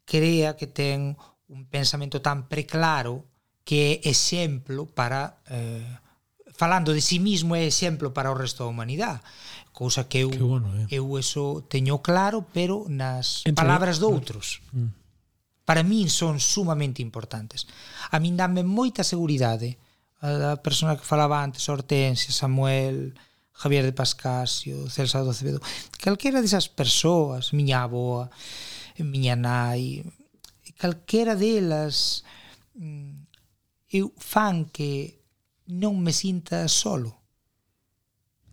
crea 0.03 0.59
que 0.59 0.67
ten 0.67 1.15
un 1.49 1.71
pensamento 1.71 2.19
tan 2.19 2.51
preclaro 2.51 3.25
que 3.63 4.03
é 4.03 4.11
exemplo 4.11 4.91
para 4.91 5.39
eh, 5.47 5.87
falando 6.59 6.91
de 6.91 7.01
si 7.01 7.17
sí 7.17 7.19
mismo 7.23 7.55
é 7.55 7.63
exemplo 7.63 8.11
para 8.11 8.33
o 8.33 8.39
resto 8.39 8.65
da 8.65 8.71
humanidade. 8.71 9.23
Cousa 9.79 10.11
que 10.11 10.27
eu 10.27 10.31
que 10.35 10.43
bueno, 10.43 10.67
eh? 10.75 10.91
eu 10.91 11.15
eso 11.15 11.63
teño 11.71 12.03
claro, 12.03 12.43
pero 12.51 12.91
nas 12.91 13.47
Entre... 13.47 13.63
palabras 13.63 14.03
doutros. 14.03 14.59
Mm. 14.75 14.91
Para 15.63 15.87
min 15.87 16.11
son 16.11 16.43
sumamente 16.43 16.99
importantes. 16.99 17.71
A 18.11 18.19
min 18.19 18.35
dame 18.35 18.67
moita 18.67 19.07
seguridade 19.07 19.79
a 20.19 20.59
persona 20.59 20.99
que 20.99 21.07
falaba 21.07 21.39
antes, 21.39 21.71
Hortensia, 21.71 22.35
Samuel, 22.35 23.15
Javier 23.55 23.87
de 23.87 23.95
Pascasio, 23.95 24.91
Celsa 24.91 25.23
do 25.23 25.31
Acevedo, 25.31 25.63
calquera 26.03 26.43
desas 26.43 26.67
persoas, 26.67 27.55
miña 27.55 27.87
aboa, 27.87 28.35
miña 28.99 29.39
nai, 29.39 30.03
calquera 30.75 31.39
delas 31.39 32.27
mm, 32.75 33.15
eu 33.95 34.11
fan 34.19 34.67
que 34.75 35.23
non 35.71 36.03
me 36.03 36.11
sinta 36.11 36.67
solo. 36.67 37.15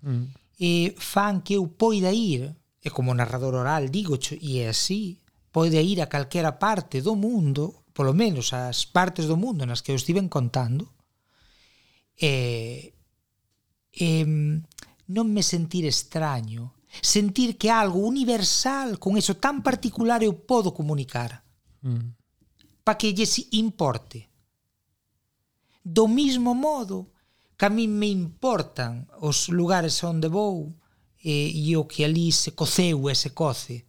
Mm 0.05 0.44
eh, 0.59 0.95
fan 0.97 1.41
que 1.41 1.55
eu 1.55 1.67
poida 1.67 2.11
ir, 2.11 2.55
e 2.79 2.89
como 2.93 3.13
narrador 3.13 3.55
oral 3.55 3.89
digo, 3.89 4.15
e 4.39 4.61
é 4.63 4.69
así, 4.69 5.19
poida 5.51 5.81
ir 5.81 5.99
a 6.01 6.11
calquera 6.11 6.59
parte 6.59 7.01
do 7.01 7.15
mundo, 7.15 7.87
polo 7.95 8.13
menos 8.13 8.53
as 8.53 8.85
partes 8.85 9.25
do 9.25 9.39
mundo 9.39 9.65
nas 9.65 9.81
que 9.81 9.91
eu 9.91 9.97
estiven 9.97 10.27
contando, 10.27 10.93
e, 12.15 12.93
e 13.91 14.07
non 15.11 15.27
me 15.31 15.43
sentir 15.43 15.83
extraño, 15.83 16.75
sentir 17.01 17.57
que 17.59 17.69
algo 17.69 17.99
universal 17.99 18.99
con 18.99 19.19
eso 19.19 19.35
tan 19.35 19.63
particular 19.63 20.23
eu 20.23 20.33
podo 20.47 20.71
comunicar. 20.71 21.43
Mm. 21.83 22.15
Para 22.85 22.97
que 22.97 23.13
lles 23.13 23.49
importe. 23.51 24.29
Do 25.83 26.07
mismo 26.07 26.53
modo 26.53 27.14
que 27.57 27.65
a 27.65 27.69
mí 27.69 27.87
me 27.87 28.07
importan 28.07 29.07
os 29.23 29.47
lugares 29.47 30.03
onde 30.03 30.27
vou 30.27 30.75
e, 31.23 31.51
e 31.55 31.75
o 31.79 31.87
que 31.87 32.03
ali 32.03 32.31
se 32.31 32.51
coceu 32.51 33.09
e 33.09 33.15
se 33.15 33.31
coce. 33.31 33.87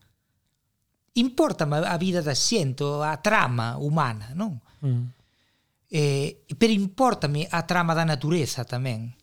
Importame 1.19 1.83
a 1.83 1.97
vida 1.99 2.23
da 2.23 2.37
xente, 2.37 2.85
a 2.85 3.19
trama 3.19 3.77
humana, 3.77 4.33
non? 4.33 4.63
Mm. 4.81 5.05
Eh, 5.87 6.45
pero 6.59 6.73
importame 6.73 7.47
a 7.51 7.63
trama 7.63 7.95
da 7.95 8.05
natureza 8.05 8.67
tamén 8.67 9.15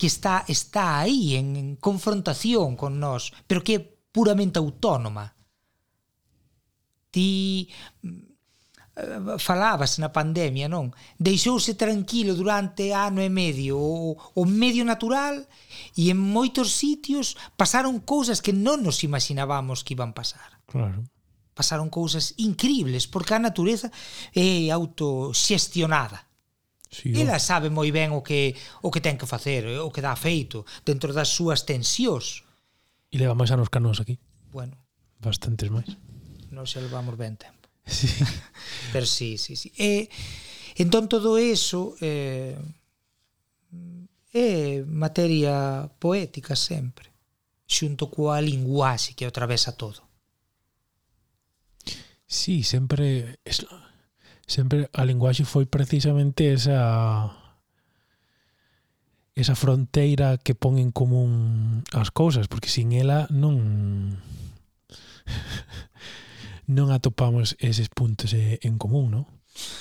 que 0.00 0.08
está 0.08 0.48
está 0.48 1.04
aí 1.04 1.36
en, 1.36 1.60
en 1.60 1.68
confrontación 1.76 2.72
con 2.74 2.96
nós, 2.96 3.36
pero 3.44 3.60
que 3.60 3.74
é 3.76 3.80
puramente 3.84 4.56
autónoma. 4.56 5.36
Ti 7.12 7.68
falabas 9.38 9.98
na 9.98 10.12
pandemia, 10.12 10.68
non? 10.68 10.92
Deixouse 11.16 11.74
tranquilo 11.74 12.34
durante 12.34 12.92
ano 12.92 13.20
e 13.22 13.30
medio 13.30 13.78
o, 13.80 14.16
o 14.16 14.42
medio 14.44 14.84
natural 14.84 15.46
e 15.96 16.10
en 16.10 16.18
moitos 16.18 16.76
sitios 16.76 17.36
pasaron 17.56 18.00
cousas 18.02 18.40
que 18.44 18.52
non 18.52 18.84
nos 18.84 19.04
imaginábamos 19.04 19.82
que 19.82 19.94
iban 19.94 20.12
pasar. 20.12 20.60
Claro. 20.66 21.04
Pasaron 21.54 21.92
cousas 21.92 22.34
increíbles 22.40 23.04
porque 23.10 23.36
a 23.36 23.42
natureza 23.42 23.92
é 24.32 24.70
autoxestionada. 24.70 26.30
Sí, 26.90 27.14
Ela 27.14 27.38
sabe 27.38 27.70
moi 27.70 27.86
ben 27.94 28.10
o 28.10 28.20
que 28.24 28.58
o 28.82 28.90
que 28.90 28.98
ten 28.98 29.14
que 29.14 29.28
facer, 29.28 29.62
o 29.78 29.94
que 29.94 30.02
dá 30.02 30.18
feito 30.18 30.66
dentro 30.82 31.14
das 31.14 31.30
súas 31.30 31.62
tensións. 31.62 32.42
E 33.10 33.18
leva 33.18 33.38
máis 33.38 33.54
anos 33.54 33.70
que 33.70 33.78
aquí. 33.78 34.16
Bueno. 34.50 34.74
Bastantes 35.22 35.70
máis. 35.70 35.86
Nos 36.50 36.74
levamos 36.74 37.14
ben 37.14 37.38
tempo. 37.38 37.59
Sí. 37.90 38.08
Pero 38.92 39.06
sí, 39.06 39.38
sí, 39.38 39.56
sí. 39.56 39.72
E, 39.78 40.08
entón 40.76 41.08
todo 41.08 41.38
eso 41.38 41.94
eh, 42.00 42.58
é 44.34 44.82
materia 44.86 45.90
poética 45.98 46.54
sempre, 46.54 47.10
xunto 47.66 48.10
coa 48.10 48.42
linguaxe 48.42 49.14
que 49.14 49.26
atravesa 49.26 49.74
todo. 49.74 50.02
Sí, 52.26 52.62
sempre 52.62 53.38
sempre 54.46 54.90
a 54.92 55.02
linguaxe 55.06 55.46
foi 55.46 55.66
precisamente 55.66 56.50
esa 56.50 57.30
esa 59.34 59.54
fronteira 59.54 60.38
que 60.38 60.58
pon 60.58 60.78
en 60.78 60.90
común 60.90 61.82
as 61.94 62.10
cousas, 62.10 62.46
porque 62.50 62.70
sin 62.70 62.90
ela 62.92 63.26
non 63.30 64.18
non 66.70 66.94
atopamos 66.94 67.58
eses 67.58 67.90
puntos 67.90 68.30
eh, 68.32 68.62
en 68.62 68.78
común, 68.78 69.10
non? 69.10 69.24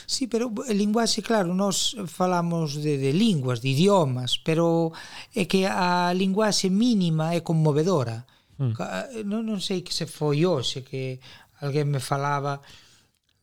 Sí, 0.09 0.25
pero 0.25 0.49
linguaxe, 0.73 1.21
claro, 1.21 1.53
nós 1.53 1.93
falamos 2.09 2.81
de, 2.81 2.97
de 2.97 3.13
linguas, 3.13 3.61
de 3.61 3.69
idiomas, 3.77 4.41
pero 4.41 4.91
é 5.31 5.45
que 5.45 5.69
a 5.69 6.09
linguaxe 6.17 6.73
mínima 6.73 7.37
é 7.37 7.45
conmovedora. 7.45 8.25
Mm. 8.57 8.73
Eh, 8.73 9.23
non, 9.23 9.45
non 9.45 9.61
sei 9.61 9.85
que 9.85 9.93
se 9.93 10.09
foi 10.09 10.43
hoxe 10.43 10.81
que 10.81 11.21
alguén 11.61 11.87
me 11.87 12.01
falaba 12.01 12.59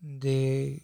de 0.03 0.83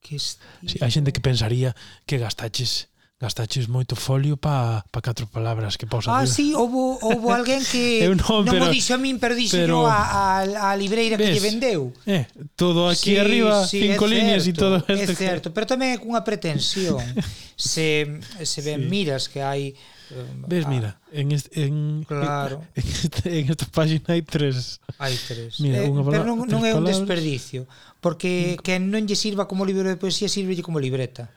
que 0.00 0.16
sí, 0.18 0.80
hai 0.80 0.90
xente 0.90 1.12
que 1.12 1.20
pensaría 1.20 1.76
que 2.08 2.16
gastaches 2.16 2.88
gastaches 3.16 3.66
moito 3.66 3.96
folio 3.96 4.36
pa, 4.36 4.84
pa 4.92 5.00
catro 5.00 5.26
palabras 5.26 5.76
que 5.76 5.86
posa. 5.86 6.12
Ah, 6.12 6.26
sí, 6.26 6.52
houve 6.52 7.00
houve 7.00 7.32
alguén 7.32 7.64
que 7.64 8.04
eu 8.06 8.12
non, 8.12 8.44
non 8.44 8.52
pero, 8.52 8.68
o 8.68 8.72
dixo 8.72 8.92
a 8.92 9.00
min, 9.00 9.16
pero 9.16 9.32
dixo 9.32 9.56
pero, 9.56 9.88
a, 9.88 10.44
a, 10.44 10.72
a 10.72 10.76
libreira 10.76 11.16
ves, 11.16 11.32
que 11.32 11.32
lle 11.32 11.40
vendeu. 11.40 11.96
Eh, 12.04 12.28
todo 12.60 12.92
aquí 12.92 13.16
sí, 13.16 13.18
arriba, 13.18 13.64
sí, 13.64 13.88
cinco 13.88 14.04
líneas 14.04 14.44
e 14.44 14.52
todo 14.52 14.84
isto. 14.84 14.92
É 14.92 15.16
certo, 15.16 15.48
que... 15.48 15.54
pero 15.56 15.64
tamén 15.64 15.96
é 15.96 15.98
cunha 15.98 16.20
pretensión. 16.20 17.00
se, 17.56 18.20
se 18.44 18.60
ben 18.60 18.84
sí. 18.84 18.92
miras 18.92 19.32
que 19.32 19.40
hai 19.40 19.72
eh, 20.12 20.44
Ves, 20.44 20.68
ah, 20.68 20.68
mira, 20.68 20.90
en, 21.08 21.32
este, 21.32 21.64
en, 21.64 22.04
claro. 22.04 22.68
en, 22.76 22.84
este, 22.84 23.32
en 23.32 23.48
esta 23.48 23.64
página 23.72 24.12
hai 24.12 24.20
tres. 24.20 24.84
Hai 25.00 25.16
tres. 25.16 25.56
Mira, 25.64 25.80
eh, 25.80 25.88
palabra, 25.88 26.20
pero 26.20 26.24
non, 26.28 26.44
non 26.44 26.68
é 26.68 26.76
un 26.76 26.84
palabras. 26.84 27.00
desperdicio, 27.00 27.64
porque 28.04 28.60
mm. 28.60 28.60
que 28.60 28.76
non 28.76 29.08
lle 29.08 29.16
sirva 29.16 29.48
como 29.48 29.64
libro 29.64 29.88
de 29.88 29.96
poesía, 29.96 30.28
sirve 30.28 30.52
como 30.60 30.76
libreta. 30.76 31.32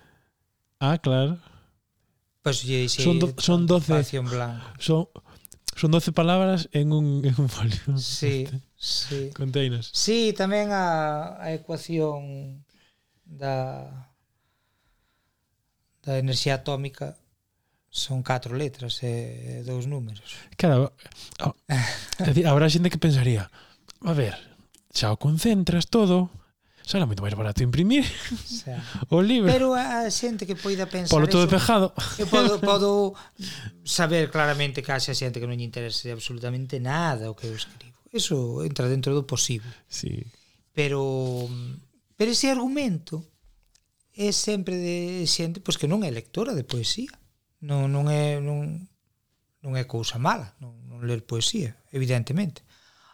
Ah, 0.84 1.00
claro. 1.00 1.40
Pues 2.42 2.64
yo 2.64 2.88
sí, 2.88 3.04
son, 3.04 3.20
do, 3.20 3.34
son 3.38 3.68
12 3.68 4.04
son, 4.80 5.10
son 5.76 5.92
12 5.92 6.12
palabras 6.12 6.70
en 6.72 6.94
un, 6.94 7.26
en 7.26 7.36
un 7.38 7.50
folio. 7.50 7.98
Sí, 7.98 8.48
sí. 8.76 9.30
Containers. 9.36 9.92
Sí, 9.92 10.32
tamén 10.32 10.72
a, 10.72 11.36
a 11.40 11.52
ecuación 11.52 12.64
da 13.28 14.10
da 16.04 16.18
enerxía 16.18 16.64
atómica 16.64 17.20
son 17.92 18.24
catro 18.24 18.56
letras 18.56 19.02
e 19.04 19.62
dous 19.66 19.86
números. 19.90 20.38
Claro, 20.56 20.94
oh, 21.44 21.54
decir, 22.24 22.48
habrá 22.48 22.70
xente 22.70 22.90
que 22.90 23.02
pensaría, 23.02 23.52
a 24.06 24.14
ver, 24.14 24.38
xa 24.94 25.12
o 25.12 25.20
concentras 25.20 25.92
todo, 25.92 26.32
será 26.90 27.06
moito 27.06 27.22
máis 27.22 27.38
barato 27.38 27.62
imprimir 27.62 28.02
o, 28.02 28.50
sea, 28.50 28.82
o 29.14 29.22
libro. 29.22 29.46
Pero 29.46 29.78
a 29.78 30.10
xente 30.10 30.50
que 30.50 30.58
poida 30.58 30.90
pensar 30.90 31.14
Polo 31.14 31.30
todo 31.30 31.46
eso, 31.46 31.54
pegado. 31.54 31.94
Eu 32.18 32.26
podo, 32.26 32.58
podo 32.66 32.90
saber 33.86 34.34
claramente 34.34 34.82
que 34.82 34.90
haxe 34.90 35.14
xente 35.14 35.38
que 35.38 35.46
non 35.46 35.54
lle 35.54 35.70
interese 35.70 36.10
absolutamente 36.10 36.82
nada 36.82 37.30
o 37.30 37.38
que 37.38 37.46
eu 37.46 37.54
escribo. 37.54 37.94
Eso 38.10 38.66
entra 38.66 38.90
dentro 38.90 39.14
do 39.14 39.30
posible. 39.30 39.70
Sí. 39.86 40.26
Pero 40.74 41.46
pero 42.18 42.34
ese 42.34 42.50
argumento 42.50 43.22
é 44.18 44.34
sempre 44.34 44.74
de 44.82 45.30
xente 45.30 45.62
pois 45.62 45.78
que 45.78 45.86
non 45.86 46.02
é 46.02 46.10
lectora 46.10 46.58
de 46.58 46.66
poesía. 46.66 47.14
Non 47.62 47.94
non 47.94 48.10
é 48.10 48.42
non 48.42 48.90
non 49.62 49.78
é 49.78 49.86
cousa 49.86 50.18
mala, 50.18 50.58
non, 50.58 50.74
non 50.90 51.06
ler 51.06 51.22
poesía, 51.22 51.78
evidentemente. 51.94 52.66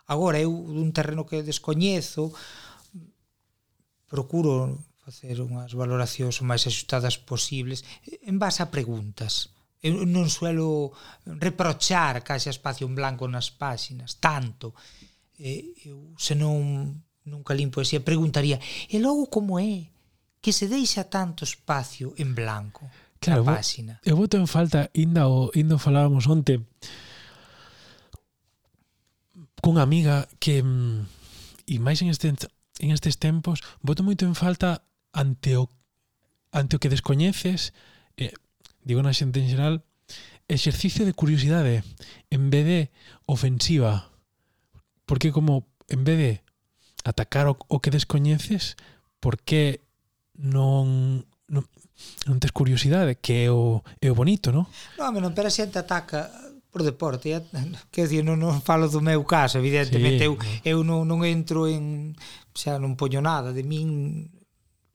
Agora 0.08 0.40
eu 0.40 0.54
dun 0.54 0.96
terreno 0.96 1.28
que 1.28 1.44
descoñezo, 1.44 2.32
procuro 4.16 4.80
facer 5.04 5.44
unhas 5.44 5.76
valoracións 5.76 6.40
o 6.40 6.48
máis 6.48 6.64
axustadas 6.64 7.20
posibles 7.20 7.84
en 8.24 8.40
base 8.40 8.64
a 8.64 8.72
preguntas. 8.72 9.52
Eu 9.84 10.08
non 10.08 10.32
suelo 10.32 10.96
reprochar 11.28 12.24
case 12.24 12.48
a 12.48 12.56
espacio 12.56 12.88
en 12.88 12.96
blanco 12.96 13.28
nas 13.28 13.52
páxinas, 13.52 14.18
tanto. 14.24 14.72
Eu, 15.36 16.16
se 16.16 16.34
non 16.34 16.96
nunca 17.28 17.52
limpo 17.54 17.84
poesía, 17.84 18.00
preguntaría, 18.00 18.58
e 18.88 18.98
logo 19.04 19.28
como 19.28 19.60
é 19.60 19.92
que 20.40 20.56
se 20.56 20.72
deixa 20.72 21.12
tanto 21.12 21.44
espacio 21.44 22.16
en 22.16 22.32
blanco 22.38 22.88
claro, 23.20 23.44
na 23.44 23.60
páxina? 23.60 23.94
Eu 24.06 24.16
boto 24.16 24.40
en 24.40 24.48
falta, 24.48 24.90
inda 24.96 25.28
o 25.28 25.52
indo 25.54 25.76
falábamos 25.76 26.26
onte, 26.30 26.62
cunha 29.60 29.82
amiga 29.82 30.30
que, 30.38 30.62
mm, 30.62 31.02
e 31.66 31.76
máis 31.82 32.00
en 32.06 32.14
este 32.14 32.30
en 32.80 32.92
estes 32.92 33.18
tempos 33.18 33.64
boto 33.80 34.04
moito 34.04 34.28
en 34.28 34.36
falta 34.36 34.84
ante 35.16 35.56
o, 35.56 35.72
ante 36.52 36.76
o 36.76 36.82
que 36.84 36.92
descoñeces, 36.92 37.72
eh, 38.20 38.36
digo 38.84 39.00
na 39.00 39.16
xente 39.16 39.40
en 39.40 39.48
xeral, 39.48 39.76
exercicio 40.48 41.06
de 41.06 41.16
curiosidade 41.16 41.84
en 42.30 42.50
vez 42.52 42.66
de 42.66 42.80
ofensiva. 43.26 44.12
Porque 45.06 45.32
como 45.32 45.68
en 45.88 46.04
vez 46.04 46.18
de 46.18 46.32
atacar 47.04 47.48
o, 47.48 47.58
o 47.68 47.80
que 47.80 47.94
descoñeces, 47.94 48.76
por 49.20 49.40
que 49.42 49.86
non, 50.36 51.24
non, 51.48 51.64
non 52.28 52.38
tes 52.44 52.52
curiosidade, 52.52 53.18
que 53.18 53.48
é 53.48 53.50
o, 53.50 53.82
é 54.04 54.12
o 54.12 54.18
bonito, 54.18 54.52
non? 54.52 54.68
Non, 55.00 55.16
me 55.16 55.24
non, 55.24 55.32
pero 55.32 55.48
a 55.48 55.54
xente 55.54 55.80
ataca 55.80 56.28
por 56.76 56.84
deporte, 56.84 57.32
eh, 57.32 57.40
quer 57.94 58.12
dizer, 58.12 58.26
non, 58.26 58.36
non 58.36 58.60
falo 58.60 58.92
do 58.92 59.00
meu 59.00 59.24
caso, 59.24 59.62
evidentemente 59.62 60.26
sí. 60.26 60.28
eu, 60.28 60.36
eu 60.66 60.78
non, 60.84 61.08
non 61.08 61.24
entro 61.24 61.72
en 61.72 62.14
xa 62.56 62.80
non 62.80 62.96
poño 62.96 63.20
nada 63.20 63.52
de 63.52 63.62
min 63.68 64.32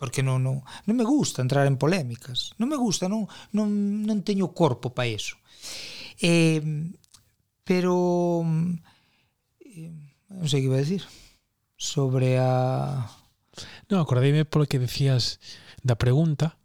porque 0.01 0.25
non, 0.25 0.41
non, 0.41 0.65
non 0.89 0.95
me 0.97 1.05
gusta 1.05 1.45
entrar 1.45 1.69
en 1.69 1.77
polémicas, 1.77 2.57
non 2.57 2.73
me 2.73 2.81
gusta, 2.81 3.05
non, 3.05 3.29
non, 3.53 3.69
non 4.09 4.25
teño 4.25 4.57
corpo 4.57 4.97
para 4.97 5.13
eso. 5.13 5.37
Eh, 6.17 6.65
pero 7.61 8.41
eh, 9.61 9.93
non 10.33 10.49
sei 10.49 10.65
que 10.65 10.69
iba 10.73 10.81
a 10.81 10.85
decir 10.85 11.05
sobre 11.77 12.41
a 12.41 13.05
Non, 13.93 14.01
acordeime 14.01 14.49
polo 14.49 14.65
que 14.65 14.81
decías 14.81 15.37
da 15.85 16.01
pregunta 16.01 16.57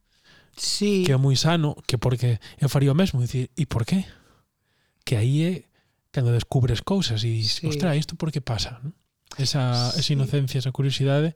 sí. 0.56 1.04
que 1.04 1.12
é 1.12 1.20
moi 1.20 1.36
sano, 1.36 1.76
que 1.84 2.00
porque 2.00 2.40
eu 2.56 2.72
faría 2.72 2.96
o 2.96 2.98
mesmo, 2.98 3.20
dicir, 3.20 3.52
e 3.60 3.68
por 3.68 3.84
qué? 3.84 4.08
Que 5.04 5.20
aí 5.20 5.38
é 5.44 5.54
cando 6.16 6.32
descubres 6.32 6.80
cousas 6.80 7.20
e 7.28 7.36
dices, 7.36 7.60
sí. 7.60 7.68
ostra, 7.68 8.00
isto 8.00 8.16
por 8.16 8.32
que 8.32 8.40
pasa? 8.40 8.80
Non? 8.80 8.96
esa, 9.38 9.92
sí. 9.92 10.00
esa 10.00 10.14
inocencia, 10.14 10.60
esa 10.60 10.72
curiosidade, 10.72 11.36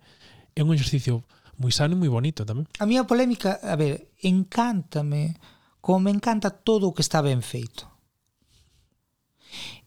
é 0.56 0.64
un 0.64 0.74
exercicio 0.74 1.24
moi 1.60 1.76
sano 1.76 1.94
e 1.96 2.00
moi 2.00 2.08
bonito 2.08 2.48
tamén. 2.48 2.66
A 2.80 2.88
miña 2.88 3.04
polémica, 3.04 3.60
a 3.60 3.76
ver, 3.76 4.16
encántame, 4.24 5.36
como 5.84 6.08
me 6.08 6.12
encanta 6.16 6.50
todo 6.50 6.88
o 6.88 6.96
que 6.96 7.04
está 7.04 7.20
ben 7.20 7.44
feito. 7.44 7.84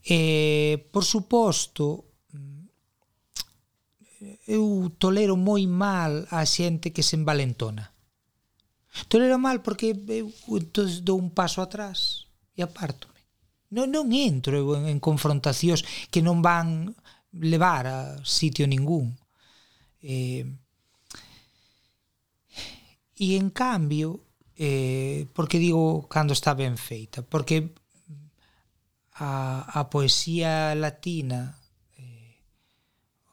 Eh, 0.05 0.91
por 0.93 1.09
suposto, 1.09 2.13
eu 4.47 4.93
tolero 4.99 5.35
moi 5.37 5.65
mal 5.67 6.29
a 6.31 6.45
xente 6.45 6.93
que 6.93 7.03
se 7.03 7.17
envalentona. 7.17 7.91
Tolero 9.09 9.41
mal 9.41 9.65
porque 9.65 9.97
eu 9.97 10.29
entonces 10.61 11.01
dou 11.01 11.17
un 11.17 11.33
paso 11.33 11.65
atrás 11.65 12.29
e 12.53 12.61
apártome. 12.61 13.17
Non, 13.73 13.89
non 13.89 14.13
entro 14.13 14.53
eu 14.53 14.77
en, 14.77 14.85
en 14.93 15.01
confrontacións 15.01 15.81
que 16.13 16.21
non 16.21 16.45
van 16.45 16.93
levar 17.33 17.87
a 17.87 18.25
sitio 18.25 18.67
ningún. 18.67 19.19
Eh, 20.03 20.45
e 23.17 23.37
en 23.37 23.51
cambio, 23.51 24.25
eh, 24.57 25.27
porque 25.33 25.59
digo 25.59 26.09
cando 26.09 26.33
está 26.33 26.55
ben 26.55 26.77
feita? 26.77 27.23
Porque 27.23 27.75
a, 29.15 29.63
a 29.69 29.91
poesía 29.91 30.75
latina 30.75 31.61
eh, 31.97 32.43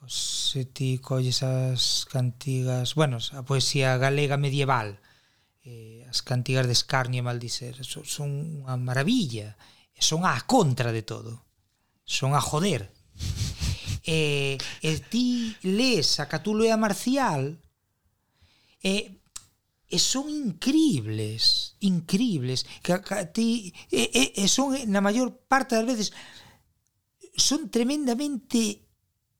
se 0.08 0.66
ti 0.66 1.00
colles 1.00 1.44
as 1.44 2.06
cantigas 2.06 2.96
bueno, 2.96 3.18
a 3.34 3.42
poesía 3.44 3.98
galega 3.98 4.38
medieval 4.38 5.00
eh, 5.64 6.06
as 6.10 6.22
cantigas 6.22 6.68
de 6.68 6.74
escarnio 6.74 7.20
e 7.22 7.28
maldicer 7.28 7.82
son, 7.86 8.06
son 8.06 8.30
unha 8.64 8.76
maravilla 8.78 9.56
son 10.00 10.24
a 10.24 10.36
contra 10.48 10.92
de 10.96 11.04
todo 11.04 11.46
son 12.04 12.34
a 12.34 12.42
joder 12.42 12.90
E, 14.10 14.58
e 14.82 14.90
ti 15.06 15.54
lees 15.62 16.18
a 16.18 16.26
Catulo 16.26 16.66
e 16.66 16.74
a 16.74 16.82
Marcial 16.82 17.62
e, 18.82 19.22
e 19.86 19.98
son 20.02 20.34
increíbles, 20.34 21.78
increíbles, 21.86 22.66
que, 22.82 22.98
que 23.06 23.26
ti, 23.30 23.70
e, 23.94 24.10
e, 24.10 24.24
e 24.42 24.46
son 24.50 24.74
eh, 24.74 24.90
na 24.90 24.98
maior 24.98 25.30
parte 25.46 25.78
das 25.78 25.86
veces 25.86 26.10
son 27.38 27.70
tremendamente 27.70 28.82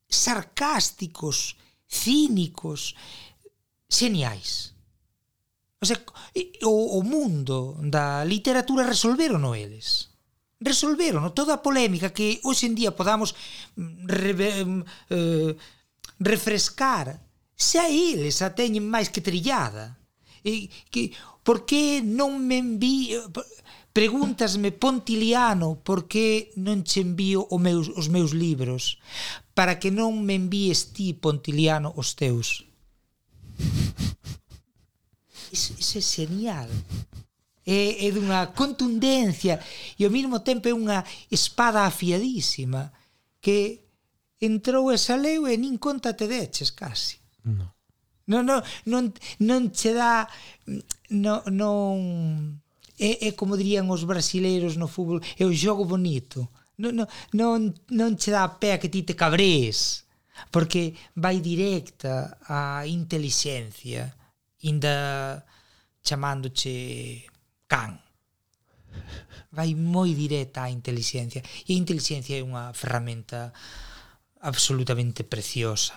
sarcásticos, 0.06 1.58
cínicos, 1.90 2.94
xeniais. 3.90 4.78
O 5.82 5.86
sea, 5.86 5.98
o, 6.62 6.98
o 6.98 7.00
mundo 7.02 7.74
da 7.82 8.22
literatura 8.22 8.86
resolveron 8.86 9.42
eles 9.58 10.09
resolveron 10.60 11.24
toda 11.32 11.56
a 11.56 11.64
polémica 11.64 12.12
que 12.12 12.38
hoxe 12.44 12.68
en 12.68 12.76
día 12.76 12.92
podamos 12.92 13.34
mm, 13.76 14.06
re, 14.06 14.64
mm, 14.64 14.82
eh, 15.10 15.52
refrescar 16.20 17.18
se 17.56 17.80
eles 17.80 18.44
a 18.44 18.52
teñen 18.52 18.84
máis 18.84 19.08
que 19.08 19.24
trillada 19.24 19.96
e, 20.44 20.68
que, 20.92 21.12
por 21.44 21.64
que 21.64 22.04
non 22.04 22.40
me 22.40 22.60
envío 22.60 23.28
Pregúntasme, 23.90 24.70
Pontiliano, 24.70 25.82
por 25.82 26.06
que 26.06 26.54
non 26.54 26.86
che 26.86 27.02
envío 27.02 27.42
o 27.50 27.58
meus, 27.58 27.90
os 27.90 28.06
meus 28.06 28.30
libros? 28.30 29.02
Para 29.50 29.82
que 29.82 29.90
non 29.90 30.22
me 30.22 30.38
envíes 30.38 30.94
ti, 30.94 31.10
Pontiliano, 31.10 31.90
os 31.98 32.14
teus. 32.14 32.70
Isso, 35.50 35.74
iso 35.74 35.98
é 35.98 36.00
genial 36.00 36.70
é, 37.70 38.06
é 38.06 38.10
dunha 38.10 38.48
contundencia 38.48 39.62
e 39.96 40.04
ao 40.04 40.10
mesmo 40.10 40.40
tempo 40.40 40.66
é 40.66 40.74
unha 40.74 41.06
espada 41.30 41.86
afiadísima 41.86 42.90
que 43.38 43.86
entrou 44.42 44.90
esa 44.90 45.14
leu 45.14 45.46
e 45.46 45.54
nin 45.54 45.78
conta 45.78 46.10
te 46.12 46.26
deches 46.26 46.74
casi. 46.74 47.22
No. 47.46 47.70
Non, 48.26 48.44
non, 48.46 48.62
non, 48.86 49.12
non 49.38 49.70
che 49.70 49.92
dá 49.94 50.26
non, 51.10 51.42
non 51.46 52.58
é, 52.98 53.26
é 53.26 53.30
como 53.38 53.54
dirían 53.54 53.86
os 53.90 54.02
brasileiros 54.02 54.74
no 54.74 54.90
fútbol, 54.90 55.22
é 55.38 55.46
o 55.46 55.54
xogo 55.54 55.86
bonito. 55.86 56.50
Non, 56.82 56.94
non, 56.94 57.06
non, 57.32 57.58
non 57.90 58.10
che 58.18 58.30
dá 58.34 58.46
pé 58.58 58.78
que 58.82 58.90
ti 58.90 59.02
te 59.06 59.14
cabrees, 59.14 60.06
porque 60.50 60.94
vai 61.14 61.38
directa 61.38 62.38
á 62.46 62.82
intelixencia, 62.86 64.10
inda 64.62 65.44
chamándoche 66.02 67.30
can. 67.70 68.02
Vai 69.54 69.78
moi 69.78 70.10
directa 70.18 70.66
a 70.66 70.74
inteligencia. 70.74 71.46
E 71.70 71.78
a 71.78 71.80
inteligencia 71.80 72.34
é 72.34 72.42
unha 72.42 72.74
ferramenta 72.74 73.54
absolutamente 74.42 75.22
preciosa. 75.22 75.94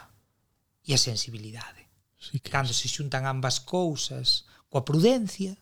E 0.86 0.94
a 0.94 1.02
sensibilidade. 1.02 1.90
Sí 2.22 2.38
que 2.38 2.54
Cando 2.54 2.72
se 2.72 2.86
xuntan 2.86 3.26
ambas 3.26 3.58
cousas 3.58 4.46
coa 4.70 4.86
prudencia, 4.86 5.54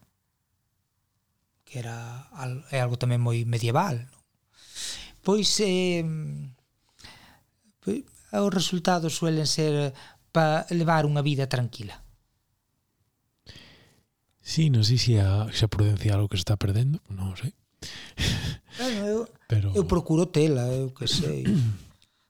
que 1.67 1.79
era 1.79 2.27
é 2.71 2.79
algo 2.79 2.99
tamén 2.99 3.19
moi 3.23 3.43
medieval, 3.43 3.95
non? 3.95 4.23
pois 5.19 5.51
eh, 5.59 6.03
pois, 7.83 8.07
os 8.31 8.51
resultados 8.55 9.15
suelen 9.19 9.47
ser 9.47 9.91
para 10.31 10.63
levar 10.71 11.03
unha 11.03 11.19
vida 11.19 11.51
tranquila. 11.51 11.99
Sí, 14.51 14.67
non 14.67 14.83
sei 14.83 14.99
se 14.99 15.15
a, 15.23 15.47
se 15.55 15.63
a 15.63 15.71
prudencia 15.71 16.11
algo 16.11 16.27
que 16.27 16.35
se 16.35 16.43
está 16.43 16.59
perdendo, 16.59 16.99
non 17.07 17.39
sei. 17.39 17.55
Bueno, 18.75 18.99
eu, 19.07 19.19
Pero... 19.47 19.71
eu 19.71 19.87
procuro 19.87 20.27
tela, 20.27 20.67
eu 20.67 20.91
que 20.91 21.07
sei. 21.07 21.47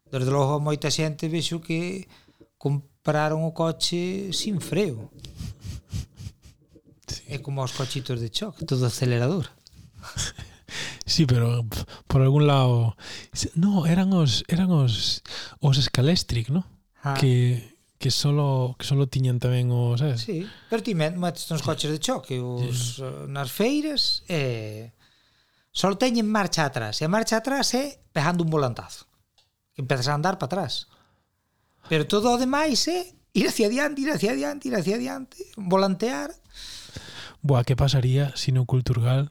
Desde 0.05 0.29
logo, 0.29 0.61
moita 0.61 0.93
xente 0.93 1.25
vexo 1.25 1.57
que 1.65 2.05
compraron 2.61 3.41
o 3.41 3.57
coche 3.57 4.29
sin 4.37 4.61
freo. 4.61 5.09
Sí. 7.09 7.25
É 7.25 7.41
como 7.41 7.65
os 7.65 7.73
cochitos 7.73 8.21
de 8.21 8.29
choque, 8.29 8.69
todo 8.69 8.85
acelerador. 8.85 9.49
Sí, 11.09 11.25
pero 11.25 11.65
por 12.07 12.21
algún 12.21 12.45
lado, 12.45 12.95
no, 13.57 13.89
eran 13.89 14.13
os 14.13 14.45
eran 14.47 14.69
os 14.69 15.25
os 15.57 15.75
Scalestric, 15.81 16.53
¿no? 16.53 16.69
Ah. 17.01 17.17
Que 17.17 17.80
que 18.01 18.09
solo 18.09 18.75
que 18.81 18.85
solo 18.89 19.05
tiñan 19.05 19.37
tamén 19.37 19.69
o, 19.69 19.93
sabes? 19.93 20.25
Sí, 20.25 20.41
pero 20.73 20.81
ti 20.81 20.97
metes 20.97 21.53
nos 21.53 21.61
coches 21.61 21.93
de 21.93 22.01
choque 22.01 22.41
os 22.41 22.97
yeah. 22.97 23.05
Eh, 23.05 23.25
nas 23.29 23.53
feiras 23.53 24.25
e 24.25 24.89
só 25.69 25.93
teñen 25.93 26.25
marcha 26.25 26.65
atrás 26.65 26.97
e 26.97 27.05
a 27.05 27.13
marcha 27.13 27.37
atrás 27.37 27.77
é 27.77 28.01
pegando 28.09 28.41
un 28.41 28.49
volantazo 28.49 29.05
que 29.77 29.85
empezas 29.85 30.09
a 30.09 30.17
andar 30.17 30.41
para 30.41 30.49
atrás 30.49 30.89
pero 31.85 32.09
todo 32.09 32.33
o 32.33 32.41
demais 32.41 32.81
é 32.89 33.13
ir 33.37 33.45
hacia 33.45 33.69
adiante, 33.69 34.01
ir 34.01 34.09
hacia 34.09 34.33
adiante, 34.33 34.67
ir 34.67 34.75
hacia 34.75 34.97
adiante 34.97 35.37
volantear 35.55 36.33
Boa, 37.41 37.63
que 37.63 37.77
pasaría 37.77 38.33
se 38.33 38.49
no 38.51 38.65
Culturgal 38.65 39.29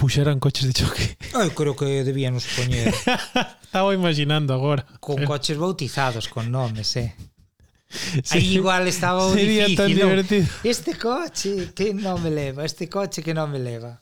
puxeran 0.00 0.40
coches 0.40 0.64
de 0.64 0.72
choque. 0.72 1.20
Eu 1.36 1.52
creo 1.52 1.76
que 1.76 2.00
debíamos 2.00 2.48
poñer. 2.56 2.88
Estaba 3.68 3.92
imaginando 3.92 4.56
agora. 4.56 4.88
Con 4.98 5.20
coches 5.28 5.60
bautizados, 5.60 6.26
con 6.26 6.48
nomes, 6.50 6.96
eh. 6.96 7.12
Sí. 8.24 8.38
Aí 8.38 8.54
igual 8.54 8.86
estaba 8.86 9.26
o 9.26 9.34
Sería 9.34 9.66
difícil, 9.66 9.76
tan 9.76 9.92
divertido. 9.92 10.46
Este 10.64 10.96
coche 10.96 11.74
que 11.74 11.92
non 11.92 12.22
me 12.22 12.30
leva, 12.30 12.64
este 12.64 12.88
coche 12.88 13.20
que 13.20 13.34
non 13.34 13.52
me 13.52 13.60
leva. 13.60 14.00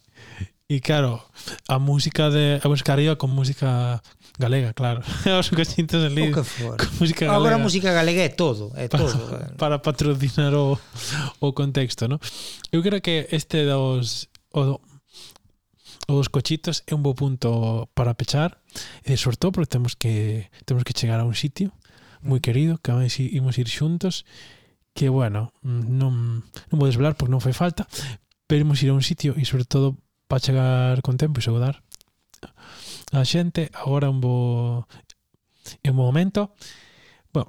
E 0.68 0.84
claro, 0.84 1.24
a 1.66 1.80
música 1.80 2.28
de 2.28 2.61
a 2.61 2.68
buscaría 2.68 3.16
con 3.16 3.32
música 3.32 4.05
galega, 4.36 4.76
claro. 4.76 5.01
Os 5.40 5.49
cochintos 5.49 6.05
ali. 6.05 6.28
O 6.28 6.36
que 6.36 6.44
for. 6.44 6.76
Con 6.76 6.92
música 7.01 7.26
galega. 7.26 7.40
Agora 7.40 7.55
a 7.57 7.64
música 7.64 7.90
galega 7.90 8.22
é 8.22 8.28
todo, 8.28 8.70
é 8.76 8.86
para, 8.86 9.09
todo. 9.09 9.24
Para 9.57 9.80
patrocinar 9.80 10.53
o, 10.53 10.76
o 11.40 11.49
contexto, 11.57 12.07
¿no? 12.07 12.20
Eu 12.70 12.84
creo 12.84 13.01
que 13.01 13.26
este 13.32 13.64
dos 13.64 14.28
o 14.53 14.76
os 16.09 16.32
cochitos 16.32 16.82
é 16.88 16.96
un 16.96 17.04
bo 17.04 17.12
punto 17.12 17.86
para 17.92 18.16
pechar 18.16 18.59
e 19.04 19.14
sobre 19.20 19.36
todo 19.36 19.61
porque 19.61 19.70
temos 19.70 19.92
que 19.94 20.48
temos 20.64 20.82
que 20.82 20.96
chegar 20.96 21.20
a 21.20 21.28
un 21.28 21.36
sitio 21.36 21.70
moi 22.24 22.40
querido 22.40 22.80
que 22.80 22.90
vamos 22.90 23.20
imos 23.20 23.61
ir 23.61 23.68
xuntos 23.68 24.24
que 24.96 25.12
bueno 25.12 25.52
non, 25.62 26.42
non 26.42 26.76
vou 26.80 26.88
desvelar 26.88 27.14
porque 27.14 27.30
non 27.30 27.44
foi 27.44 27.52
falta 27.52 27.84
pero 28.48 28.64
imos 28.64 28.80
ir 28.80 28.90
a 28.90 28.96
un 28.96 29.04
sitio 29.04 29.36
e 29.36 29.44
sobre 29.44 29.68
todo 29.68 30.00
para 30.26 30.40
chegar 30.40 31.04
con 31.04 31.20
tempo 31.20 31.38
e 31.38 31.44
saudar 31.44 31.84
a 33.12 33.24
xente. 33.24 33.70
Agora 33.72 34.11
un 34.11 34.20
bo 34.20 34.86
é 35.82 35.88
un 35.90 35.96
bo 35.96 36.04
momento. 36.04 36.52
Bueno, 37.32 37.48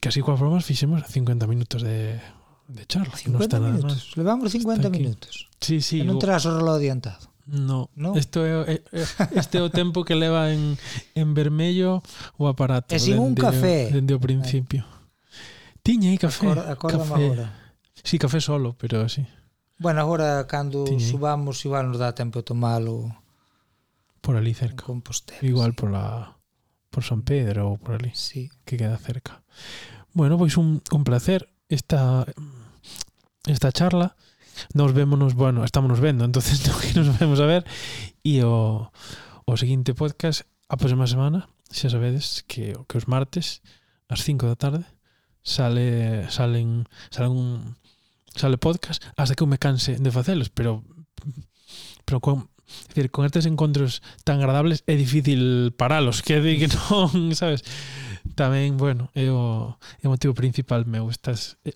que 0.00 0.08
así 0.08 0.20
coa 0.24 0.36
formas 0.36 0.64
fixemos 0.64 1.04
50 1.04 1.44
minutos 1.46 1.82
de, 1.84 2.20
de 2.68 2.82
charla 2.88 3.12
50 3.16 3.32
non 3.32 3.40
está 3.44 3.58
nada 3.60 3.76
minutos, 3.76 4.16
levamos 4.16 4.48
50 4.52 4.88
minutos. 4.88 5.48
Sí, 5.60 5.80
sí, 5.80 6.00
sí, 6.00 6.06
non 6.06 6.16
terás 6.16 6.48
o 6.48 6.56
reloj 6.56 6.80
adiantado. 6.80 7.29
No, 7.50 7.90
no. 7.96 8.16
Isto 8.16 8.46
é, 8.46 8.62
eh, 8.62 8.82
é, 8.92 9.02
eh, 9.02 9.28
este 9.34 9.58
é 9.58 9.62
o 9.62 9.74
tempo 9.74 10.04
que 10.04 10.14
leva 10.14 10.54
en, 10.54 10.78
en 11.18 11.34
vermello 11.34 11.98
o 12.38 12.46
aparato. 12.46 12.94
E 12.94 13.02
sin 13.02 13.18
dende, 13.18 13.26
un 13.26 13.34
café. 13.34 13.90
Dende 13.90 14.14
o 14.14 14.22
principio. 14.22 14.86
Eh. 15.82 15.98
aí 16.06 16.14
café. 16.14 16.46
Acorda, 16.46 16.70
acórdame 16.70 17.10
café. 17.10 17.26
agora. 17.26 17.46
Sí, 18.06 18.22
café 18.22 18.38
solo, 18.40 18.78
pero 18.78 19.02
así. 19.02 19.26
Bueno, 19.82 20.00
agora 20.00 20.46
cando 20.46 20.84
Tiñei. 20.84 21.10
subamos 21.10 21.64
igual 21.66 21.90
nos 21.90 21.98
dá 21.98 22.14
tempo 22.14 22.38
de 22.38 22.46
tomalo 22.46 23.18
por 24.22 24.36
ali 24.38 24.54
cerca. 24.54 24.86
Compostela. 24.86 25.42
Igual 25.42 25.72
sí. 25.72 25.76
por 25.76 25.90
la 25.90 26.38
por 26.90 27.02
San 27.02 27.22
Pedro 27.26 27.74
ou 27.74 27.78
por 27.82 27.98
ali. 27.98 28.14
Sí. 28.14 28.46
Que 28.62 28.78
queda 28.78 28.94
cerca. 28.94 29.42
Bueno, 30.14 30.38
pois 30.38 30.54
un, 30.54 30.86
un 30.94 31.02
placer 31.02 31.50
esta 31.66 32.30
esta 33.42 33.72
charla. 33.74 34.14
Nos 34.74 34.92
vémonos, 34.92 35.34
bueno, 35.34 35.64
estámonos 35.64 36.00
vendo, 36.00 36.24
entonces 36.24 36.62
no 36.68 36.78
que 36.78 36.94
nos 36.94 37.18
vemos 37.18 37.40
a 37.40 37.46
ver 37.46 37.64
e 38.24 38.42
o, 38.44 38.90
o 39.46 39.52
seguinte 39.56 39.94
podcast 39.94 40.44
a 40.68 40.76
próxima 40.76 41.06
semana, 41.06 41.48
xa 41.70 41.90
sabedes 41.90 42.44
que, 42.46 42.76
que 42.86 42.96
os 42.98 43.06
martes 43.06 43.62
ás 44.10 44.22
5 44.26 44.46
da 44.46 44.58
tarde 44.58 44.84
sale 45.42 46.26
salen 46.30 46.84
sale 47.10 47.30
un 47.30 47.78
sale 48.34 48.58
podcast 48.58 49.02
hasta 49.16 49.34
que 49.34 49.42
eu 49.42 49.50
me 49.50 49.58
canse 49.58 49.96
de 49.96 50.10
facelos, 50.10 50.50
pero 50.50 50.82
pero 52.04 52.20
con 52.20 52.50
Es 52.70 52.94
decir, 52.94 53.10
con 53.10 53.26
estes 53.26 53.46
encontros 53.46 54.02
tan 54.22 54.38
agradables 54.38 54.86
é 54.86 54.94
difícil 54.94 55.74
paralos, 55.74 56.22
que 56.22 56.38
di 56.38 56.54
que 56.54 56.70
non, 56.90 57.34
sabes? 57.34 57.66
Tamén, 58.38 58.78
bueno, 58.78 59.10
é 59.18 59.26
o, 59.26 59.74
é 59.98 60.06
o 60.06 60.12
motivo 60.14 60.38
principal 60.38 60.86
meu 60.86 61.10
estas, 61.10 61.58
eh, 61.66 61.74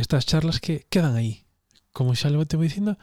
estas 0.00 0.24
charlas 0.24 0.56
que 0.56 0.88
quedan 0.88 1.12
aí, 1.12 1.44
como 1.92 2.14
xa 2.14 2.30
levo 2.30 2.46
te 2.46 2.56
vou 2.56 2.66
dicindo, 2.66 2.96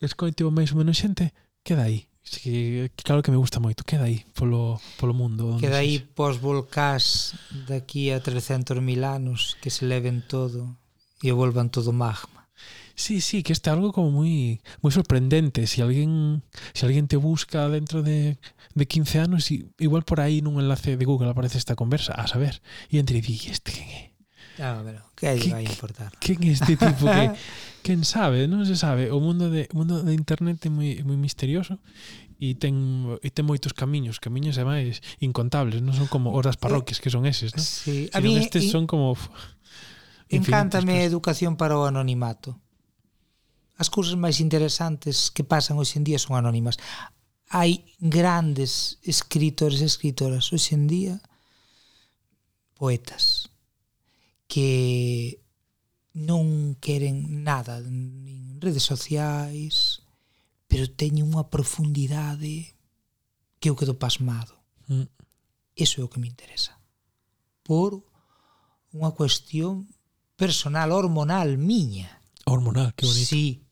escoite 0.00 0.44
o 0.44 0.50
máis 0.54 0.70
ou 0.72 0.78
menos 0.78 0.98
xente, 0.98 1.32
queda 1.62 1.86
aí. 1.86 2.06
Que, 2.28 2.92
claro 3.04 3.22
que 3.22 3.32
me 3.32 3.40
gusta 3.40 3.56
moito, 3.56 3.88
queda 3.88 4.04
aí 4.04 4.20
polo, 4.36 4.76
polo 5.00 5.16
mundo. 5.16 5.56
Onde 5.56 5.64
Queda 5.64 5.80
aí 5.80 5.98
pos 5.98 6.36
volcás 6.36 7.32
daqui 7.64 8.12
a 8.12 8.20
300.000 8.20 8.84
anos 9.00 9.56
que 9.64 9.72
se 9.72 9.88
leven 9.88 10.20
todo 10.20 10.76
e 11.24 11.32
o 11.32 11.36
volvan 11.40 11.72
todo 11.72 11.88
magma. 11.96 12.38
Sí, 12.98 13.20
sí, 13.20 13.42
que 13.42 13.54
este 13.54 13.70
algo 13.70 13.94
como 13.94 14.10
moi 14.10 14.58
moi 14.82 14.90
sorprendente. 14.90 15.70
Si 15.70 15.80
alguén 15.80 16.42
si 16.74 16.82
alguén 16.82 17.06
te 17.06 17.14
busca 17.16 17.70
dentro 17.70 18.02
de, 18.02 18.42
de 18.74 18.84
15 18.84 19.22
anos, 19.22 19.48
y 19.54 19.70
igual 19.78 20.02
por 20.02 20.18
aí 20.18 20.42
nun 20.42 20.58
enlace 20.58 20.98
de 20.98 21.06
Google 21.06 21.30
aparece 21.30 21.56
esta 21.56 21.78
conversa, 21.78 22.12
a 22.18 22.26
saber. 22.26 22.60
E 22.90 22.98
entre 22.98 23.22
di, 23.22 23.38
este 23.48 23.70
quen 23.70 23.88
é? 23.88 24.07
Claro, 24.58 24.82
pero 24.82 25.00
que 25.14 25.30
lle 25.38 25.54
vai 25.54 25.62
importar? 25.62 26.10
Quen 26.18 26.42
é 26.42 26.50
este 26.50 26.74
tipo 26.74 26.90
que 27.06 27.30
quen 27.86 28.02
sabe, 28.02 28.50
non 28.50 28.66
se 28.66 28.74
sabe. 28.74 29.14
O 29.14 29.22
mundo 29.22 29.54
de 29.54 29.70
o 29.70 29.78
mundo 29.78 30.02
de 30.02 30.10
internet 30.10 30.66
é 30.66 30.70
moi 30.74 30.98
moi 31.06 31.14
misterioso 31.14 31.78
e 32.42 32.58
ten 32.58 32.74
e 33.22 33.30
ten 33.30 33.46
moitos 33.46 33.70
camiños, 33.70 34.18
camiños 34.18 34.58
e 34.58 34.66
máis 34.66 34.98
incontables, 35.22 35.78
non 35.78 35.94
son 35.94 36.10
como 36.10 36.34
os 36.34 36.42
das 36.42 36.58
eh, 36.58 36.62
parroquias 36.66 36.98
que 36.98 37.06
son 37.06 37.22
eses, 37.22 37.54
non? 37.54 37.62
Sí. 37.62 38.10
A 38.10 38.18
mí, 38.18 38.34
estes 38.34 38.66
son 38.66 38.90
como 38.90 39.14
Encántame 40.26 40.98
a 40.98 41.06
educación 41.06 41.54
para 41.54 41.78
o 41.78 41.86
anonimato. 41.86 42.58
As 43.78 43.86
cousas 43.86 44.18
máis 44.18 44.42
interesantes 44.42 45.30
que 45.30 45.46
pasan 45.46 45.78
hoxe 45.78 46.02
en 46.02 46.04
día 46.04 46.18
son 46.18 46.34
anónimas. 46.34 46.82
Hai 47.46 47.86
grandes 48.02 48.98
escritores 49.06 49.78
e 49.78 49.86
escritoras 49.86 50.50
hoxe 50.50 50.74
en 50.74 50.90
día 50.90 51.14
poetas 52.74 53.54
que 54.48 55.44
non 56.16 56.74
queren 56.80 57.44
nada 57.46 57.78
en 57.78 58.58
redes 58.58 58.82
sociais, 58.82 60.02
pero 60.66 60.90
teñen 60.90 61.30
unha 61.30 61.46
profundidade 61.52 62.74
que 63.60 63.70
eu 63.70 63.78
quedo 63.78 64.00
pasmado. 64.00 64.56
Mm. 64.90 65.06
Eso 65.78 66.00
é 66.00 66.04
o 66.04 66.10
que 66.10 66.18
me 66.18 66.26
interesa. 66.26 66.80
Por 67.62 68.02
unha 68.90 69.12
cuestión 69.14 69.86
personal, 70.34 70.90
hormonal, 70.90 71.60
miña. 71.60 72.24
Hormonal, 72.48 72.96
que 72.96 73.06
bonito. 73.06 73.28
Sí, 73.28 73.62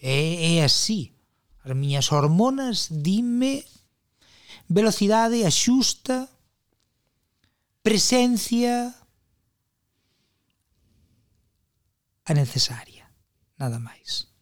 é, 0.00 0.58
é 0.58 0.64
así. 0.64 1.14
As 1.62 1.76
miñas 1.76 2.10
hormonas 2.10 2.90
dime 2.90 3.62
velocidade, 4.66 5.44
axusta, 5.44 6.26
presencia, 7.82 8.96
a 12.32 12.34
necesaria, 12.34 13.12
nada 13.60 13.76
máis. 13.76 14.32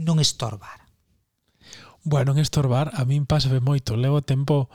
Non 0.00 0.16
estorbar. 0.18 0.88
Bueno, 2.02 2.32
en 2.32 2.40
estorbar 2.40 2.90
a 2.96 3.04
min 3.04 3.28
pásame 3.28 3.60
moito, 3.60 4.00
levo 4.00 4.24
tempo 4.24 4.72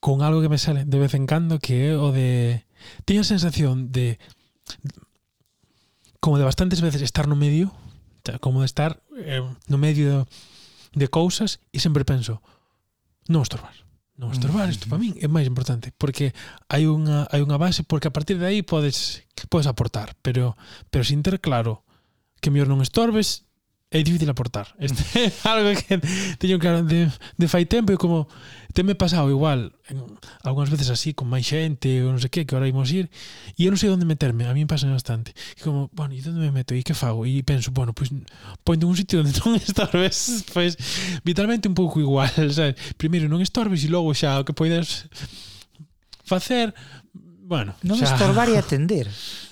con 0.00 0.24
algo 0.24 0.40
que 0.40 0.50
me 0.50 0.58
sale 0.58 0.88
de 0.88 0.98
vez 0.98 1.12
en 1.14 1.28
cando 1.28 1.60
que 1.60 1.92
é 1.92 1.96
o 1.96 2.10
de 2.10 2.64
teño 3.04 3.22
a 3.22 3.28
sensación 3.28 3.92
de 3.92 4.18
como 6.18 6.40
de 6.40 6.48
bastantes 6.48 6.80
veces 6.80 7.04
estar 7.04 7.28
no 7.28 7.36
medio, 7.36 7.70
como 8.40 8.64
de 8.64 8.68
estar 8.68 9.04
eh, 9.20 9.44
no 9.68 9.78
medio 9.78 10.24
de, 10.24 10.26
de 10.96 11.06
cousas 11.06 11.60
e 11.70 11.78
sempre 11.78 12.08
penso 12.08 12.40
non 13.28 13.44
estorbar 13.44 13.76
non 14.22 14.30
estorbar, 14.30 14.70
isto 14.70 14.86
para 14.86 15.02
min 15.02 15.18
é 15.18 15.26
máis 15.26 15.50
importante, 15.50 15.90
porque 15.98 16.30
hai 16.70 16.86
unha 16.86 17.26
hai 17.34 17.42
unha 17.42 17.58
base 17.58 17.82
porque 17.82 18.06
a 18.06 18.14
partir 18.14 18.38
de 18.38 18.46
aí 18.46 18.62
podes 18.62 19.26
podes 19.50 19.66
aportar, 19.66 20.14
pero 20.22 20.54
pero 20.94 21.02
sin 21.02 21.26
ter 21.26 21.42
claro 21.42 21.82
que 22.38 22.54
mellor 22.54 22.70
non 22.70 22.86
estorbes, 22.86 23.50
é 23.92 24.02
difícil 24.02 24.30
aportar. 24.30 24.72
Este 24.80 25.04
é 25.20 25.32
algo 25.44 25.70
que 25.76 26.00
teño 26.40 26.58
claro 26.58 26.82
de, 26.82 27.12
de 27.36 27.46
fai 27.46 27.68
tempo 27.68 27.92
e 27.92 28.00
como 28.00 28.26
teme 28.72 28.96
pasado 28.96 29.28
igual 29.28 29.76
en, 29.88 30.00
algunhas 30.42 30.72
veces 30.72 30.88
así 30.88 31.12
con 31.12 31.28
máis 31.28 31.44
xente 31.44 32.00
ou 32.00 32.08
non 32.08 32.18
sei 32.18 32.32
que, 32.32 32.48
que 32.48 32.56
ahora 32.56 32.72
imos 32.72 32.88
ir 32.88 33.12
e 33.52 33.68
eu 33.68 33.70
non 33.70 33.76
sei 33.76 33.92
onde 33.92 34.08
meterme, 34.08 34.48
a 34.48 34.56
mí 34.56 34.64
me 34.64 34.70
pasa 34.70 34.88
bastante 34.88 35.36
e 35.36 35.60
como, 35.60 35.92
bueno, 35.92 36.16
e 36.16 36.24
onde 36.24 36.40
me 36.40 36.50
meto, 36.50 36.72
e 36.72 36.80
que 36.80 36.96
fago? 36.96 37.28
e 37.28 37.44
penso, 37.44 37.68
bueno, 37.68 37.92
pois, 37.92 38.08
pois 38.08 38.24
pues, 38.24 38.64
ponte 38.64 38.88
un 38.88 38.96
sitio 38.96 39.20
onde 39.20 39.36
non 39.44 39.60
estorbes 39.60 40.48
pois 40.56 40.72
vitalmente 41.20 41.68
un 41.68 41.76
pouco 41.76 42.00
igual 42.00 42.32
sabes? 42.56 42.80
primeiro 42.96 43.28
non 43.28 43.44
estorbes 43.44 43.84
e 43.84 43.92
logo 43.92 44.16
xa 44.16 44.40
o 44.40 44.44
que 44.48 44.56
poidas 44.56 45.04
facer 46.24 46.72
bueno, 47.44 47.76
non 47.84 48.00
xa... 48.00 48.08
estorbar 48.08 48.48
e 48.48 48.56
atender 48.56 49.04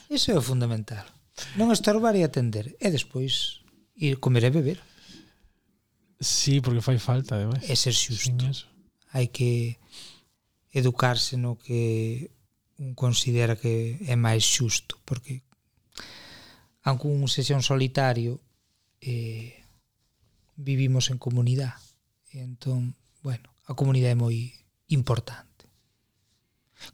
eso 0.09 0.33
é 0.33 0.37
o 0.41 0.43
fundamental 0.43 1.05
non 1.61 1.69
estorbar 1.69 2.17
e 2.17 2.25
atender 2.25 2.73
e 2.81 2.89
despois 2.89 3.60
ir 4.01 4.19
comer 4.19 4.49
e 4.49 4.51
beber. 4.51 4.81
Sí, 6.19 6.61
porque 6.61 6.81
fai 6.81 6.99
falta, 6.99 7.37
ademais. 7.37 7.69
É 7.69 7.77
ser 7.77 7.93
xusto. 7.93 8.49
Hai 9.13 9.29
que 9.29 9.77
educarse 10.73 11.37
no 11.37 11.61
que 11.61 12.31
un 12.81 12.97
considera 12.97 13.61
que 13.61 14.01
é 14.09 14.17
máis 14.17 14.45
xusto, 14.45 14.97
porque 15.05 15.45
aunque 16.83 17.07
un 17.09 17.29
sesión 17.29 17.61
solitario 17.61 18.41
eh, 19.01 19.61
vivimos 20.57 21.11
en 21.11 21.19
comunidade. 21.19 21.77
E 22.33 22.41
entón, 22.41 22.97
bueno, 23.21 23.53
a 23.69 23.77
comunidade 23.77 24.17
é 24.17 24.19
moi 24.19 24.37
importante. 24.89 25.69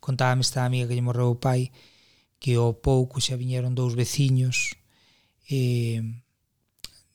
Contábame 0.03 0.43
esta 0.43 0.67
amiga 0.67 0.91
que 0.91 0.99
lle 0.99 1.07
morreu 1.07 1.35
o 1.35 1.41
pai 1.41 1.71
que 2.43 2.59
ao 2.59 2.75
pouco 2.79 3.23
xa 3.23 3.39
viñeron 3.39 3.79
dous 3.79 3.95
veciños 3.95 4.75
eh, 5.47 6.03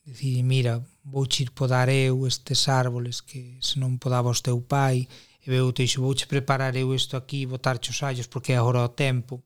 Dicir, 0.04 0.42
mira, 0.42 0.84
vou 1.04 1.26
ir 1.38 1.50
podar 1.50 1.88
eu 1.88 2.26
estes 2.26 2.68
árboles 2.68 3.20
que 3.20 3.58
se 3.62 3.78
non 3.78 3.98
podaba 4.02 4.34
os 4.34 4.42
teu 4.42 4.58
pai, 4.58 5.06
e 5.46 5.50
eu 5.50 5.70
te 5.70 5.86
dixo, 5.86 6.02
vouche 6.02 6.26
preparar 6.26 6.74
eu 6.74 6.94
isto 6.94 7.16
aquí, 7.16 7.46
botar 7.46 7.78
os 7.78 8.02
allos 8.02 8.26
porque 8.26 8.52
é 8.52 8.58
agora 8.58 8.82
o 8.82 8.88
tempo. 8.90 9.42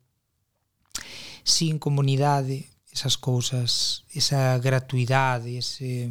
Sin 1.44 1.78
comunidade, 1.78 2.72
esas 2.88 3.16
cousas, 3.16 4.04
esa 4.14 4.56
gratuidade, 4.58 5.56
ese, 5.56 6.08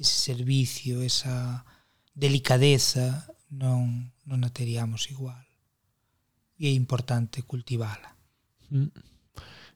ese 0.00 0.16
servicio, 0.16 1.04
esa 1.04 1.64
delicadeza, 2.16 3.28
non, 3.52 4.12
non 4.24 4.40
a 4.44 4.50
teríamos 4.50 5.12
igual. 5.12 5.44
E 6.56 6.68
é 6.68 6.72
importante 6.72 7.44
cultivala. 7.44 8.16
Mm. 8.72 8.88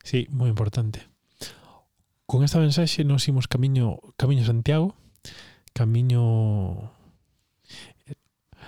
Sí, 0.01 0.25
moi 0.33 0.49
importante. 0.49 1.05
Con 2.29 2.45
esta 2.45 2.61
mensaxe 2.61 3.09
nos 3.09 3.25
imos 3.25 3.49
camiño 3.49 4.05
camiño 4.21 4.45
Santiago, 4.45 4.93
camiño 5.73 6.93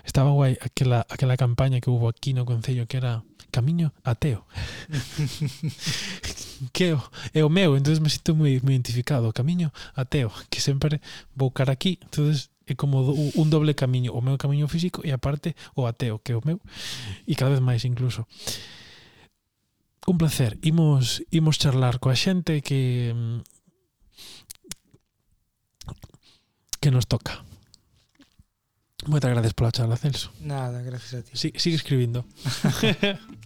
estaba 0.01 0.33
guai 0.33 0.57
aquela 0.65 1.05
aquela 1.13 1.37
campaña 1.37 1.85
que 1.85 1.93
hubo 1.93 2.09
aquí 2.09 2.33
no 2.33 2.49
concello 2.49 2.89
que 2.89 2.97
era 2.97 3.21
Camiño 3.51 3.93
ateo. 4.03 4.47
que 6.73 6.97
é 7.35 7.45
o 7.45 7.51
meu, 7.51 7.77
entonces 7.77 8.01
me 8.01 8.09
sinto 8.09 8.33
moi, 8.33 8.63
moi 8.65 8.73
identificado, 8.73 9.29
Camiño 9.35 9.75
ateo, 9.93 10.33
que 10.49 10.63
sempre 10.63 11.03
vou 11.37 11.51
cara 11.51 11.77
aquí, 11.77 11.99
entonces 12.01 12.49
é 12.65 12.73
como 12.73 13.13
un 13.13 13.51
doble 13.51 13.75
camiño, 13.75 14.15
o 14.15 14.23
meu 14.23 14.39
camiño 14.39 14.73
físico 14.73 15.03
e 15.05 15.13
aparte 15.13 15.53
o 15.75 15.85
ateo, 15.85 16.23
que 16.23 16.33
é 16.33 16.37
o 16.39 16.47
meu, 16.47 16.63
e 17.27 17.35
cada 17.37 17.51
vez 17.51 17.61
máis 17.61 17.85
incluso. 17.85 18.25
Un 20.11 20.19
placer. 20.19 20.59
Imos 20.67 21.23
imos 21.31 21.55
charlar 21.63 22.03
coa 22.03 22.19
xente 22.19 22.67
que 22.67 23.15
que 26.83 26.91
nos 26.91 27.07
toca. 27.07 27.47
Moitas 29.07 29.31
gracias 29.31 29.55
pola 29.55 29.71
charla, 29.71 29.95
Celso. 29.95 30.35
Nada, 30.43 30.83
gracias 30.83 31.15
a 31.15 31.23
ti. 31.23 31.31
Sí, 31.39 31.55
sigue 31.55 31.77
escribindo. 31.79 32.27